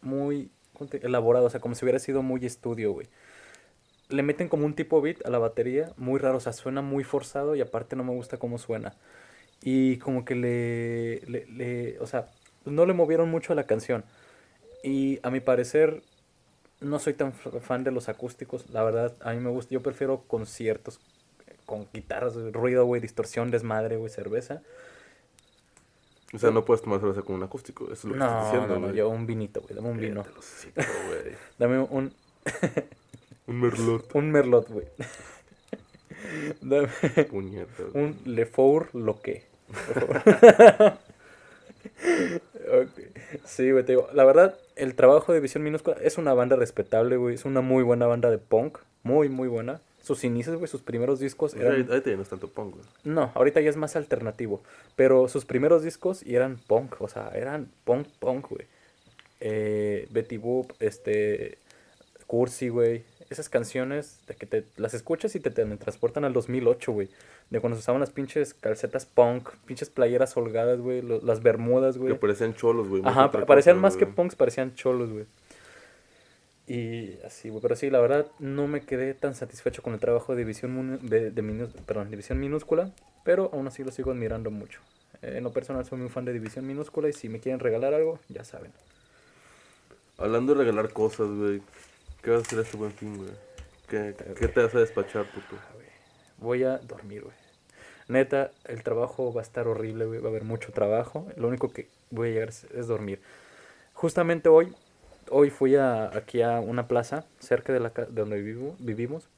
muy 0.00 0.48
¿cómo 0.48 0.48
te- 0.48 0.57
elaborado, 1.02 1.46
o 1.46 1.50
sea, 1.50 1.60
como 1.60 1.74
si 1.74 1.84
hubiera 1.84 1.98
sido 1.98 2.22
muy 2.22 2.44
estudio, 2.46 2.92
güey. 2.92 3.08
Le 4.08 4.22
meten 4.22 4.48
como 4.48 4.64
un 4.64 4.74
tipo 4.74 5.00
beat 5.02 5.24
a 5.26 5.30
la 5.30 5.38
batería, 5.38 5.92
muy 5.98 6.18
raro, 6.18 6.38
o 6.38 6.40
sea, 6.40 6.52
suena 6.54 6.80
muy 6.80 7.04
forzado 7.04 7.54
y 7.56 7.60
aparte 7.60 7.94
no 7.94 8.04
me 8.04 8.12
gusta 8.14 8.38
cómo 8.38 8.56
suena. 8.58 8.94
Y 9.62 9.98
como 9.98 10.24
que 10.24 10.34
le, 10.36 11.20
le, 11.26 11.46
le- 11.48 11.98
o 12.00 12.06
sea, 12.06 12.28
no 12.66 12.86
le 12.86 12.94
movieron 12.94 13.30
mucho 13.30 13.52
a 13.52 13.56
la 13.56 13.66
canción. 13.66 14.04
Y 14.84 15.20
a 15.24 15.30
mi 15.30 15.40
parecer, 15.40 16.02
no 16.80 16.98
soy 17.00 17.14
tan 17.14 17.32
fan 17.34 17.84
de 17.84 17.92
los 17.92 18.08
acústicos, 18.10 18.70
la 18.70 18.84
verdad, 18.84 19.16
a 19.20 19.32
mí 19.34 19.40
me 19.40 19.50
gusta, 19.50 19.72
yo 19.72 19.82
prefiero 19.82 20.22
conciertos 20.28 21.00
eh, 21.48 21.56
con 21.66 21.88
guitarras, 21.94 22.34
ruido, 22.52 22.86
güey, 22.86 23.00
distorsión, 23.02 23.50
desmadre, 23.50 23.96
güey, 23.96 24.10
cerveza. 24.10 24.62
O 26.34 26.38
sea, 26.38 26.50
no 26.50 26.64
puedes 26.64 26.82
tomar 26.82 27.00
cerveza 27.00 27.22
con 27.22 27.36
un 27.36 27.42
acústico. 27.42 27.84
Eso 27.84 27.92
es 27.94 28.04
lo 28.04 28.12
que 28.12 28.18
estás 28.18 28.52
diciendo, 28.52 28.78
no, 28.78 28.88
no, 28.88 28.94
yo 28.94 29.08
un 29.08 29.26
vinito, 29.26 29.62
güey, 29.62 29.74
dame 29.74 29.88
un 29.88 29.98
vino. 29.98 30.24
Hocico, 30.36 30.82
güey. 31.08 31.34
Dame 31.58 31.78
un, 31.80 32.12
Un 33.46 33.60
merlot. 33.60 34.14
un 34.14 34.30
merlot, 34.30 34.68
güey. 34.68 34.86
Dame 36.60 36.88
Puñeta, 37.30 37.82
un 37.94 38.18
Lefour 38.26 38.94
Loque. 38.94 39.46
por 39.94 40.20
favor. 40.22 40.98
Ok. 42.82 42.90
Sí, 43.46 43.70
güey, 43.70 43.84
te 43.84 43.92
digo, 43.92 44.08
la 44.12 44.24
verdad, 44.24 44.58
el 44.76 44.94
trabajo 44.94 45.32
de 45.32 45.40
Visión 45.40 45.62
Minúscula 45.64 45.96
es 46.02 46.18
una 46.18 46.34
banda 46.34 46.56
respetable, 46.56 47.16
güey, 47.16 47.34
es 47.34 47.44
una 47.44 47.60
muy 47.62 47.82
buena 47.82 48.06
banda 48.06 48.30
de 48.30 48.38
punk, 48.38 48.78
muy, 49.02 49.28
muy 49.28 49.48
buena. 49.48 49.80
Sus 50.02 50.24
inicios, 50.24 50.56
güey, 50.56 50.68
sus 50.68 50.82
primeros 50.82 51.20
discos 51.20 51.54
eran... 51.54 51.90
ahí 51.90 52.00
te 52.00 52.16
no 52.16 52.22
es 52.22 52.28
tanto 52.28 52.48
punk, 52.48 52.74
güey. 52.74 52.84
No, 53.04 53.30
ahorita 53.34 53.60
ya 53.60 53.70
es 53.70 53.76
más 53.76 53.96
alternativo. 53.96 54.62
Pero 54.96 55.28
sus 55.28 55.44
primeros 55.44 55.82
discos 55.82 56.24
y 56.24 56.34
eran 56.34 56.58
punk, 56.66 57.00
o 57.00 57.08
sea, 57.08 57.30
eran 57.34 57.70
punk, 57.84 58.08
punk, 58.18 58.48
güey. 58.48 58.66
Eh, 59.40 60.08
Betty 60.10 60.36
Boop, 60.36 60.72
este, 60.80 61.58
Cursi, 62.26 62.68
güey. 62.68 63.04
Esas 63.30 63.48
canciones 63.50 64.20
de 64.26 64.34
que 64.34 64.46
te 64.46 64.64
las 64.76 64.94
escuchas 64.94 65.34
y 65.34 65.40
te, 65.40 65.50
te 65.50 65.64
transportan 65.76 66.24
al 66.24 66.32
2008, 66.32 66.92
güey. 66.92 67.10
De 67.50 67.60
cuando 67.60 67.76
se 67.76 67.80
usaban 67.80 68.00
las 68.00 68.10
pinches 68.10 68.54
calcetas 68.54 69.04
punk, 69.04 69.50
pinches 69.66 69.90
playeras 69.90 70.36
holgadas, 70.36 70.80
güey. 70.80 71.02
Las 71.02 71.42
bermudas, 71.42 71.98
güey. 71.98 72.12
Que 72.12 72.18
parecían 72.18 72.54
cholos, 72.54 72.88
güey. 72.88 73.02
Ajá, 73.04 73.30
parecían 73.30 73.76
cosa, 73.76 73.82
más 73.82 73.96
que 73.96 74.06
punks, 74.06 74.34
parecían 74.34 74.74
cholos, 74.74 75.10
güey. 75.10 75.26
Y 76.68 77.18
así, 77.24 77.48
güey. 77.48 77.62
Pero 77.62 77.76
sí, 77.76 77.88
la 77.88 77.98
verdad, 77.98 78.26
no 78.38 78.66
me 78.66 78.82
quedé 78.82 79.14
tan 79.14 79.34
satisfecho 79.34 79.82
con 79.82 79.94
el 79.94 80.00
trabajo 80.00 80.34
de 80.34 80.40
División, 80.44 81.00
de, 81.08 81.30
de 81.30 81.42
Minús- 81.42 81.72
perdón, 81.86 82.10
División 82.10 82.38
Minúscula, 82.38 82.90
pero 83.24 83.48
aún 83.52 83.66
así 83.66 83.82
lo 83.82 83.90
sigo 83.90 84.10
admirando 84.10 84.50
mucho. 84.50 84.80
Eh, 85.22 85.34
en 85.38 85.44
lo 85.44 85.52
personal 85.52 85.86
soy 85.86 85.98
muy 85.98 86.10
fan 86.10 86.26
de 86.26 86.32
División 86.34 86.66
Minúscula 86.66 87.08
y 87.08 87.12
si 87.14 87.28
me 87.30 87.40
quieren 87.40 87.58
regalar 87.58 87.94
algo, 87.94 88.18
ya 88.28 88.44
saben. 88.44 88.70
Hablando 90.18 90.52
de 90.54 90.58
regalar 90.60 90.92
cosas, 90.92 91.28
güey. 91.28 91.62
¿Qué 92.22 92.30
vas 92.30 92.40
a 92.40 92.42
hacer 92.42 92.58
este 92.58 92.76
buen 92.76 92.92
fin, 92.92 93.16
güey? 93.16 93.30
¿Qué, 93.88 94.14
¿Qué 94.38 94.48
te 94.48 94.62
vas 94.62 94.74
a 94.74 94.80
despachar, 94.80 95.24
puto? 95.30 95.56
Ah. 95.56 95.74
Voy 96.38 96.64
a 96.64 96.78
dormir, 96.78 97.22
güey. 97.22 97.34
Neta, 98.08 98.50
el 98.66 98.82
trabajo 98.82 99.32
va 99.32 99.40
a 99.40 99.44
estar 99.44 99.66
horrible, 99.68 100.04
güey. 100.06 100.20
Va 100.20 100.26
a 100.26 100.30
haber 100.30 100.44
mucho 100.44 100.72
trabajo. 100.72 101.26
Lo 101.36 101.48
único 101.48 101.70
que 101.72 101.88
voy 102.10 102.28
a 102.28 102.32
llegar 102.32 102.48
es, 102.50 102.64
es 102.74 102.86
dormir. 102.86 103.20
Justamente 103.94 104.48
hoy, 104.48 104.72
hoy 105.30 105.50
fui 105.50 105.76
a, 105.76 106.16
aquí 106.16 106.42
a 106.42 106.60
una 106.60 106.88
plaza 106.88 107.24
cerca 107.38 107.72
de, 107.72 107.80
la, 107.80 107.90
de 107.90 108.06
donde 108.20 108.40
vivo- 108.40 108.76
vivimos. 108.78 109.28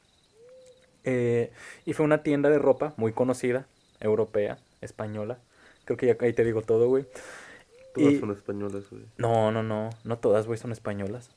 Eh, 1.04 1.50
y 1.86 1.92
fue 1.94 2.04
una 2.04 2.22
tienda 2.22 2.50
de 2.50 2.58
ropa 2.58 2.92
muy 2.96 3.12
conocida, 3.12 3.66
europea, 4.00 4.58
española. 4.80 5.38
Creo 5.84 5.96
que 5.96 6.06
ya 6.06 6.16
ahí 6.20 6.32
te 6.32 6.44
digo 6.44 6.62
todo, 6.62 6.88
güey. 6.88 7.06
Todas 7.94 8.12
Y- 8.12 8.20
son 8.20 8.30
españolas, 8.32 8.84
güey. 8.90 9.02
No, 9.16 9.50
no, 9.50 9.62
no. 9.62 9.90
No 10.04 10.18
todas, 10.18 10.46
güey, 10.46 10.58
son 10.58 10.72
españolas. 10.72 11.30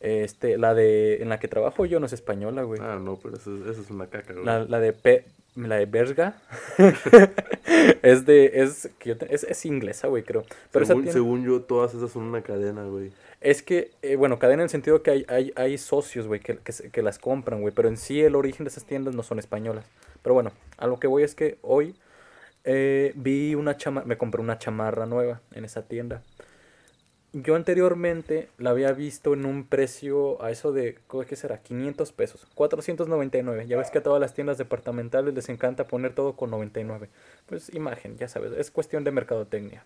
Este, 0.00 0.58
la 0.58 0.74
de, 0.74 1.22
en 1.22 1.28
la 1.30 1.38
que 1.40 1.48
trabajo 1.48 1.86
yo 1.86 1.98
no 1.98 2.06
es 2.06 2.12
española, 2.12 2.62
güey. 2.62 2.80
Ah, 2.82 2.98
no, 3.02 3.16
pero 3.16 3.36
eso, 3.36 3.54
es- 3.56 3.66
eso 3.66 3.80
es 3.82 3.90
una 3.90 4.06
caca, 4.06 4.32
güey. 4.34 4.44
La, 4.44 4.64
la 4.64 4.78
de 4.80 4.92
Pe- 4.92 5.24
la 5.56 5.76
de 5.76 5.86
Berga 5.86 6.36
es 8.02 8.26
de, 8.26 8.50
es, 8.62 8.90
que 8.98 9.10
yo 9.10 9.16
te- 9.18 9.34
es, 9.34 9.44
es 9.44 9.64
inglesa, 9.66 10.08
güey, 10.08 10.22
creo. 10.22 10.44
Pero 10.70 10.84
según, 10.86 11.04
según 11.12 11.44
yo, 11.44 11.62
todas 11.62 11.94
esas 11.94 12.10
son 12.12 12.24
una 12.24 12.42
cadena, 12.42 12.84
güey. 12.84 13.12
Es 13.40 13.62
que, 13.62 13.90
eh, 14.02 14.16
bueno, 14.16 14.38
cadena 14.38 14.62
en 14.62 14.66
el 14.66 14.70
sentido 14.70 15.02
que 15.02 15.10
hay, 15.10 15.26
hay, 15.28 15.52
hay 15.56 15.76
socios, 15.78 16.26
güey, 16.26 16.40
que, 16.40 16.56
que, 16.58 16.72
que 16.90 17.02
las 17.02 17.18
compran, 17.18 17.60
güey. 17.60 17.74
Pero 17.74 17.88
en 17.88 17.96
sí 17.96 18.22
el 18.22 18.34
origen 18.36 18.64
de 18.64 18.70
esas 18.70 18.84
tiendas 18.84 19.14
no 19.14 19.22
son 19.22 19.38
españolas. 19.38 19.84
Pero 20.22 20.34
bueno, 20.34 20.52
a 20.78 20.86
lo 20.86 20.98
que 20.98 21.06
voy 21.06 21.22
es 21.22 21.34
que 21.34 21.58
hoy 21.62 21.94
eh, 22.64 23.12
vi 23.16 23.54
una 23.54 23.76
chamarra, 23.76 24.06
me 24.06 24.16
compré 24.16 24.40
una 24.40 24.58
chamarra 24.58 25.04
nueva 25.06 25.40
en 25.52 25.64
esa 25.64 25.82
tienda. 25.82 26.22
Yo 27.36 27.56
anteriormente 27.56 28.48
la 28.58 28.70
había 28.70 28.92
visto 28.92 29.34
en 29.34 29.44
un 29.44 29.66
precio 29.66 30.40
a 30.40 30.52
eso 30.52 30.70
de, 30.70 31.00
¿qué 31.28 31.34
será? 31.34 31.58
500 31.58 32.12
pesos. 32.12 32.46
499. 32.54 33.66
Ya 33.66 33.76
ves 33.76 33.90
que 33.90 33.98
a 33.98 34.04
todas 34.04 34.20
las 34.20 34.34
tiendas 34.34 34.56
departamentales 34.56 35.34
les 35.34 35.48
encanta 35.48 35.88
poner 35.88 36.14
todo 36.14 36.36
con 36.36 36.50
99. 36.50 37.08
Pues 37.46 37.74
imagen, 37.74 38.16
ya 38.18 38.28
sabes, 38.28 38.52
es 38.52 38.70
cuestión 38.70 39.02
de 39.02 39.10
mercadotecnia. 39.10 39.84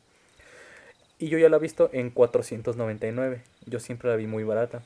Y 1.19 1.29
yo 1.31 1.39
ya 1.39 1.49
la 1.49 1.57
he 1.57 1.61
visto 1.61 1.89
en 1.95 2.11
499. 2.11 3.43
Yo 3.65 3.81
siempre 3.81 4.11
la 4.11 4.17
vi 4.17 4.27
muy 4.27 4.45
barata. 4.45 4.83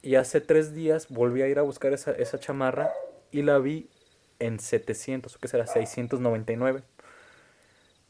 Y 0.00 0.14
hace 0.14 0.40
tres 0.40 0.72
días 0.72 1.08
volví 1.10 1.42
a 1.42 1.48
ir 1.48 1.58
a 1.58 1.62
buscar 1.62 1.92
esa, 1.92 2.12
esa 2.12 2.40
chamarra 2.40 2.94
y 3.30 3.42
la 3.42 3.58
vi 3.58 3.90
en 4.38 4.58
700, 4.58 5.36
o 5.36 5.38
qué 5.38 5.48
será, 5.48 5.66
699. 5.66 6.82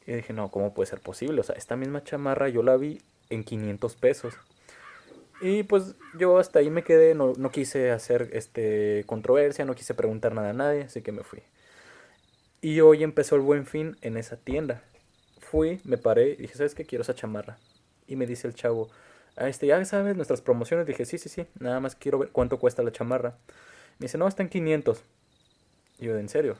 Y 0.06 0.12
dije, 0.12 0.32
no, 0.32 0.52
¿cómo 0.52 0.74
puede 0.74 0.88
ser 0.88 1.00
posible? 1.00 1.40
O 1.40 1.44
sea, 1.44 1.56
esta 1.56 1.74
misma 1.74 2.04
chamarra 2.04 2.48
yo 2.48 2.62
la 2.62 2.76
vi 2.76 3.00
en 3.30 3.44
500 3.44 3.94
pesos. 3.96 4.34
Y 5.40 5.64
pues 5.64 5.94
yo 6.18 6.38
hasta 6.38 6.60
ahí 6.60 6.70
me 6.70 6.84
quedé, 6.84 7.14
no, 7.14 7.32
no 7.36 7.50
quise 7.50 7.90
hacer 7.90 8.30
este 8.32 9.04
controversia, 9.06 9.64
no 9.64 9.74
quise 9.74 9.94
preguntar 9.94 10.34
nada 10.34 10.50
a 10.50 10.54
nadie, 10.54 10.82
así 10.82 11.02
que 11.02 11.12
me 11.12 11.22
fui. 11.22 11.42
Y 12.60 12.80
hoy 12.80 13.02
empezó 13.02 13.36
el 13.36 13.42
buen 13.42 13.66
fin 13.66 13.96
en 14.00 14.16
esa 14.16 14.36
tienda. 14.36 14.82
Fui, 15.40 15.80
me 15.84 15.98
paré 15.98 16.30
y 16.30 16.36
dije, 16.36 16.54
¿sabes 16.54 16.74
qué? 16.74 16.84
Quiero 16.86 17.02
esa 17.02 17.14
chamarra. 17.14 17.58
Y 18.06 18.16
me 18.16 18.26
dice 18.26 18.46
el 18.48 18.54
chavo, 18.54 18.88
"Ah, 19.36 19.48
este, 19.48 19.66
ya 19.66 19.84
sabes, 19.84 20.16
nuestras 20.16 20.40
promociones. 20.40 20.86
Dije, 20.86 21.04
sí, 21.04 21.18
sí, 21.18 21.28
sí, 21.28 21.46
nada 21.58 21.80
más 21.80 21.94
quiero 21.94 22.18
ver 22.18 22.30
cuánto 22.30 22.58
cuesta 22.58 22.82
la 22.82 22.92
chamarra. 22.92 23.36
Me 23.98 24.06
dice, 24.06 24.18
no, 24.18 24.26
está 24.28 24.42
en 24.42 24.48
500. 24.48 25.02
Y 25.98 26.06
yo, 26.06 26.16
¿en 26.16 26.28
serio? 26.28 26.56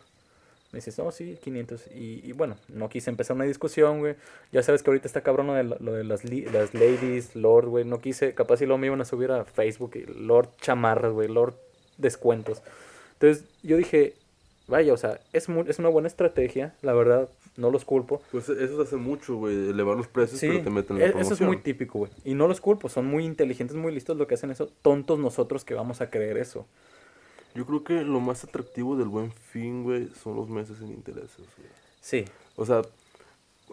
Me 0.75 0.81
dice, 0.81 0.93
no, 1.03 1.11
sí, 1.13 1.39
500. 1.43 1.87
Y, 1.95 2.21
y 2.29 2.33
bueno, 2.33 2.57
no 2.69 2.89
quise 2.89 3.09
empezar 3.09 3.37
una 3.37 3.45
discusión, 3.45 4.01
güey. 4.01 4.17
Ya 4.51 4.63
sabes 4.63 4.83
que 4.83 4.91
ahorita 4.91 5.07
está 5.07 5.21
cabrón 5.23 5.47
lo 5.47 5.55
de, 5.55 5.63
la- 5.65 5.77
lo 5.79 5.93
de 5.93 6.03
las, 6.05 6.25
ladies, 6.75 7.37
Lord, 7.37 7.67
güey. 7.69 7.85
No 7.85 8.01
quise, 8.01 8.35
capaz 8.35 8.57
si 8.57 8.67
lo 8.67 8.77
me 8.77 8.89
iban 8.89 9.01
a 9.01 9.05
subir 9.05 9.31
a 9.31 9.45
Facebook, 9.45 9.93
Lord 10.17 10.49
chamarras, 10.61 11.13
güey, 11.13 11.29
Lord 11.29 11.55
descuentos. 11.97 12.63
Entonces 13.13 13.45
yo 13.63 13.77
dije, 13.77 14.15
vaya, 14.67 14.93
o 14.93 14.97
sea, 14.97 15.21
es, 15.33 15.49
mu- 15.49 15.65
es 15.67 15.79
una 15.79 15.89
buena 15.91 16.09
estrategia, 16.09 16.75
la 16.83 16.93
verdad, 16.93 17.29
no 17.57 17.71
los 17.71 17.85
culpo. 17.85 18.21
Pues 18.33 18.49
eso 18.49 18.77
se 18.77 18.83
hace 18.83 18.97
mucho, 18.97 19.37
güey, 19.37 19.69
elevar 19.71 19.97
los 19.97 20.09
precios, 20.09 20.41
Sí, 20.41 20.49
pero 20.49 20.65
te 20.65 20.71
meten 20.71 20.99
la 20.99 21.05
e- 21.05 21.09
eso 21.11 21.19
promoción. 21.19 21.35
es 21.51 21.55
muy 21.55 21.57
típico, 21.59 22.01
güey. 22.01 22.11
Y 22.25 22.35
no 22.35 22.49
los 22.49 22.61
culpo, 22.61 22.89
son 22.89 23.07
muy 23.07 23.25
inteligentes, 23.25 23.77
muy 23.77 23.93
listos 23.95 24.17
lo 24.17 24.27
que 24.27 24.35
hacen 24.35 24.51
eso. 24.51 24.73
Tontos 24.83 25.21
nosotros 25.21 25.65
que 25.65 25.75
vamos 25.75 26.01
a 26.01 26.11
creer 26.11 26.37
eso. 26.37 26.67
Yo 27.55 27.67
creo 27.67 27.85
que 27.85 28.03
lo 28.03 28.21
más 28.21 28.43
atractivo 28.45 28.97
del 28.97 29.09
buen 29.09 29.31
fin, 29.33 29.85
güey, 29.85 30.09
son 30.23 30.37
los 30.37 30.49
meses 30.49 30.79
sin 30.79 30.89
intereses, 30.91 31.37
güey. 31.39 31.69
Sí, 32.01 32.25
O 32.57 32.67
sea, 32.67 32.83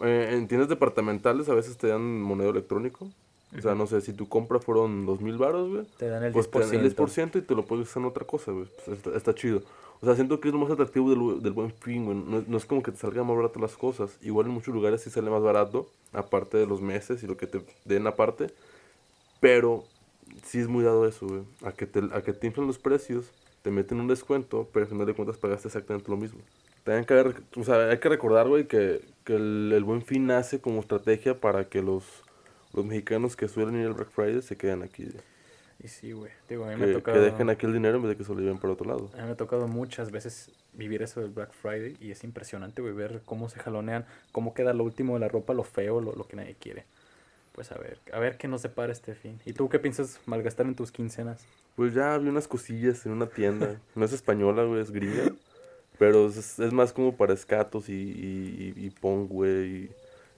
eh, 0.02 0.30
en 0.32 0.48
tiendas 0.48 0.68
departamentales 0.68 1.48
a 1.48 1.54
veces 1.54 1.76
te 1.76 1.88
dan 1.88 2.20
moneda 2.22 2.50
electrónico. 2.50 3.08
O 3.56 3.60
sea, 3.60 3.74
no 3.74 3.86
sé, 3.86 4.00
si 4.00 4.14
tu 4.14 4.28
compra 4.28 4.58
fueron 4.60 5.04
dos 5.04 5.20
mil 5.20 5.36
baros, 5.36 5.68
güey, 5.68 5.84
te 5.98 6.08
dan 6.08 6.22
el 6.24 6.32
pues 6.32 6.46
10%. 6.50 6.50
te 6.70 6.76
dan 6.76 6.84
el 6.86 6.96
10% 6.96 7.38
y 7.38 7.42
te 7.42 7.54
lo 7.54 7.66
puedes 7.66 7.86
usar 7.88 8.02
en 8.02 8.08
otra 8.08 8.24
cosa, 8.26 8.50
güey. 8.52 8.66
Pues 8.86 8.96
está, 8.96 9.14
está 9.16 9.34
chido. 9.34 9.62
O 10.00 10.06
sea, 10.06 10.14
siento 10.14 10.40
que 10.40 10.48
es 10.48 10.54
lo 10.54 10.60
más 10.60 10.70
atractivo 10.70 11.10
del, 11.10 11.42
del 11.42 11.52
buen 11.52 11.70
fin, 11.72 12.06
güey. 12.06 12.16
No, 12.16 12.38
es- 12.38 12.48
no 12.48 12.56
es 12.56 12.64
como 12.64 12.82
que 12.82 12.92
te 12.92 12.96
salgan 12.98 13.26
más 13.26 13.36
barato 13.36 13.60
las 13.60 13.76
cosas. 13.76 14.16
Igual 14.22 14.46
en 14.46 14.52
muchos 14.52 14.72
lugares 14.74 15.02
sí 15.02 15.10
sale 15.10 15.28
más 15.30 15.42
barato, 15.42 15.86
aparte 16.12 16.56
de 16.56 16.66
los 16.66 16.80
meses 16.80 17.22
y 17.22 17.26
lo 17.26 17.36
que 17.36 17.46
te 17.46 17.62
den 17.84 18.06
aparte. 18.06 18.46
Pero 19.40 19.84
sí 20.44 20.58
es 20.58 20.68
muy 20.68 20.82
dado 20.84 21.06
eso, 21.06 21.26
güey. 21.26 21.42
A 21.64 21.72
que 21.72 21.86
te, 21.86 22.00
a 22.12 22.22
que 22.22 22.32
te 22.32 22.46
inflan 22.46 22.66
los 22.66 22.78
precios, 22.78 23.26
te 23.62 23.70
meten 23.70 24.00
un 24.00 24.08
descuento, 24.08 24.68
pero 24.72 24.84
al 24.84 24.90
final 24.90 25.06
de 25.06 25.14
cuentas 25.14 25.38
pagaste 25.38 25.68
exactamente 25.68 26.10
lo 26.10 26.16
mismo. 26.16 26.40
También 26.84 27.04
que 27.04 27.60
o 27.60 27.64
sea, 27.64 27.90
hay 27.90 27.98
que 27.98 28.08
recordar, 28.08 28.48
güey, 28.48 28.66
que, 28.66 29.00
que 29.24 29.36
el, 29.36 29.72
el 29.72 29.84
buen 29.84 30.02
fin 30.02 30.26
nace 30.26 30.60
como 30.60 30.80
estrategia 30.80 31.40
para 31.40 31.68
que 31.68 31.80
los, 31.80 32.04
los 32.72 32.84
mexicanos 32.84 33.36
que 33.36 33.46
suelen 33.48 33.80
ir 33.80 33.86
al 33.86 33.94
Black 33.94 34.10
Friday 34.10 34.42
se 34.42 34.56
queden 34.56 34.82
aquí. 34.82 35.08
Y 35.82 35.88
sí, 35.88 36.12
güey. 36.12 36.30
Digo, 36.48 36.64
a 36.64 36.68
mí 36.68 36.76
me 36.76 36.84
ha 36.84 36.86
Que, 36.86 36.92
que 36.94 36.98
tocado... 36.98 37.20
dejen 37.20 37.50
aquí 37.50 37.66
el 37.66 37.72
dinero 37.72 37.96
en 37.96 38.02
vez 38.02 38.10
de 38.10 38.16
que 38.16 38.24
se 38.24 38.32
lo 38.34 38.40
lleven 38.40 38.58
para 38.58 38.72
otro 38.72 38.86
lado. 38.88 39.10
A 39.14 39.18
mí 39.18 39.24
me 39.24 39.30
ha 39.32 39.36
tocado 39.36 39.68
muchas 39.68 40.10
veces 40.10 40.50
vivir 40.72 41.02
eso 41.02 41.20
del 41.20 41.30
Black 41.30 41.52
Friday 41.52 41.96
y 42.00 42.10
es 42.10 42.24
impresionante, 42.24 42.82
güey, 42.82 42.94
ver 42.94 43.22
cómo 43.24 43.48
se 43.48 43.60
jalonean, 43.60 44.06
cómo 44.32 44.54
queda 44.54 44.72
lo 44.72 44.84
último 44.84 45.14
de 45.14 45.20
la 45.20 45.28
ropa, 45.28 45.54
lo 45.54 45.64
feo, 45.64 46.00
lo, 46.00 46.14
lo 46.14 46.26
que 46.26 46.36
nadie 46.36 46.56
quiere. 46.58 46.84
Pues 47.52 47.70
a 47.70 47.76
ver, 47.76 47.98
a 48.12 48.18
ver 48.18 48.38
qué 48.38 48.48
nos 48.48 48.62
depara 48.62 48.92
este 48.92 49.14
fin. 49.14 49.38
¿Y 49.44 49.52
tú 49.52 49.68
qué 49.68 49.78
piensas 49.78 50.20
malgastar 50.26 50.66
en 50.66 50.74
tus 50.74 50.90
quincenas? 50.90 51.46
Pues 51.76 51.92
ya 51.94 52.16
vi 52.18 52.28
unas 52.28 52.48
cosillas 52.48 53.04
en 53.06 53.12
una 53.12 53.26
tienda. 53.26 53.78
No 53.94 54.04
es 54.04 54.12
española, 54.12 54.64
güey, 54.64 54.80
es 54.80 54.90
gringa. 54.90 55.32
Pero 55.98 56.26
es, 56.28 56.58
es 56.58 56.72
más 56.72 56.92
como 56.92 57.16
para 57.16 57.34
escatos 57.34 57.88
y, 57.88 57.92
y, 57.92 58.74
y, 58.76 58.86
y 58.86 58.90
punk, 58.90 59.30
güey. 59.30 59.66
Y, 59.66 59.90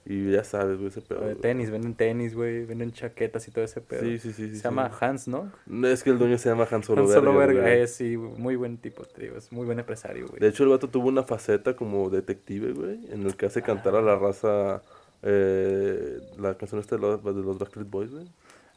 y 0.07 0.33
ya 0.33 0.45
sabes, 0.45 0.77
güey, 0.77 0.89
ese 0.89 1.01
pedo. 1.01 1.21
De 1.21 1.27
güey. 1.27 1.37
tenis, 1.41 1.71
venden 1.71 1.95
tenis, 1.95 2.35
güey, 2.35 2.65
venden 2.67 2.93
chaquetas 2.93 3.47
y 3.49 3.51
todo 3.53 3.65
ese 3.65 3.81
pedo. 3.81 4.03
Sí, 4.03 4.19
sí, 4.19 4.33
sí. 4.33 4.49
sí, 4.51 4.57
se 4.57 4.63
llama 4.65 4.91
sí. 4.91 4.97
Hans, 5.01 5.29
¿no? 5.29 5.51
No, 5.67 5.87
Es 5.89 6.03
que 6.03 6.11
el 6.11 6.19
dueño 6.19 6.37
se 6.37 6.51
llama 6.51 6.67
Hans 6.71 6.89
Verga. 6.89 7.07
Solo 7.07 7.35
Verga, 7.39 7.63
güey. 7.63 7.81
eh, 7.81 7.87
sí, 7.87 8.17
muy 8.17 8.57
buen 8.57 8.77
tipo, 8.79 9.05
te 9.05 9.23
digo, 9.23 9.37
es 9.39 9.51
muy 9.53 9.65
buen 9.65 9.79
empresario, 9.79 10.27
güey. 10.29 10.41
De 10.41 10.49
hecho, 10.49 10.65
el 10.65 10.71
vato 10.71 10.89
tuvo 10.89 11.09
una 11.09 11.23
faceta 11.23 11.75
como 11.77 12.11
detective, 12.11 12.73
güey, 12.73 13.07
en 13.13 13.25
el 13.25 13.37
que 13.37 13.47
hace 13.47 13.63
cantar 13.63 13.95
a 13.95 14.03
la 14.03 14.17
raza 14.17 14.83
eh, 15.25 16.21
la 16.39 16.55
canción 16.57 16.81
esta 16.81 16.97
de 16.97 17.03
los, 17.03 17.25
de 17.25 17.33
los 17.33 17.59
Backstreet 17.59 17.89
Boys, 17.89 18.11
güey. 18.11 18.27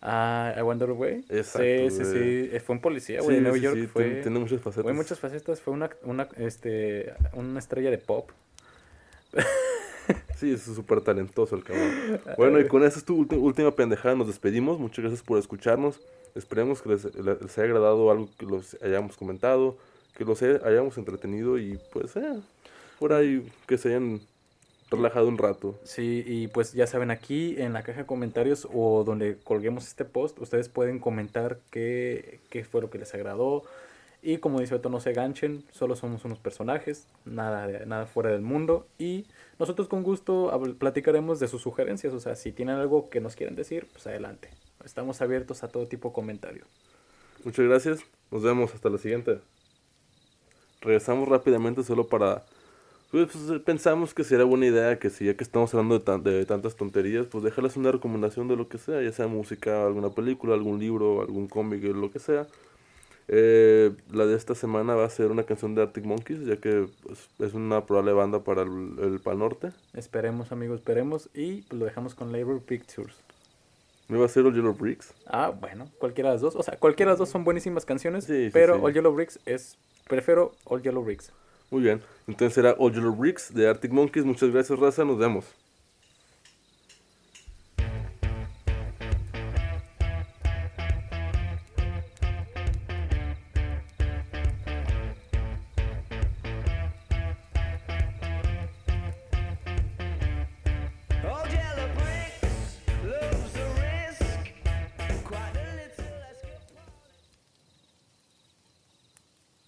Ah, 0.02 0.54
I 0.58 0.62
Wonder 0.62 0.92
Way. 0.92 1.26
Exacto, 1.30 1.60
Sí, 1.64 1.90
sí, 1.90 2.06
sí. 2.06 2.50
eh, 2.54 2.62
Fue 2.66 2.76
un 2.76 2.82
policía, 2.82 3.22
güey, 3.22 3.36
de 3.38 3.42
Nueva 3.42 3.58
sí, 3.58 3.64
York. 3.64 3.78
sí, 3.78 3.88
fue... 3.88 4.22
tiene, 4.22 4.40
muchas 4.40 4.62
facetas. 4.62 4.84
Fue 4.84 4.94
muchas 4.94 5.20
facetas, 5.20 5.60
fue 5.62 5.74
una, 5.74 5.90
una, 6.04 6.28
este, 6.38 7.14
una 7.34 7.60
estrella 7.60 7.90
de 7.92 7.98
pop. 7.98 8.30
Sí, 10.38 10.54
es 10.54 10.62
súper 10.62 11.02
talentoso 11.02 11.56
el 11.56 11.64
cabrón. 11.64 12.22
Bueno, 12.38 12.60
y 12.60 12.68
con 12.68 12.84
esa 12.84 13.00
es 13.00 13.04
tu 13.06 13.16
última 13.18 13.72
pendejada. 13.72 14.16
Nos 14.16 14.28
despedimos. 14.28 14.80
Muchas 14.80 15.00
gracias 15.00 15.24
por 15.24 15.40
escucharnos. 15.40 16.00
Esperemos 16.36 16.82
que 16.82 16.90
les, 16.90 17.04
les 17.16 17.58
haya 17.58 17.64
agradado 17.66 18.10
algo 18.12 18.30
que 18.38 18.46
los 18.46 18.78
hayamos 18.82 19.18
comentado, 19.18 19.78
que 20.16 20.24
los 20.24 20.42
hayamos 20.42 20.98
entretenido 20.98 21.58
y 21.58 21.80
pues, 21.92 22.16
eh, 22.16 22.40
por 23.00 23.12
ahí 23.14 23.52
que 23.66 23.78
se 23.80 23.90
hayan 23.90 24.22
relajado 24.90 25.28
un 25.28 25.38
rato. 25.38 25.80
Sí, 25.84 26.24
y 26.26 26.48
pues 26.48 26.74
ya 26.74 26.88
saben, 26.88 27.12
aquí 27.12 27.56
en 27.62 27.74
la 27.74 27.84
caja 27.84 28.02
de 28.02 28.06
comentarios 28.06 28.68
o 28.74 29.04
donde 29.04 29.38
colguemos 29.44 29.88
este 29.88 30.06
post, 30.06 30.40
ustedes 30.40 30.70
pueden 30.70 31.00
comentar 31.00 31.60
qué, 31.72 32.40
qué 32.50 32.64
fue 32.64 32.82
lo 32.82 32.90
que 32.90 32.98
les 32.98 33.14
agradó. 33.14 33.64
Y 34.22 34.38
como 34.40 34.60
dice 34.60 34.74
Beto, 34.76 34.90
no 34.90 35.00
se 35.00 35.14
ganchen, 35.14 35.64
solo 35.72 35.96
somos 35.96 36.26
unos 36.26 36.40
personajes, 36.40 37.08
nada, 37.26 37.68
de- 37.68 37.86
nada 37.86 38.08
fuera 38.08 38.32
del 38.32 38.42
mundo. 38.42 38.88
Y 38.98 39.26
nosotros 39.60 39.88
con 39.88 40.04
gusto 40.04 40.52
platicaremos 40.80 41.40
de 41.40 41.48
sus 41.48 41.62
sugerencias, 41.62 42.14
o 42.14 42.20
sea, 42.20 42.36
si 42.36 42.52
tienen 42.52 42.76
algo 42.76 43.10
que 43.10 43.22
nos 43.22 43.36
quieran 43.36 43.56
decir, 43.56 43.88
pues 43.92 44.08
adelante. 44.08 44.50
Estamos 44.84 45.22
abiertos 45.22 45.64
a 45.64 45.68
todo 45.68 45.88
tipo 45.88 46.10
de 46.10 46.14
comentario. 46.16 46.66
Muchas 47.44 47.66
gracias. 47.66 48.00
Nos 48.32 48.42
vemos 48.42 48.74
hasta 48.74 48.90
la 48.90 48.98
siguiente. 48.98 49.40
Regresamos 50.82 51.28
rápidamente 51.30 51.84
solo 51.84 52.08
para... 52.08 52.44
pues, 53.12 53.30
pues, 53.32 53.62
pensamos 53.62 54.14
que 54.14 54.24
sería 54.24 54.46
buena 54.46 54.66
idea 54.66 55.00
que 55.00 55.10
si 55.10 55.26
ya 55.26 55.36
que 55.36 55.44
estamos 55.44 55.74
hablando 55.74 55.98
de, 56.00 56.04
tan- 56.06 56.24
de 56.24 56.46
tantas 56.46 56.76
tonterías, 56.76 57.26
pues 57.28 57.44
dejarles 57.44 57.78
una 57.78 57.92
recomendación 57.92 58.48
de 58.48 58.56
lo 58.56 58.68
que 58.68 58.78
sea, 58.78 59.02
ya 59.02 59.12
sea 59.12 59.28
música, 59.28 59.86
alguna 59.86 60.10
película, 60.10 60.54
algún 60.54 60.80
libro, 60.80 61.22
algún 61.22 61.48
cómic, 61.48 61.84
lo 61.84 62.12
que 62.12 62.20
sea. 62.20 62.48
Eh, 63.30 63.92
la 64.12 64.26
de 64.26 64.36
esta 64.38 64.56
semana 64.56 64.96
va 64.96 65.04
a 65.06 65.10
ser 65.10 65.32
una 65.32 65.44
canción 65.44 65.76
de 65.76 65.82
Arctic 65.82 66.06
Monkeys, 66.06 66.46
ya 66.46 66.58
que 66.58 66.88
pues, 67.04 67.30
es 67.40 67.54
una 67.54 67.86
probable 67.86 68.14
banda 68.14 68.44
para 68.44 68.62
el, 68.62 68.96
el 69.02 69.20
Pal 69.20 69.40
Norte. 69.40 69.72
Esperemos, 69.94 70.52
amigos, 70.52 70.80
esperemos. 70.80 71.30
Y 71.34 71.62
pues, 71.64 71.80
lo 71.80 71.86
dejamos 71.86 72.16
con 72.16 72.32
Labor 72.32 72.62
Pictures. 72.62 73.16
Me 74.08 74.18
va 74.18 74.26
a 74.26 74.30
ser 74.30 74.46
All 74.46 74.54
Yellow 74.56 74.74
Bricks. 74.74 75.14
Ah, 75.26 75.50
bueno, 75.50 75.90
cualquiera 76.00 76.30
de 76.30 76.36
las 76.36 76.42
dos. 76.42 76.56
O 76.56 76.64
sea, 76.64 76.78
cualquiera 76.78 77.12
de 77.12 77.14
las 77.14 77.20
dos 77.20 77.28
son 77.30 77.44
buenísimas 77.44 77.84
canciones. 77.84 78.24
Sí, 78.24 78.46
sí, 78.46 78.50
pero 78.54 78.76
sí. 78.76 78.82
All 78.84 78.94
Yellow 78.94 79.14
Bricks 79.14 79.40
es. 79.46 79.78
Prefiero 80.08 80.54
All 80.64 80.82
Yellow 80.82 81.04
Bricks. 81.04 81.34
Muy 81.70 81.82
bien. 81.82 82.02
Entonces 82.28 82.64
All 82.78 82.94
Yellow 82.94 83.16
Bricks 83.16 83.54
de 83.54 83.68
Arctic 83.68 83.92
Monkeys. 83.92 84.26
Muchas 84.26 84.50
gracias, 84.52 84.78
Raza. 84.80 85.06
Nos 85.06 85.18
vemos. 85.18 85.46